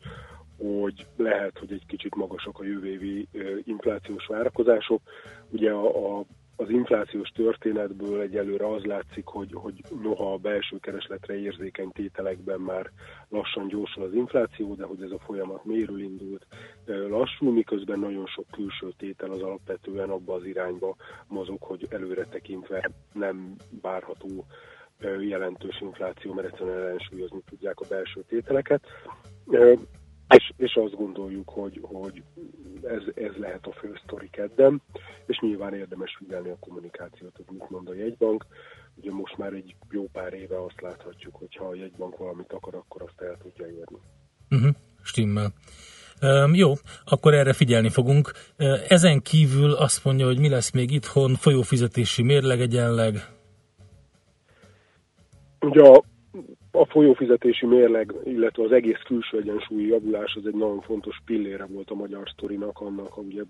hogy 0.57 1.05
lehet, 1.15 1.57
hogy 1.59 1.71
egy 1.71 1.85
kicsit 1.85 2.15
magasak 2.15 2.59
a 2.59 2.63
jövő 2.63 2.87
évi 2.87 3.27
inflációs 3.63 4.25
várakozások. 4.25 5.01
Ugye 5.49 5.71
a, 5.71 6.17
a, 6.17 6.25
az 6.55 6.69
inflációs 6.69 7.29
történetből 7.29 8.21
egyelőre 8.21 8.67
az 8.67 8.83
látszik, 8.83 9.25
hogy, 9.25 9.49
hogy 9.53 9.81
noha 10.01 10.33
a 10.33 10.37
belső 10.37 10.77
keresletre 10.79 11.39
érzékeny 11.39 11.91
tételekben 11.91 12.59
már 12.59 12.91
lassan 13.29 13.67
gyorsul 13.67 14.03
az 14.03 14.13
infláció, 14.13 14.73
de 14.73 14.85
hogy 14.85 15.01
ez 15.01 15.11
a 15.11 15.19
folyamat 15.19 15.65
méről 15.65 16.01
indult 16.01 16.45
ö, 16.85 17.07
lassul, 17.07 17.51
miközben 17.51 17.99
nagyon 17.99 18.25
sok 18.25 18.45
külső 18.51 18.93
tétel 18.97 19.31
az 19.31 19.41
alapvetően 19.41 20.09
abba 20.09 20.33
az 20.33 20.45
irányba 20.45 20.95
mozog, 21.27 21.61
hogy 21.61 21.87
előre 21.89 22.25
tekintve 22.25 22.91
nem 23.13 23.55
várható 23.81 24.45
jelentős 25.01 25.81
infláció, 25.81 26.33
mert 26.33 26.47
egyszerűen 26.47 26.77
ellensúlyozni 26.77 27.41
tudják 27.49 27.79
a 27.79 27.87
belső 27.89 28.23
tételeket. 28.27 28.83
És, 30.27 30.51
és 30.57 30.73
azt 30.73 30.95
gondoljuk, 30.95 31.49
hogy, 31.49 31.79
hogy 31.81 32.23
ez, 32.83 33.01
ez 33.15 33.35
lehet 33.37 33.65
a 33.65 33.71
fő 33.71 33.99
sztori 34.03 34.29
kedden, 34.29 34.81
és 35.25 35.39
nyilván 35.39 35.73
érdemes 35.73 36.15
figyelni 36.17 36.49
a 36.49 36.57
kommunikációt, 36.59 37.35
hogy 37.35 37.45
mit 37.49 37.69
mond 37.69 37.89
a 37.89 37.93
jegybank. 37.93 38.45
Ugye 38.95 39.11
most 39.11 39.37
már 39.37 39.53
egy 39.53 39.75
jó 39.89 40.07
pár 40.11 40.33
éve 40.33 40.63
azt 40.63 40.81
láthatjuk, 40.81 41.35
hogy 41.35 41.55
ha 41.55 41.65
a 41.65 41.75
jegybank 41.75 42.17
valamit 42.17 42.53
akar, 42.53 42.75
akkor 42.75 43.01
azt 43.01 43.21
el 43.21 43.37
tudja 43.41 43.65
érni. 43.65 43.97
uh-huh, 44.49 44.75
stimmel. 45.03 45.53
Um, 46.21 46.53
jó, 46.53 46.73
akkor 47.05 47.33
erre 47.33 47.53
figyelni 47.53 47.89
fogunk. 47.89 48.31
Ezen 48.87 49.21
kívül 49.21 49.73
azt 49.73 50.05
mondja, 50.05 50.25
hogy 50.25 50.39
mi 50.39 50.49
lesz 50.49 50.71
még 50.71 50.91
itthon, 50.91 51.35
folyófizetési 51.35 52.23
mérleg 52.23 52.61
egyenleg. 52.61 53.34
Ugye 55.65 55.81
a, 55.81 56.03
a 56.71 56.85
folyófizetési 56.85 57.65
mérleg, 57.65 58.13
illetve 58.23 58.63
az 58.63 58.71
egész 58.71 59.01
külső 59.05 59.37
egyensúlyi 59.37 59.87
javulás 59.87 60.35
az 60.35 60.45
egy 60.45 60.55
nagyon 60.55 60.81
fontos 60.81 61.21
pillére 61.25 61.65
volt 61.65 61.89
a 61.89 61.95
magyar 61.95 62.29
sztorinak, 62.29 62.79
annak 62.79 63.17
ugye 63.17 63.43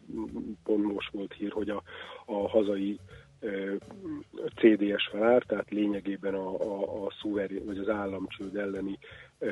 pont 0.64 0.94
most 0.94 1.12
volt 1.12 1.34
hír, 1.34 1.52
hogy 1.52 1.70
a, 1.70 1.82
a 2.26 2.50
hazai 2.50 3.00
eh, 3.40 3.76
CDS 4.56 5.08
felár, 5.12 5.44
tehát 5.44 5.70
lényegében 5.70 6.34
a, 6.34 6.56
a, 6.56 7.06
a 7.06 7.14
szuverén, 7.22 7.66
vagy 7.66 7.78
az 7.78 7.90
államcsőd 7.90 8.56
elleni 8.56 8.98
eh, 9.40 9.50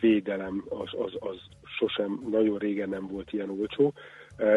védelem 0.00 0.64
az, 0.68 0.90
az, 0.98 1.12
az 1.18 1.36
sosem, 1.78 2.26
nagyon 2.30 2.58
régen 2.58 2.88
nem 2.88 3.06
volt 3.06 3.32
ilyen 3.32 3.50
olcsó, 3.50 3.92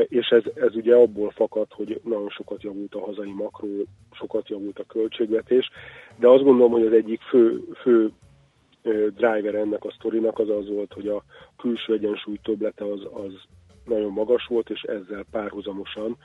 és 0.08 0.28
ez, 0.28 0.44
ez 0.56 0.76
ugye 0.76 0.96
abból 0.96 1.30
fakad, 1.30 1.68
hogy 1.70 2.02
nagyon 2.04 2.30
sokat 2.30 2.64
javult 2.64 2.96
a 2.96 3.06
hazai 3.06 3.32
makró, 3.32 3.68
sokat 4.12 4.50
javult 4.50 4.80
a 4.80 4.86
költségvetés, 4.88 5.70
de 6.16 6.28
azt 6.28 6.44
gondolom, 6.44 6.72
hogy 6.72 6.86
az 6.86 6.94
egyik 6.94 7.22
fő, 7.22 7.64
fő 7.82 8.12
ö, 8.82 9.08
driver 9.16 9.56
ennek 9.56 9.84
a 9.84 9.92
sztorinak 9.92 10.40
az 10.40 10.50
az 10.50 10.70
volt, 10.70 10.94
hogy 10.94 11.08
a 11.08 11.24
külső 11.58 11.94
egyensúly 11.94 12.40
töblete 12.44 12.86
az, 12.86 13.08
az 13.14 13.34
nagyon 13.86 14.12
magas 14.12 14.46
volt, 14.46 14.70
és 14.70 14.82
ezzel 14.82 15.26
párhuzamosan 15.32 16.18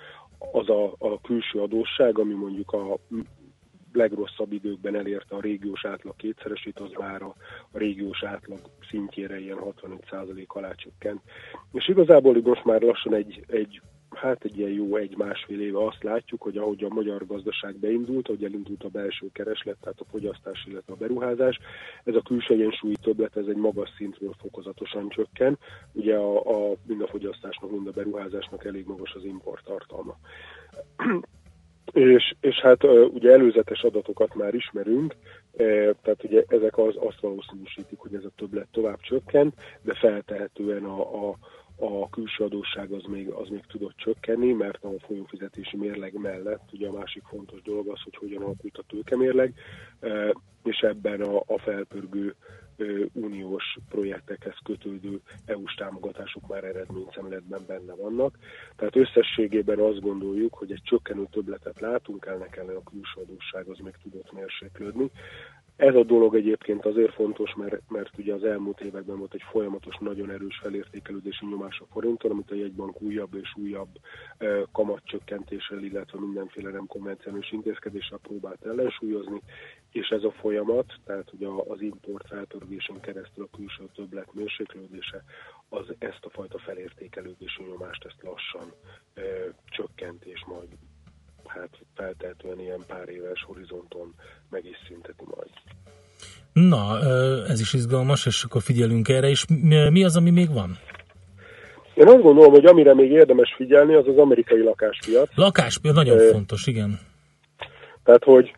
az 0.52 0.68
a, 0.68 0.94
a 0.98 1.20
külső 1.20 1.60
adósság, 1.60 2.18
ami 2.18 2.34
mondjuk 2.34 2.72
a 2.72 2.98
legrosszabb 3.96 4.52
időkben 4.52 4.96
elérte 4.96 5.36
a 5.36 5.40
régiós 5.40 5.84
átlag 5.84 6.16
kétszeresét, 6.16 6.80
az 6.80 6.90
már 6.98 7.22
a, 7.22 7.34
a 7.70 7.78
régiós 7.78 8.22
átlag 8.22 8.58
szintjére 8.90 9.40
ilyen 9.40 9.58
65% 9.60 10.46
alá 10.46 10.72
csökkent. 10.72 11.20
És 11.72 11.88
igazából 11.88 12.40
most 12.42 12.64
már 12.64 12.80
lassan 12.80 13.14
egy, 13.14 13.44
egy 13.46 13.80
hát 14.16 14.44
egy 14.44 14.58
ilyen 14.58 14.70
jó 14.70 14.96
egy-másfél 14.96 15.60
éve 15.60 15.84
azt 15.84 16.02
látjuk, 16.02 16.42
hogy 16.42 16.56
ahogy 16.56 16.84
a 16.84 16.94
magyar 16.94 17.26
gazdaság 17.26 17.76
beindult, 17.76 18.28
ahogy 18.28 18.44
elindult 18.44 18.84
a 18.84 18.88
belső 18.88 19.28
kereslet, 19.32 19.76
tehát 19.80 20.00
a 20.00 20.04
fogyasztás, 20.10 20.66
illetve 20.68 20.92
a 20.92 20.96
beruházás, 20.96 21.58
ez 22.04 22.14
a 22.14 22.22
külső 22.22 22.54
egyensúlyi 22.54 22.96
többlet, 23.02 23.36
ez 23.36 23.46
egy 23.46 23.56
magas 23.56 23.90
szintről 23.96 24.34
fokozatosan 24.38 25.08
csökken. 25.08 25.58
Ugye 25.92 26.16
a, 26.16 26.70
a, 26.70 26.74
mind 26.86 27.02
a 27.02 27.06
fogyasztásnak, 27.06 27.70
mind 27.70 27.86
a 27.86 27.90
beruházásnak 27.90 28.64
elég 28.64 28.86
magas 28.86 29.14
az 29.14 29.24
import 29.24 29.64
tartalma. 29.64 30.16
És, 31.92 32.34
és 32.40 32.60
hát 32.60 32.84
ugye 33.14 33.32
előzetes 33.32 33.82
adatokat 33.82 34.34
már 34.34 34.54
ismerünk, 34.54 35.14
eh, 35.56 35.90
tehát 36.02 36.24
ugye 36.24 36.44
ezek 36.48 36.78
az, 36.78 36.94
azt 36.98 37.20
valószínűsítik, 37.20 37.98
hogy 37.98 38.14
ez 38.14 38.24
a 38.24 38.32
többlet 38.36 38.68
tovább 38.70 39.00
csökkent, 39.00 39.54
de 39.82 39.94
feltehetően 39.94 40.84
a, 40.84 41.28
a, 41.28 41.36
a 41.78 42.08
külső 42.08 42.44
adósság 42.44 42.90
az 42.90 43.02
még, 43.08 43.28
az 43.28 43.48
még 43.48 43.64
tudott 43.68 43.96
csökkenni, 43.96 44.52
mert 44.52 44.84
a 44.84 44.88
folyófizetési 45.06 45.76
mérleg 45.76 46.12
mellett 46.14 46.68
ugye 46.72 46.88
a 46.88 46.92
másik 46.92 47.22
fontos 47.22 47.62
dolog 47.62 47.88
az, 47.88 48.00
hogy 48.02 48.16
hogyan 48.16 48.42
alakult 48.42 48.78
a 48.78 48.84
tőkemérleg, 48.88 49.54
és 50.64 50.78
ebben 50.80 51.20
a, 51.20 51.36
a 51.36 51.58
felpörgő 51.58 52.34
uniós 53.12 53.78
projektekhez 53.88 54.56
kötődő 54.64 55.20
EU-s 55.44 55.74
támogatások 55.74 56.46
már 56.48 56.64
eredményszemletben 56.64 57.60
benne 57.66 57.94
vannak. 57.94 58.38
Tehát 58.76 58.96
összességében 58.96 59.78
azt 59.78 60.00
gondoljuk, 60.00 60.54
hogy 60.54 60.72
egy 60.72 60.82
csökkenő 60.84 61.26
többletet 61.30 61.80
látunk, 61.80 62.26
ennek 62.26 62.56
ellen 62.56 62.76
a 62.76 62.90
külső 62.90 63.20
adósság 63.20 63.66
az 63.66 63.78
még 63.78 63.94
tudott 64.02 64.32
mérséklődni. 64.32 65.10
Ez 65.76 65.94
a 65.94 66.04
dolog 66.04 66.34
egyébként 66.34 66.84
azért 66.84 67.12
fontos, 67.12 67.54
mert, 67.54 67.80
mert 67.88 68.18
ugye 68.18 68.34
az 68.34 68.44
elmúlt 68.44 68.80
években 68.80 69.18
volt 69.18 69.34
egy 69.34 69.44
folyamatos, 69.50 69.96
nagyon 70.00 70.30
erős 70.30 70.58
felértékelődési 70.62 71.46
nyomás 71.46 71.80
a 71.80 71.86
forinton, 71.92 72.30
amit 72.30 72.50
a 72.50 72.54
jegybank 72.54 73.00
újabb 73.02 73.34
és 73.34 73.54
újabb 73.56 73.88
eh, 74.38 74.62
kamatcsökkentéssel, 74.72 75.82
illetve 75.82 76.20
mindenféle 76.20 76.70
nem 76.70 76.86
konvencionális 76.86 77.52
intézkedéssel 77.52 78.18
próbált 78.22 78.64
ellensúlyozni, 78.64 79.42
és 79.96 80.08
ez 80.08 80.22
a 80.22 80.34
folyamat, 80.40 80.86
tehát 81.06 81.28
a- 81.40 81.72
az 81.72 81.80
import 81.80 82.26
felpörgésen 82.28 83.00
keresztül 83.00 83.48
a 83.50 83.56
külső 83.56 83.84
többlet 83.94 84.34
mérséklődése, 84.34 85.24
az 85.68 85.86
ezt 85.98 86.24
a 86.24 86.30
fajta 86.30 86.58
felértékelődési 86.58 87.62
nyomást 87.70 88.04
ezt 88.04 88.22
lassan 88.22 88.72
eh, 89.14 89.24
csökkent, 89.76 90.24
és 90.24 90.44
majd 90.46 90.68
hát 91.46 91.70
feltehetően 91.94 92.60
ilyen 92.60 92.84
pár 92.86 93.08
éves 93.08 93.42
horizonton 93.42 94.14
meg 94.50 94.64
is 94.64 94.76
szünteti 94.88 95.24
majd. 95.34 95.50
Na, 96.52 96.98
ö, 97.02 97.44
ez 97.48 97.60
is 97.60 97.72
izgalmas, 97.72 98.26
és 98.26 98.44
akkor 98.44 98.62
figyelünk 98.62 99.08
erre, 99.08 99.28
és 99.28 99.44
mi 99.90 100.04
az, 100.04 100.16
ami 100.16 100.30
még 100.30 100.52
van? 100.52 100.78
Én 101.94 102.06
azt 102.08 102.22
gondolom, 102.22 102.50
hogy 102.52 102.64
amire 102.64 102.94
még 102.94 103.10
érdemes 103.10 103.54
figyelni, 103.56 103.94
az 103.94 104.06
az 104.06 104.16
amerikai 104.18 104.62
lakáspiac. 104.62 105.28
Lakáspiac 105.34 105.94
nagyon 105.94 106.18
Ö, 106.18 106.30
fontos, 106.30 106.66
igen. 106.66 106.98
Tehát, 108.04 108.24
hogy 108.24 108.54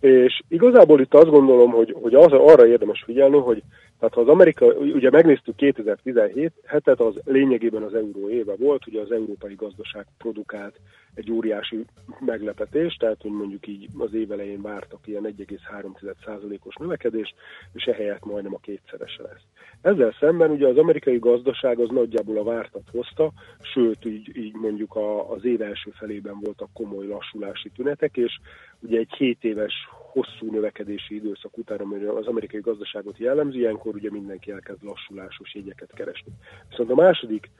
És 0.00 0.40
igazából 0.48 1.00
itt 1.00 1.14
azt 1.14 1.30
gondolom, 1.30 1.70
hogy, 1.70 1.96
hogy 2.02 2.14
az, 2.14 2.32
arra 2.32 2.66
érdemes 2.66 3.02
figyelni, 3.06 3.36
hogy 3.36 3.62
tehát 4.00 4.14
ha 4.14 4.20
az 4.20 4.28
Amerika, 4.28 4.66
ugye 4.66 5.10
megnéztük 5.10 5.54
2017-et, 5.58 6.96
az 6.96 7.20
lényegében 7.24 7.82
az 7.82 7.94
euró 7.94 8.30
éve 8.30 8.54
volt, 8.56 8.86
ugye 8.86 9.00
az 9.00 9.10
európai 9.10 9.54
gazdaság 9.54 10.06
produkált 10.18 10.80
egy 11.14 11.32
óriási 11.32 11.84
meglepetés, 12.20 12.94
tehát 12.94 13.22
hogy 13.22 13.30
mondjuk 13.30 13.66
így 13.66 13.88
az 13.98 14.14
év 14.14 14.32
elején 14.32 14.62
vártak 14.62 15.00
ilyen 15.04 15.34
1,3%-os 15.36 16.74
növekedést, 16.74 17.34
és 17.72 17.84
ehelyett 17.84 18.24
majdnem 18.24 18.54
a 18.54 18.58
kétszerese 18.58 19.22
lesz. 19.22 19.42
Ezzel 19.80 20.16
szemben 20.20 20.50
ugye 20.50 20.66
az 20.66 20.76
amerikai 20.76 21.18
gazdaság 21.18 21.78
az 21.78 21.88
nagyjából 21.88 22.38
a 22.38 22.44
vártat 22.44 22.88
hozta, 22.92 23.32
sőt 23.60 24.04
így, 24.04 24.36
így 24.36 24.54
mondjuk 24.54 24.94
a, 24.94 25.30
az 25.30 25.44
év 25.44 25.62
első 25.62 25.90
felében 25.90 26.38
voltak 26.40 26.68
komoly 26.72 27.06
lassulási 27.06 27.70
tünetek, 27.70 28.16
és 28.16 28.40
ugye 28.80 28.98
egy 28.98 29.14
7 29.16 29.44
éves 29.44 29.74
hosszú 30.12 30.50
növekedési 30.50 31.14
időszak 31.14 31.58
után, 31.58 31.78
ami 31.78 32.04
az 32.04 32.26
amerikai 32.26 32.60
gazdaságot 32.60 33.18
jellemzi, 33.18 33.58
ilyenkor 33.58 33.94
ugye 33.94 34.10
mindenki 34.10 34.50
elkezd 34.50 34.82
lassulásos 34.82 35.54
jegyeket 35.54 35.92
keresni. 35.92 36.32
Viszont 36.68 36.90
a 36.90 36.94
második 36.94 37.50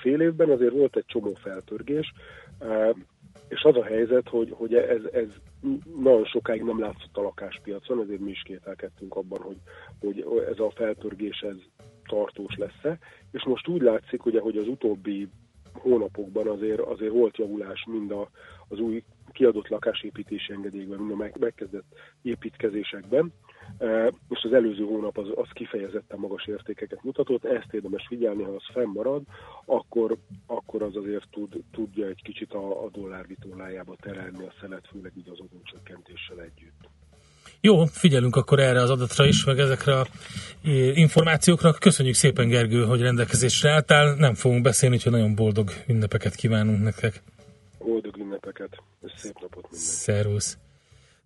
fél 0.00 0.20
évben 0.20 0.50
azért 0.50 0.72
volt 0.72 0.96
egy 0.96 1.06
csomó 1.06 1.34
feltörgés, 1.34 2.12
és 3.48 3.62
az 3.62 3.76
a 3.76 3.84
helyzet, 3.84 4.28
hogy, 4.28 4.50
hogy 4.50 4.74
ez, 4.74 5.02
ez 5.12 5.28
nagyon 6.00 6.24
sokáig 6.24 6.62
nem 6.62 6.80
látszott 6.80 7.16
a 7.16 7.22
lakáspiacon, 7.22 8.00
ezért 8.00 8.20
mi 8.20 8.30
is 8.30 8.42
kételkedtünk 8.42 9.16
abban, 9.16 9.40
hogy, 9.40 9.56
hogy 10.00 10.44
ez 10.50 10.58
a 10.58 10.70
feltörgés 10.70 11.40
ez 11.40 11.56
tartós 12.08 12.56
lesz-e, 12.56 12.98
és 13.32 13.44
most 13.44 13.68
úgy 13.68 13.82
látszik, 13.82 14.26
ugye, 14.26 14.40
hogy 14.40 14.56
az 14.56 14.68
utóbbi 14.68 15.28
hónapokban 15.72 16.46
azért, 16.46 16.80
azért 16.80 17.12
volt 17.12 17.36
javulás 17.36 17.84
mind 17.90 18.10
a, 18.10 18.30
az 18.68 18.78
új 18.78 19.02
kiadott 19.32 19.68
lakásépítési 19.68 20.52
engedélyekben, 20.52 20.98
mind 20.98 21.20
a 21.20 21.36
megkezdett 21.38 21.86
építkezésekben, 22.22 23.32
és 24.28 24.42
az 24.42 24.52
előző 24.52 24.84
hónap 24.84 25.18
az, 25.18 25.26
az 25.34 25.48
kifejezetten 25.52 26.18
magas 26.18 26.46
értékeket 26.46 27.02
mutatott, 27.02 27.44
ezt 27.44 27.72
érdemes 27.72 28.06
figyelni, 28.08 28.42
ha 28.42 28.50
az 28.50 28.64
fennmarad, 28.72 29.22
akkor, 29.64 30.16
akkor 30.46 30.82
az 30.82 30.96
azért 30.96 31.28
tud, 31.30 31.62
tudja 31.72 32.06
egy 32.06 32.22
kicsit 32.22 32.52
a, 32.52 32.84
a 32.84 32.90
dollár 32.90 33.26
vitorlájába 33.26 33.96
terelni 34.00 34.44
a 34.46 34.52
szelet, 34.60 34.88
főleg 34.92 35.12
így 35.16 35.28
az 35.28 35.38
adócsökkentéssel 35.40 36.40
együtt. 36.40 36.88
Jó, 37.60 37.84
figyelünk 37.84 38.36
akkor 38.36 38.58
erre 38.58 38.82
az 38.82 38.90
adatra 38.90 39.26
is, 39.26 39.44
meg 39.44 39.58
ezekre 39.58 40.00
a 40.00 40.06
információkra. 40.94 41.72
Köszönjük 41.72 42.14
szépen, 42.14 42.48
Gergő, 42.48 42.84
hogy 42.84 43.00
rendelkezésre 43.00 43.70
álltál. 43.70 44.14
Nem 44.14 44.34
fogunk 44.34 44.62
beszélni, 44.62 44.98
hogy 45.02 45.12
nagyon 45.12 45.34
boldog 45.34 45.70
ünnepeket 45.86 46.34
kívánunk 46.34 46.82
nektek. 46.82 47.22
Boldog 47.88 48.16
ünnepeket, 48.16 48.82
és 49.06 49.12
szép 49.16 49.34
napot 49.34 49.62
mindenki. 49.70 49.86
Szervusz. 49.86 50.58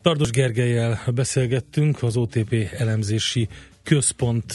Tardos 0.02 0.30
Gergelyel 0.30 1.00
beszélgettünk, 1.14 2.02
az 2.02 2.16
OTP 2.16 2.54
elemzési 2.78 3.48
központ 3.82 4.54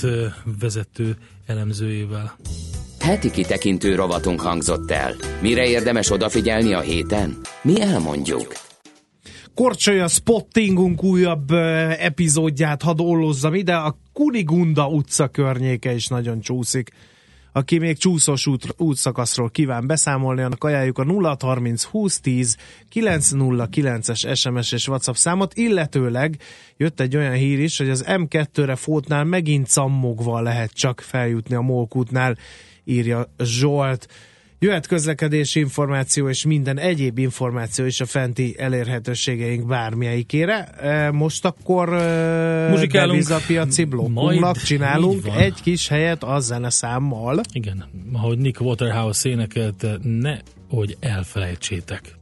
vezető 0.60 1.16
elemzőjével. 1.46 2.36
Heti 3.00 3.32
kitekintő 3.32 3.96
rovatunk 3.96 4.42
hangzott 4.42 4.92
el. 4.92 5.14
Mire 5.42 5.68
érdemes 5.68 6.12
odafigyelni 6.12 6.74
a 6.74 6.80
héten? 6.80 7.38
Mi 7.62 7.82
elmondjuk. 7.82 8.54
Korcsolya 9.54 10.08
spottingunk 10.08 11.04
újabb 11.04 11.52
epizódját 12.00 12.82
hadd 12.82 13.00
ollozzam 13.00 13.54
ide, 13.54 13.76
a 13.76 13.98
Kunigunda 14.14 14.88
utca 14.88 15.28
környéke 15.28 15.94
is 15.94 16.08
nagyon 16.08 16.40
csúszik. 16.40 16.92
Aki 17.58 17.78
még 17.78 17.98
csúszós 17.98 18.48
út, 18.48 18.74
útszakaszról 18.78 19.50
kíván 19.50 19.88
beszámolni, 19.88 20.42
annak 20.42 20.64
ajánljuk 20.64 20.98
a 20.98 21.06
0630 21.06 21.84
2010 21.84 22.58
909-es 22.94 24.36
SMS 24.36 24.72
és 24.72 24.88
WhatsApp 24.88 25.16
számot, 25.16 25.54
illetőleg 25.54 26.40
jött 26.78 27.00
egy 27.00 27.16
olyan 27.16 27.34
hír 27.34 27.60
is, 27.60 27.78
hogy 27.78 27.90
az 27.90 28.06
M2-re 28.08 28.76
fótnál 28.76 29.24
megint 29.24 29.68
cammogva 29.68 30.42
lehet 30.42 30.74
csak 30.74 31.02
feljutni 31.02 31.56
a 31.56 31.62
Molkútnál, 31.62 32.38
írja 32.84 33.34
Zsolt. 33.40 34.08
Jöhet 34.60 34.88
közlekedési 34.88 35.60
információ 35.60 36.30
és 36.30 36.46
minden 36.46 36.80
egyéb 36.80 37.18
információ 37.18 37.86
is 37.86 38.02
a 38.02 38.06
fenti 38.06 38.56
elérhetőségeink 38.60 39.68
bármelyikére. 39.68 40.70
Most 41.12 41.46
akkor 41.46 41.90
devizapiaci 42.92 43.84
blokkunknak 43.84 44.58
csinálunk 44.58 45.26
egy 45.38 45.62
kis 45.62 45.88
helyet 45.88 46.24
a 46.24 46.40
zeneszámmal. 46.40 47.42
Igen, 47.52 47.86
ahogy 48.14 48.38
Nick 48.38 48.62
Waterhouse 48.62 49.30
énekelte, 49.30 49.98
ne, 50.02 50.38
hogy 50.70 50.98
elfelejtsétek. 51.00 52.17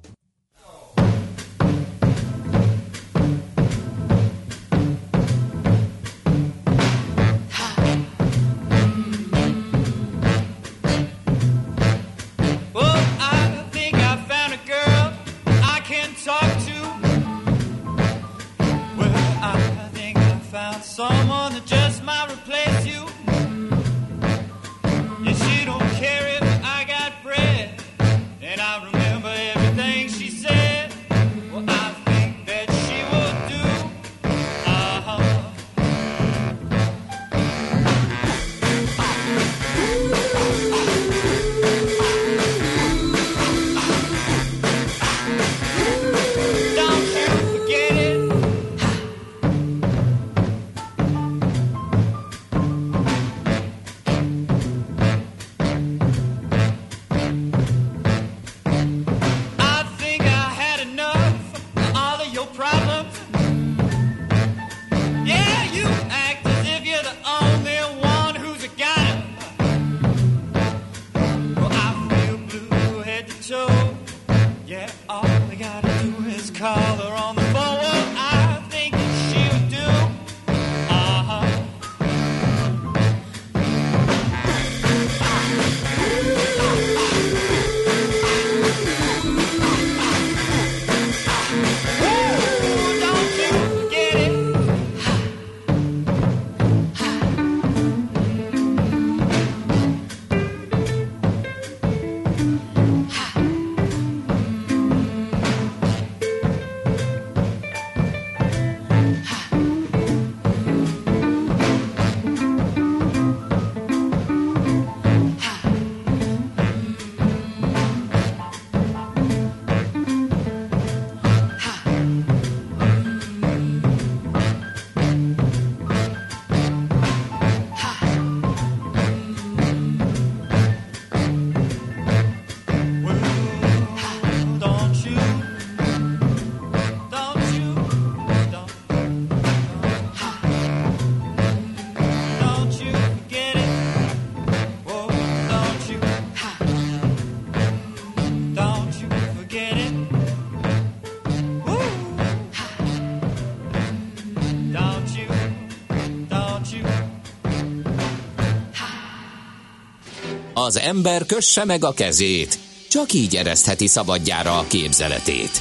Az 160.65 160.79
ember 160.79 161.25
kösse 161.25 161.65
meg 161.65 161.83
a 161.83 161.93
kezét, 161.93 162.57
csak 162.89 163.13
így 163.13 163.35
eresztheti 163.35 163.87
szabadjára 163.87 164.57
a 164.57 164.65
képzeletét. 164.69 165.53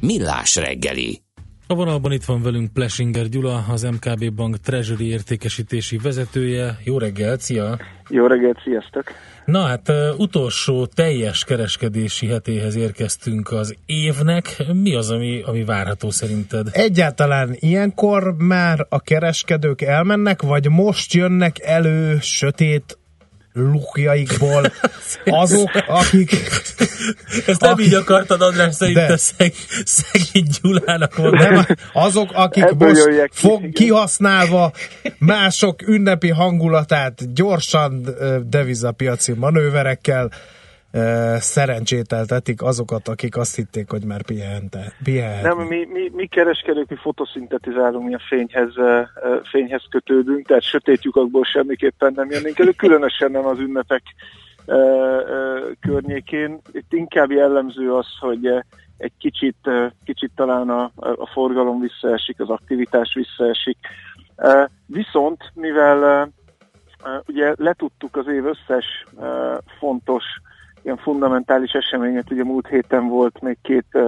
Millás 0.00 0.56
reggeli. 0.56 1.20
A 1.66 1.74
vonalban 1.74 2.12
itt 2.12 2.24
van 2.24 2.42
velünk 2.42 2.72
Plesinger 2.72 3.28
Gyula, 3.28 3.64
az 3.68 3.82
MKB 3.82 4.34
Bank 4.34 4.56
Treasury 4.56 5.08
értékesítési 5.08 5.98
vezetője. 5.98 6.78
Jó 6.84 6.98
reggelt, 6.98 7.40
szia! 7.40 7.78
Jó 8.08 8.26
reggelt, 8.26 8.58
sziasztok! 8.64 9.04
Na 9.44 9.60
hát 9.60 9.92
utolsó 10.16 10.86
teljes 10.86 11.44
kereskedési 11.44 12.26
hetéhez 12.26 12.76
érkeztünk 12.76 13.52
az 13.52 13.76
évnek. 13.86 14.62
Mi 14.72 14.94
az, 14.94 15.10
ami, 15.10 15.42
ami 15.42 15.64
várható 15.64 16.10
szerinted? 16.10 16.68
Egyáltalán 16.72 17.56
ilyenkor 17.58 18.34
már 18.38 18.86
a 18.88 19.00
kereskedők 19.00 19.80
elmennek, 19.80 20.42
vagy 20.42 20.70
most 20.70 21.12
jönnek 21.12 21.60
elő 21.60 22.18
sötét 22.20 22.98
lukjaikból 23.56 24.72
azok, 25.42 25.70
akik... 25.86 26.30
Ezt 27.46 27.60
nem 27.60 27.78
így 27.78 27.94
akartad, 27.94 28.42
András, 28.42 28.74
szerintem 28.74 29.06
de, 29.06 29.16
szeg, 29.16 29.54
szegény 29.84 30.46
Gyulának 30.62 31.16
mondani. 31.16 31.54
Nem, 31.54 31.66
azok, 31.92 32.30
akik 32.32 32.62
Ebből 32.62 32.88
most 32.88 33.04
ki, 33.04 33.28
fog, 33.30 33.58
igen. 33.58 33.70
kihasználva 33.72 34.72
mások 35.18 35.88
ünnepi 35.88 36.28
hangulatát 36.28 37.34
gyorsan 37.34 38.08
devizapiaci 38.48 39.32
manőverekkel 39.32 40.30
szerencsételtetik 41.36 42.62
azokat, 42.62 43.08
akik 43.08 43.36
azt 43.36 43.56
hitték, 43.56 43.90
hogy 43.90 44.04
már 44.04 44.22
pihente, 44.22 44.92
pihenhetnek. 45.04 45.56
Nem, 45.56 45.66
mi, 45.66 45.84
mi, 45.84 46.10
mi 46.14 46.26
kereskedők, 46.26 46.88
mi 46.88 46.96
fotoszintetizálunk, 46.96 48.06
mi 48.06 48.14
a 48.14 48.20
fényhez, 48.28 48.72
fényhez 49.42 49.82
kötődünk, 49.90 50.46
tehát 50.46 50.62
sötét 50.62 51.04
lyukakból 51.04 51.44
semmiképpen 51.44 52.12
nem 52.16 52.30
jönnénk 52.30 52.58
elő, 52.58 52.70
különösen 52.70 53.30
nem 53.30 53.46
az 53.46 53.58
ünnepek 53.58 54.02
környékén. 55.80 56.60
Itt 56.72 56.92
inkább 56.92 57.30
jellemző 57.30 57.94
az, 57.94 58.06
hogy 58.20 58.46
egy 58.96 59.12
kicsit, 59.18 59.70
kicsit 60.04 60.32
talán 60.34 60.68
a, 60.70 60.90
a 60.96 61.30
forgalom 61.32 61.80
visszaesik, 61.80 62.40
az 62.40 62.48
aktivitás 62.48 63.14
visszaesik. 63.14 63.78
Viszont, 64.86 65.50
mivel 65.54 66.28
ugye 67.26 67.54
letudtuk 67.56 68.16
az 68.16 68.26
év 68.26 68.46
összes 68.46 69.04
fontos 69.78 70.24
ilyen 70.86 70.98
fundamentális 70.98 71.72
eseményet, 71.72 72.30
ugye 72.30 72.44
múlt 72.44 72.66
héten 72.66 73.08
volt 73.08 73.40
még 73.40 73.58
két 73.62 73.98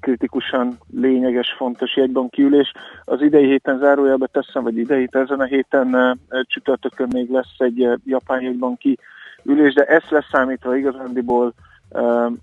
kritikusan 0.00 0.78
lényeges, 0.94 1.54
fontos 1.56 1.96
jegybanki 1.96 2.42
ülés. 2.42 2.72
Az 3.04 3.22
idei 3.22 3.46
héten 3.46 3.78
zárójelbe 3.78 4.26
teszem, 4.26 4.62
vagy 4.62 4.76
idei, 4.76 5.08
ezen 5.10 5.40
a 5.40 5.44
héten 5.44 6.18
csütörtökön 6.42 7.08
még 7.12 7.30
lesz 7.30 7.54
egy 7.58 7.88
japán 8.04 8.40
jegybanki 8.40 8.98
ülés, 9.42 9.74
de 9.74 9.84
ezt 9.84 10.10
leszámítva 10.10 10.76
igazándiból 10.76 11.52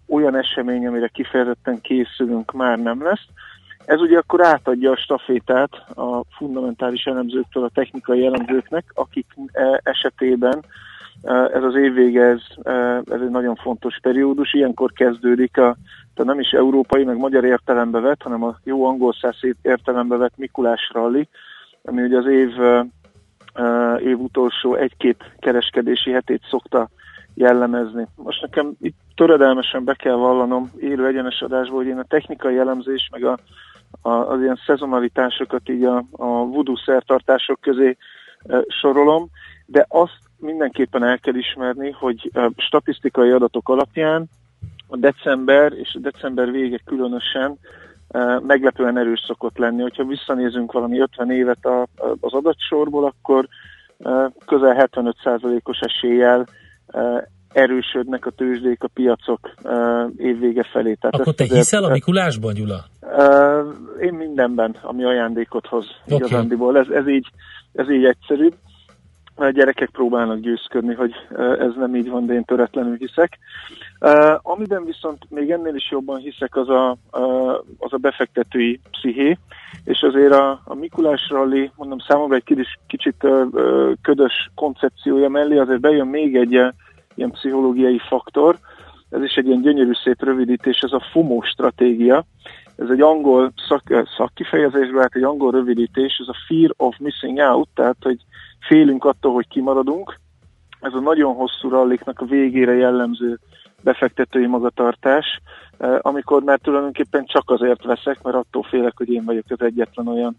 olyan 0.07 0.35
esemény, 0.35 0.87
amire 0.87 1.07
kifejezetten 1.07 1.81
készülünk, 1.81 2.51
már 2.51 2.77
nem 2.79 3.03
lesz. 3.03 3.25
Ez 3.85 4.01
ugye 4.01 4.17
akkor 4.17 4.45
átadja 4.45 4.91
a 4.91 4.97
stafétát 4.97 5.71
a 5.95 6.23
fundamentális 6.37 7.03
elemzőktől 7.03 7.63
a 7.63 7.71
technikai 7.73 8.25
elemzőknek, 8.25 8.83
akik 8.93 9.25
eh, 9.51 9.77
esetében 9.83 10.63
ez 11.23 11.63
az 11.63 11.75
évvége, 11.75 12.23
ez, 12.23 12.41
eh, 12.61 12.97
ez 12.97 13.21
egy 13.21 13.29
nagyon 13.29 13.55
fontos 13.55 13.99
periódus, 14.01 14.53
ilyenkor 14.53 14.91
kezdődik 14.91 15.57
a, 15.57 15.75
tehát 16.13 16.31
nem 16.31 16.39
is 16.39 16.51
európai, 16.51 17.03
meg 17.03 17.17
magyar 17.17 17.43
értelembe 17.43 17.99
vett, 17.99 18.21
hanem 18.21 18.43
a 18.43 18.57
jó 18.63 18.85
angol 18.85 19.13
száz 19.13 19.35
értelembe 19.61 20.17
vett 20.17 20.37
Mikulás 20.37 20.89
rally, 20.93 21.27
ami 21.83 22.01
ugye 22.01 22.17
az 22.17 22.25
év, 22.25 22.61
eh, 22.61 22.85
eh, 23.53 24.01
év 24.01 24.19
utolsó 24.19 24.75
egy-két 24.75 25.31
kereskedési 25.39 26.11
hetét 26.11 26.41
szokta 26.49 26.89
jellemezni. 27.33 28.07
Most 28.15 28.41
nekem 28.41 28.73
itt 28.81 28.97
töredelmesen 29.15 29.83
be 29.83 29.93
kell 29.93 30.15
vallanom 30.15 30.71
élő 30.79 31.05
egyenes 31.05 31.41
adásból, 31.41 31.77
hogy 31.77 31.87
én 31.87 31.99
a 31.99 32.03
technikai 32.03 32.57
elemzés, 32.57 33.09
meg 33.11 33.23
a, 33.23 33.37
a, 34.01 34.09
az 34.09 34.41
ilyen 34.41 34.59
szezonalitásokat 34.65 35.69
így 35.69 35.83
a, 35.83 36.03
a 36.11 36.25
voodoo 36.25 36.75
szertartások 36.75 37.61
közé 37.61 37.97
sorolom, 38.67 39.29
de 39.65 39.85
azt 39.89 40.26
mindenképpen 40.39 41.03
el 41.03 41.19
kell 41.19 41.35
ismerni, 41.35 41.91
hogy 41.91 42.31
statisztikai 42.55 43.29
adatok 43.29 43.69
alapján 43.69 44.25
a 44.87 44.97
december 44.97 45.73
és 45.73 45.95
a 45.95 45.99
december 45.99 46.51
vége 46.51 46.79
különösen 46.85 47.57
meglepően 48.47 48.97
erős 48.97 49.23
szokott 49.27 49.57
lenni. 49.57 49.81
Hogyha 49.81 50.05
visszanézünk 50.05 50.71
valami 50.71 50.99
50 50.99 51.31
évet 51.31 51.65
a, 51.65 51.87
az 52.19 52.33
adatsorból, 52.33 53.05
akkor 53.05 53.47
közel 54.45 54.89
75%-os 54.91 55.79
eséllyel 55.79 56.47
erősödnek 57.53 58.25
a 58.25 58.29
tőzsdék, 58.29 58.83
a 58.83 58.87
piacok 58.93 59.53
évvége 60.17 60.63
felé. 60.63 60.93
Tehát 60.93 61.15
Akkor 61.15 61.33
te 61.33 61.43
azért, 61.43 61.59
hiszel 61.59 61.83
a 61.83 61.89
Mikulásban, 61.89 62.53
Gyula? 62.53 62.85
Én 64.01 64.13
mindenben, 64.13 64.75
ami 64.81 65.03
ajándékot 65.03 65.67
hoz 65.67 65.85
Oké. 66.05 66.15
igazándiból. 66.15 66.77
Ez, 66.77 66.87
ez, 66.87 67.07
így, 67.07 67.27
ez 67.73 67.89
így 67.89 68.05
egyszerű. 68.05 68.49
A 69.39 69.49
gyerekek 69.49 69.89
próbálnak 69.89 70.39
győzködni, 70.39 70.93
hogy 70.93 71.13
ez 71.59 71.75
nem 71.75 71.95
így 71.95 72.09
van, 72.09 72.25
de 72.25 72.33
én 72.33 72.43
töretlenül 72.43 72.97
hiszek. 72.97 73.37
Amiben 74.41 74.85
viszont 74.85 75.25
még 75.29 75.51
ennél 75.51 75.75
is 75.75 75.91
jobban 75.91 76.17
hiszek, 76.17 76.55
az 76.55 76.69
a, 76.69 76.91
az 77.77 77.93
a 77.93 77.97
befektetői 77.97 78.79
psziché, 78.91 79.37
és 79.83 80.01
azért 80.01 80.33
a, 80.33 80.61
a 80.63 80.73
Mikulás 80.73 81.29
rally, 81.29 81.71
mondom 81.75 81.99
számomra 81.99 82.35
egy 82.35 82.43
kicsit, 82.43 82.79
kicsit 82.87 83.27
ködös 84.01 84.49
koncepciója 84.55 85.29
mellé, 85.29 85.57
azért 85.57 85.79
bejön 85.79 86.07
még 86.07 86.35
egy 86.35 86.51
ilyen 87.15 87.31
pszichológiai 87.31 87.99
faktor, 88.07 88.57
ez 89.09 89.23
is 89.23 89.35
egy 89.35 89.47
ilyen 89.47 89.61
gyönyörű 89.61 89.93
szép 90.03 90.23
rövidítés, 90.23 90.79
ez 90.79 90.91
a 90.91 91.05
FOMO 91.11 91.41
stratégia. 91.41 92.25
Ez 92.75 92.89
egy 92.89 93.01
angol 93.01 93.53
szak, 93.67 94.07
szakkifejezésből, 94.17 95.01
hát 95.01 95.15
egy 95.15 95.23
angol 95.23 95.51
rövidítés, 95.51 96.17
ez 96.21 96.27
a 96.27 96.37
Fear 96.47 96.73
of 96.77 96.97
Missing 96.97 97.37
Out, 97.37 97.69
tehát 97.73 97.97
hogy 98.01 98.17
félünk 98.67 99.05
attól, 99.05 99.33
hogy 99.33 99.47
kimaradunk. 99.47 100.19
Ez 100.79 100.93
a 100.93 100.99
nagyon 100.99 101.35
hosszú 101.35 101.69
ralliknak 101.69 102.19
a 102.19 102.25
végére 102.25 102.73
jellemző 102.73 103.39
befektetői 103.83 104.45
magatartás, 104.45 105.41
eh, 105.77 105.97
amikor 106.01 106.43
már 106.43 106.59
tulajdonképpen 106.59 107.25
csak 107.25 107.49
azért 107.49 107.83
veszek, 107.83 108.21
mert 108.21 108.35
attól 108.35 108.63
félek, 108.63 108.93
hogy 108.97 109.09
én 109.09 109.25
vagyok 109.25 109.45
az 109.47 109.61
egyetlen 109.61 110.07
olyan 110.07 110.37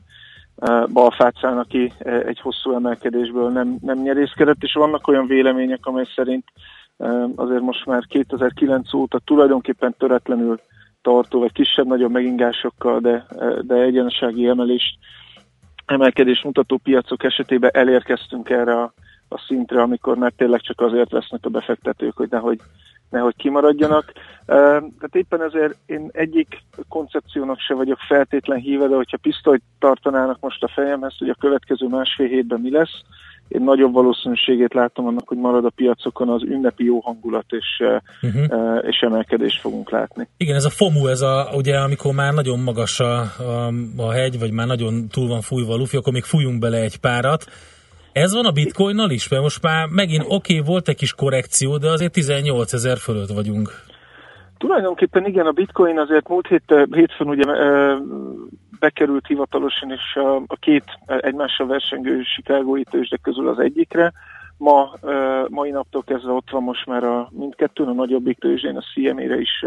eh, 0.57 0.87
balfácán, 0.87 1.59
aki 1.59 1.93
eh, 1.99 2.21
egy 2.21 2.41
hosszú 2.41 2.73
emelkedésből 2.75 3.51
nem, 3.51 3.77
nem 3.81 3.99
nyerészkedett, 3.99 4.63
és 4.63 4.73
vannak 4.73 5.09
olyan 5.09 5.27
vélemények, 5.27 5.87
amely 5.87 6.07
szerint 6.15 6.45
azért 7.35 7.61
most 7.61 7.87
már 7.87 8.07
2009 8.07 8.95
óta 8.95 9.19
tulajdonképpen 9.19 9.95
töretlenül 9.99 10.61
tartó, 11.03 11.39
vagy 11.39 11.53
kisebb-nagyobb 11.53 12.11
megingásokkal, 12.11 13.01
de, 13.01 13.27
de 13.63 13.75
egyenesági 13.75 14.47
emelést, 14.47 14.99
emelkedés 15.91 16.43
mutató 16.43 16.77
piacok 16.77 17.25
esetében 17.25 17.71
elérkeztünk 17.73 18.51
erre 18.51 18.73
a, 18.73 18.93
a 19.29 19.39
szintre, 19.47 19.83
amikor 19.83 20.17
már 20.17 20.33
tényleg 20.37 20.61
csak 20.61 20.81
azért 20.81 21.11
vesznek 21.11 21.45
a 21.45 21.49
befektetők, 21.49 22.17
hogy 22.17 22.29
nehogy, 22.31 22.61
nehogy 23.11 23.37
kimaradjanak. 23.37 24.13
Eh, 24.15 24.57
Tehát 24.77 25.15
éppen 25.15 25.43
ezért 25.43 25.77
én 25.87 26.09
egyik 26.13 26.63
koncepciónak 26.89 27.59
se 27.59 27.75
vagyok 27.75 27.99
feltétlen 27.99 28.59
híve, 28.59 28.87
de 28.87 28.95
hogyha 28.95 29.17
pisztolyt 29.17 29.63
tartanának 29.79 30.41
most 30.41 30.63
a 30.63 30.69
fejemhez, 30.69 31.15
hogy 31.19 31.29
a 31.29 31.41
következő 31.41 31.87
másfél 31.87 32.29
hétben 32.29 32.61
mi 32.61 32.71
lesz, 32.71 33.03
én 33.49 33.63
nagyobb 33.63 33.93
valószínűségét 33.93 34.75
látom 34.75 35.07
annak, 35.07 35.29
hogy 35.29 35.39
marad 35.39 35.65
a 35.65 35.73
piacokon 35.75 36.29
az 36.29 36.43
ünnepi 36.43 36.85
jó 36.85 37.01
hangulat 37.01 37.47
és, 37.49 37.83
uh-huh. 38.23 38.79
és 38.87 38.99
emelkedést 39.01 39.61
fogunk 39.61 39.91
látni. 39.91 40.29
Igen, 40.37 40.57
ez 40.57 40.65
a 40.65 40.71
FOMU, 40.71 41.07
ez 41.07 41.21
a, 41.21 41.49
ugye 41.55 41.79
amikor 41.79 42.15
már 42.15 42.33
nagyon 42.33 42.59
magas 42.59 43.01
a, 43.01 43.21
a, 43.21 43.73
a 43.97 44.11
hegy, 44.11 44.39
vagy 44.39 44.53
már 44.53 44.67
nagyon 44.67 45.09
túl 45.09 45.29
van 45.29 45.41
fújva 45.41 45.73
a 45.73 45.77
lufi, 45.77 45.97
akkor 45.97 46.13
még 46.13 46.25
fújunk 46.25 46.59
bele 46.59 46.79
egy 46.79 46.97
párat. 47.01 47.45
Ez 48.13 48.35
van 48.35 48.47
a 48.47 48.51
bitcoinnal 48.51 49.11
is, 49.11 49.29
mert 49.29 49.43
most 49.43 49.63
már 49.63 49.89
megint 49.89 50.25
oké, 50.29 50.59
okay, 50.59 50.67
volt 50.67 50.89
egy 50.89 50.97
kis 50.97 51.15
korrekció, 51.15 51.77
de 51.77 51.91
azért 51.91 52.13
18 52.13 52.73
ezer 52.73 52.97
fölött 52.97 53.29
vagyunk. 53.29 53.69
Tulajdonképpen 54.59 55.27
igen, 55.27 55.47
a 55.47 55.53
bitcoin 55.53 55.99
azért 55.99 56.29
múlt 56.29 56.47
hét, 56.47 56.75
hétfőn 56.91 57.29
ugye 57.29 57.45
bekerült 58.79 59.27
hivatalosan, 59.27 59.91
és 59.91 60.17
a, 60.47 60.57
két 60.61 60.85
egymással 61.07 61.67
versengő 61.67 62.23
Chicagói 62.23 62.83
tőzsde 62.83 63.17
közül 63.23 63.49
az 63.49 63.59
egyikre. 63.59 64.13
Ma, 64.57 64.93
mai 65.49 65.71
naptól 65.71 66.03
kezdve 66.03 66.33
ott 66.33 66.51
van 66.51 66.63
most 66.63 66.87
már 66.87 67.05
a 67.05 67.29
mindkettőn, 67.33 67.89
a 67.89 67.93
nagyobbik 67.93 68.39
tőzsdén, 68.39 68.77
a 68.77 68.83
CME-re 68.95 69.39
is 69.41 69.65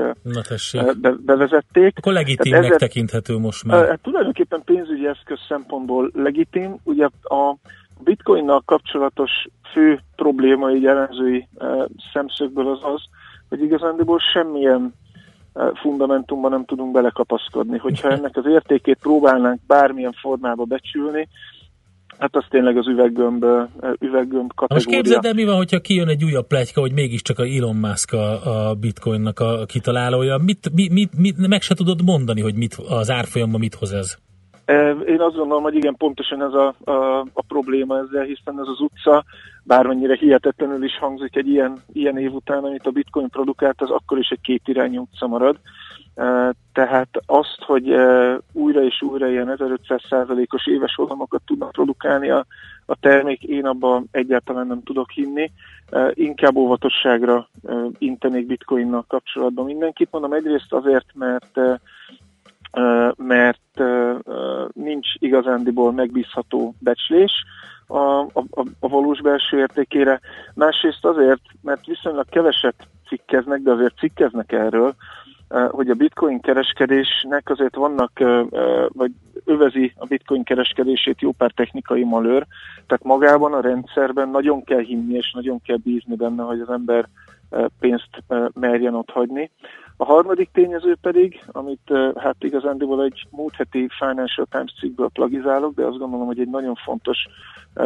be, 1.01 1.13
bevezették. 1.25 1.97
Akkor 1.97 2.13
legitimnek 2.13 2.63
ezért, 2.63 2.79
tekinthető 2.79 3.37
most 3.37 3.63
már. 3.63 3.87
Hát 3.87 4.01
tulajdonképpen 4.01 4.61
pénzügyi 4.65 5.07
eszköz 5.07 5.39
szempontból 5.47 6.11
legitim. 6.13 6.75
Ugye 6.83 7.05
a 7.21 7.55
bitcoinnal 8.03 8.61
kapcsolatos 8.65 9.31
fő 9.73 9.99
probléma 10.15 10.71
így 10.71 10.85
elemzői 10.85 11.47
szemszögből 12.13 12.67
az 12.67 12.79
az, 12.81 13.01
hogy 13.49 13.61
igazándiból 13.61 14.19
semmilyen 14.33 14.93
fundamentumban 15.81 16.51
nem 16.51 16.65
tudunk 16.65 16.91
belekapaszkodni. 16.91 17.77
Hogyha 17.77 18.09
ennek 18.09 18.37
az 18.37 18.45
értékét 18.45 18.97
próbálnánk 19.01 19.59
bármilyen 19.67 20.13
formába 20.21 20.63
becsülni, 20.63 21.27
Hát 22.21 22.35
az 22.35 22.45
tényleg 22.49 22.77
az 22.77 22.87
üveggömb, 22.87 23.45
üveggömb 23.99 24.51
Most 24.51 24.55
kategória. 24.55 25.01
képzeld 25.01 25.25
el, 25.25 25.33
mi 25.33 25.45
van, 25.45 25.55
hogyha 25.55 25.79
kijön 25.79 26.07
egy 26.07 26.23
újabb 26.23 26.47
pletyka, 26.47 26.79
hogy 26.81 26.91
mégiscsak 26.93 27.39
a 27.39 27.43
Elon 27.43 27.75
Musk 27.75 28.13
a, 28.13 28.69
a 28.69 28.73
bitcoinnak 28.73 29.39
a 29.39 29.65
kitalálója. 29.65 30.37
Mit, 30.37 30.71
mit, 30.73 30.91
mit, 30.91 31.17
mit, 31.17 31.47
meg 31.47 31.61
se 31.61 31.73
tudod 31.75 32.03
mondani, 32.03 32.41
hogy 32.41 32.55
mit, 32.55 32.73
az 32.73 33.09
árfolyamban 33.09 33.59
mit 33.59 33.75
hoz 33.75 33.91
ez? 33.91 34.17
Én 35.07 35.21
azt 35.21 35.35
gondolom, 35.35 35.63
hogy 35.63 35.75
igen, 35.75 35.95
pontosan 35.97 36.41
ez 36.41 36.53
a, 36.53 36.75
a, 36.91 37.19
a 37.33 37.43
probléma 37.47 37.97
ezzel, 37.97 38.23
hiszen 38.23 38.59
ez 38.59 38.67
az 38.67 38.79
utca, 38.79 39.23
bármennyire 39.63 40.15
hihetetlenül 40.15 40.83
is 40.83 40.97
hangzik 40.97 41.35
egy 41.35 41.47
ilyen, 41.47 41.77
ilyen 41.93 42.17
év 42.17 42.33
után, 42.33 42.63
amit 42.63 42.85
a 42.85 42.91
bitcoin 42.91 43.29
produkált, 43.29 43.81
az 43.81 43.89
akkor 43.89 44.17
is 44.17 44.29
egy 44.29 44.41
kétirányú 44.41 45.01
utca 45.01 45.27
marad. 45.27 45.57
Tehát 46.73 47.09
azt, 47.25 47.57
hogy 47.65 47.95
újra 48.51 48.83
és 48.83 49.01
újra 49.01 49.29
ilyen 49.29 49.55
1500%-os 49.57 50.67
éves 50.67 50.95
holamokat 50.95 51.41
tudnak 51.45 51.71
produkálni 51.71 52.29
a, 52.29 52.45
a 52.85 52.95
termék, 52.99 53.43
én 53.43 53.65
abban 53.65 54.07
egyáltalán 54.11 54.67
nem 54.67 54.83
tudok 54.83 55.11
hinni. 55.11 55.51
Inkább 56.13 56.55
óvatosságra 56.55 57.47
intenék 57.97 58.45
bitcoinnal 58.45 59.05
kapcsolatban 59.07 59.65
mindenkit. 59.65 60.07
Mondom 60.11 60.33
egyrészt 60.33 60.73
azért, 60.73 61.07
mert 61.13 61.59
mert 63.15 63.81
nincs 64.73 65.07
igazándiból 65.13 65.91
megbízható 65.91 66.75
becslés 66.79 67.31
a, 67.91 68.19
a, 68.19 68.43
a- 68.79 68.87
valós 68.87 69.21
belső 69.21 69.57
értékére. 69.57 70.19
Másrészt 70.53 71.05
azért, 71.05 71.41
mert 71.61 71.85
viszonylag 71.85 72.29
keveset 72.29 72.75
cikkeznek, 73.07 73.61
de 73.61 73.71
azért 73.71 73.97
cikkeznek 73.97 74.51
erről, 74.51 74.93
ö, 75.47 75.67
hogy 75.71 75.89
a 75.89 75.93
bitcoin 75.93 76.39
kereskedésnek 76.39 77.49
azért 77.49 77.75
vannak, 77.75 78.11
ö, 78.19 78.43
ö, 78.49 78.85
vagy 78.93 79.11
övezi 79.45 79.93
a 79.97 80.05
bitcoin 80.05 80.43
kereskedését 80.43 81.21
jó 81.21 81.31
pár 81.31 81.51
technikai 81.51 82.03
malőr, 82.03 82.45
tehát 82.87 83.03
magában 83.03 83.53
a 83.53 83.61
rendszerben 83.61 84.29
nagyon 84.29 84.63
kell 84.63 84.81
hinni, 84.81 85.13
és 85.13 85.31
nagyon 85.31 85.61
kell 85.61 85.77
bízni 85.83 86.15
benne, 86.15 86.43
hogy 86.43 86.59
az 86.59 86.69
ember 86.69 87.07
pénzt 87.79 88.23
merjen 88.53 88.95
ott 88.95 89.09
hagyni. 89.09 89.51
A 89.97 90.05
harmadik 90.05 90.49
tényező 90.53 90.95
pedig, 91.01 91.43
amit 91.51 91.93
hát 92.15 92.35
igazándiból 92.39 93.03
egy 93.03 93.27
múlt 93.29 93.55
heti 93.55 93.87
Financial 93.99 94.47
Times 94.49 94.73
cikkből 94.79 95.09
plagizálok, 95.09 95.73
de 95.75 95.85
azt 95.85 95.97
gondolom, 95.97 96.25
hogy 96.25 96.39
egy 96.39 96.49
nagyon 96.49 96.75
fontos 96.75 97.27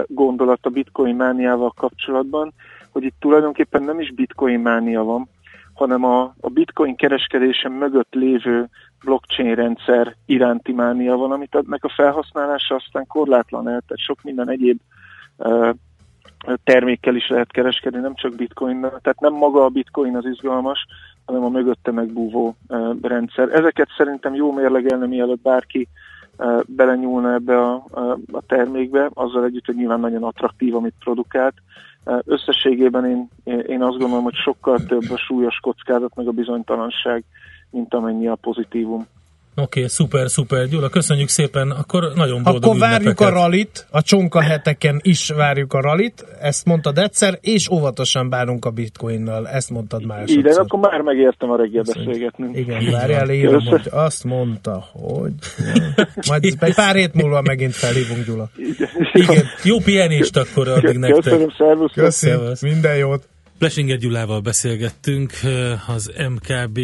gondolat 0.08 0.66
a 0.66 0.70
bitcoin 0.70 1.16
mániával 1.16 1.74
kapcsolatban, 1.76 2.54
hogy 2.92 3.04
itt 3.04 3.16
tulajdonképpen 3.20 3.84
nem 3.84 4.00
is 4.00 4.14
bitcoin 4.14 4.60
mánia 4.60 5.04
van, 5.04 5.30
hanem 5.74 6.04
a, 6.04 6.22
a 6.40 6.50
bitcoin 6.50 6.96
kereskedésen 6.96 7.72
mögött 7.72 8.14
lévő 8.14 8.70
blockchain 9.04 9.56
rendszer 9.56 10.16
iránti 10.26 10.72
mánia 10.72 11.16
van, 11.16 11.32
amit 11.32 11.56
ennek 11.56 11.84
a 11.84 11.94
felhasználása 11.96 12.76
aztán 12.76 13.08
korlátlan 13.08 13.68
el, 13.68 13.82
tehát 13.88 14.04
sok 14.06 14.24
minden 14.24 14.50
egyéb 14.50 14.80
termékkel 16.64 17.16
is 17.16 17.28
lehet 17.28 17.52
kereskedni, 17.52 18.00
nem 18.00 18.16
csak 18.16 18.36
bitcoinnal. 18.36 19.00
Tehát 19.02 19.20
nem 19.20 19.34
maga 19.34 19.64
a 19.64 19.70
bitcoin 19.70 20.16
az 20.16 20.26
izgalmas, 20.26 20.86
hanem 21.26 21.44
a 21.44 21.50
mögötte 21.50 21.92
megbúvó 21.92 22.56
rendszer. 23.02 23.50
Ezeket 23.50 23.88
szerintem 23.98 24.36
jó 24.36 24.52
mérlegelni, 24.52 25.08
mielőtt 25.08 25.42
bárki 25.42 25.88
belenyúlna 26.66 27.34
ebbe 27.34 27.62
a, 27.62 27.74
a, 28.32 28.42
termékbe, 28.48 29.10
azzal 29.14 29.46
együtt, 29.46 29.66
hogy 29.66 29.76
nyilván 29.76 30.00
nagyon 30.00 30.24
attraktív, 30.24 30.76
amit 30.76 30.94
produkált. 31.00 31.54
Összességében 32.26 33.06
én, 33.06 33.30
én 33.68 33.82
azt 33.82 33.98
gondolom, 33.98 34.24
hogy 34.24 34.36
sokkal 34.36 34.80
több 34.80 35.12
a 35.12 35.18
súlyos 35.18 35.60
kockázat, 35.62 36.16
meg 36.16 36.28
a 36.28 36.32
bizonytalanság, 36.32 37.24
mint 37.70 37.94
amennyi 37.94 38.28
a 38.28 38.36
pozitívum. 38.36 39.08
Oké, 39.58 39.80
okay, 39.80 39.90
szuper, 39.90 40.30
szuper. 40.30 40.68
Gyula, 40.68 40.90
köszönjük 40.90 41.28
szépen. 41.28 41.72
Akkor 41.72 42.12
nagyon 42.16 42.44
boldog 42.44 42.64
Akkor 42.64 42.78
várjuk 42.80 43.02
ünnepeket. 43.02 43.34
a 43.34 43.40
ralit, 43.40 43.88
a 43.92 44.02
csonka 44.02 44.42
heteken 44.42 45.00
is 45.02 45.30
várjuk 45.30 45.74
a 45.74 45.82
ralit, 45.82 46.26
ezt 46.42 46.66
mondtad 46.66 46.98
egyszer, 46.98 47.38
és 47.42 47.70
óvatosan 47.70 48.30
bánunk 48.30 48.66
a 48.66 48.70
bitcoinnal, 48.70 49.48
ezt 49.48 49.70
mondtad 49.70 50.06
már 50.06 50.24
Igen, 50.26 50.56
akkor 50.56 50.80
már 50.80 51.02
megértem 51.02 51.50
a 51.52 51.56
reggel 51.56 51.84
beszélgetni. 51.84 52.60
Igen, 52.60 52.92
várjál, 52.92 53.30
írom, 53.30 53.66
hogy 53.66 53.88
azt 53.92 54.24
mondta, 54.24 54.84
hogy... 54.92 55.34
Majd 56.28 56.44
egy 56.60 56.76
pár 56.76 56.96
hét 56.96 57.14
múlva 57.14 57.42
megint 57.42 57.74
felhívunk, 57.74 58.26
Gyula. 58.26 58.50
Igen, 59.14 59.44
jó 59.64 59.78
pihenést 59.78 60.38
akkor 60.38 60.68
addig 60.68 60.98
nektek. 60.98 61.24
Köszönöm, 61.24 61.50
szervusz. 61.58 61.94
Köszönöm, 61.94 62.54
minden 62.62 62.98
jót. 62.98 63.28
Plesinger 63.58 63.98
Gyulával 63.98 64.40
beszélgettünk, 64.40 65.34
az 65.88 66.12
MKB 66.30 66.80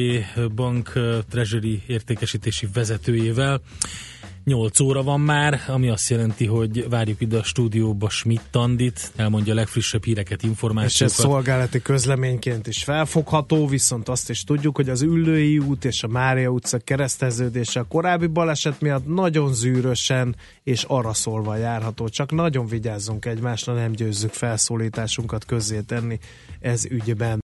Bank 0.56 0.92
Treasury 1.30 1.82
értékesítési 1.88 2.68
vezetőjével. 2.74 3.62
8 4.44 4.80
óra 4.80 5.04
van 5.04 5.20
már, 5.20 5.62
ami 5.68 5.90
azt 5.90 6.10
jelenti, 6.10 6.46
hogy 6.46 6.90
várjuk 6.90 7.22
ide 7.22 7.38
a 7.38 7.44
stúdióba 7.44 8.10
Schmidt 8.10 8.56
Andit, 8.56 9.12
elmondja 9.16 9.54
a 9.54 9.56
legfrissebb 9.56 10.04
híreket, 10.04 10.38
És 10.38 10.44
ez 10.44 10.50
információkat. 10.50 11.16
szolgálati 11.16 11.82
közleményként 11.82 12.68
is 12.68 12.84
felfogható, 12.84 13.68
viszont 13.68 14.10
azt 14.10 14.30
is 14.30 14.44
tudjuk, 14.44 14.76
hogy 14.76 14.90
az 14.90 15.02
Üllői 15.02 15.58
út 15.58 15.86
és 15.86 16.04
a 16.04 16.08
Mária 16.08 16.50
utca 16.50 16.78
kereszteződése 16.78 17.80
a 17.80 17.84
korábbi 17.84 18.28
baleset 18.28 18.82
miatt 18.82 19.08
nagyon 19.08 19.54
zűrösen 19.54 20.36
és 20.64 20.84
arra 20.84 21.14
szólva 21.14 21.56
járható. 21.56 22.10
Csak 22.10 22.32
nagyon 22.32 22.68
vigyázzunk 22.68 23.26
egymásra, 23.26 23.74
nem 23.74 23.92
győzzük 23.92 24.34
felszólításunkat 24.34 25.46
közzé 25.46 25.80
tenni 25.80 26.20
ez 26.62 26.86
ügyben. 26.86 27.40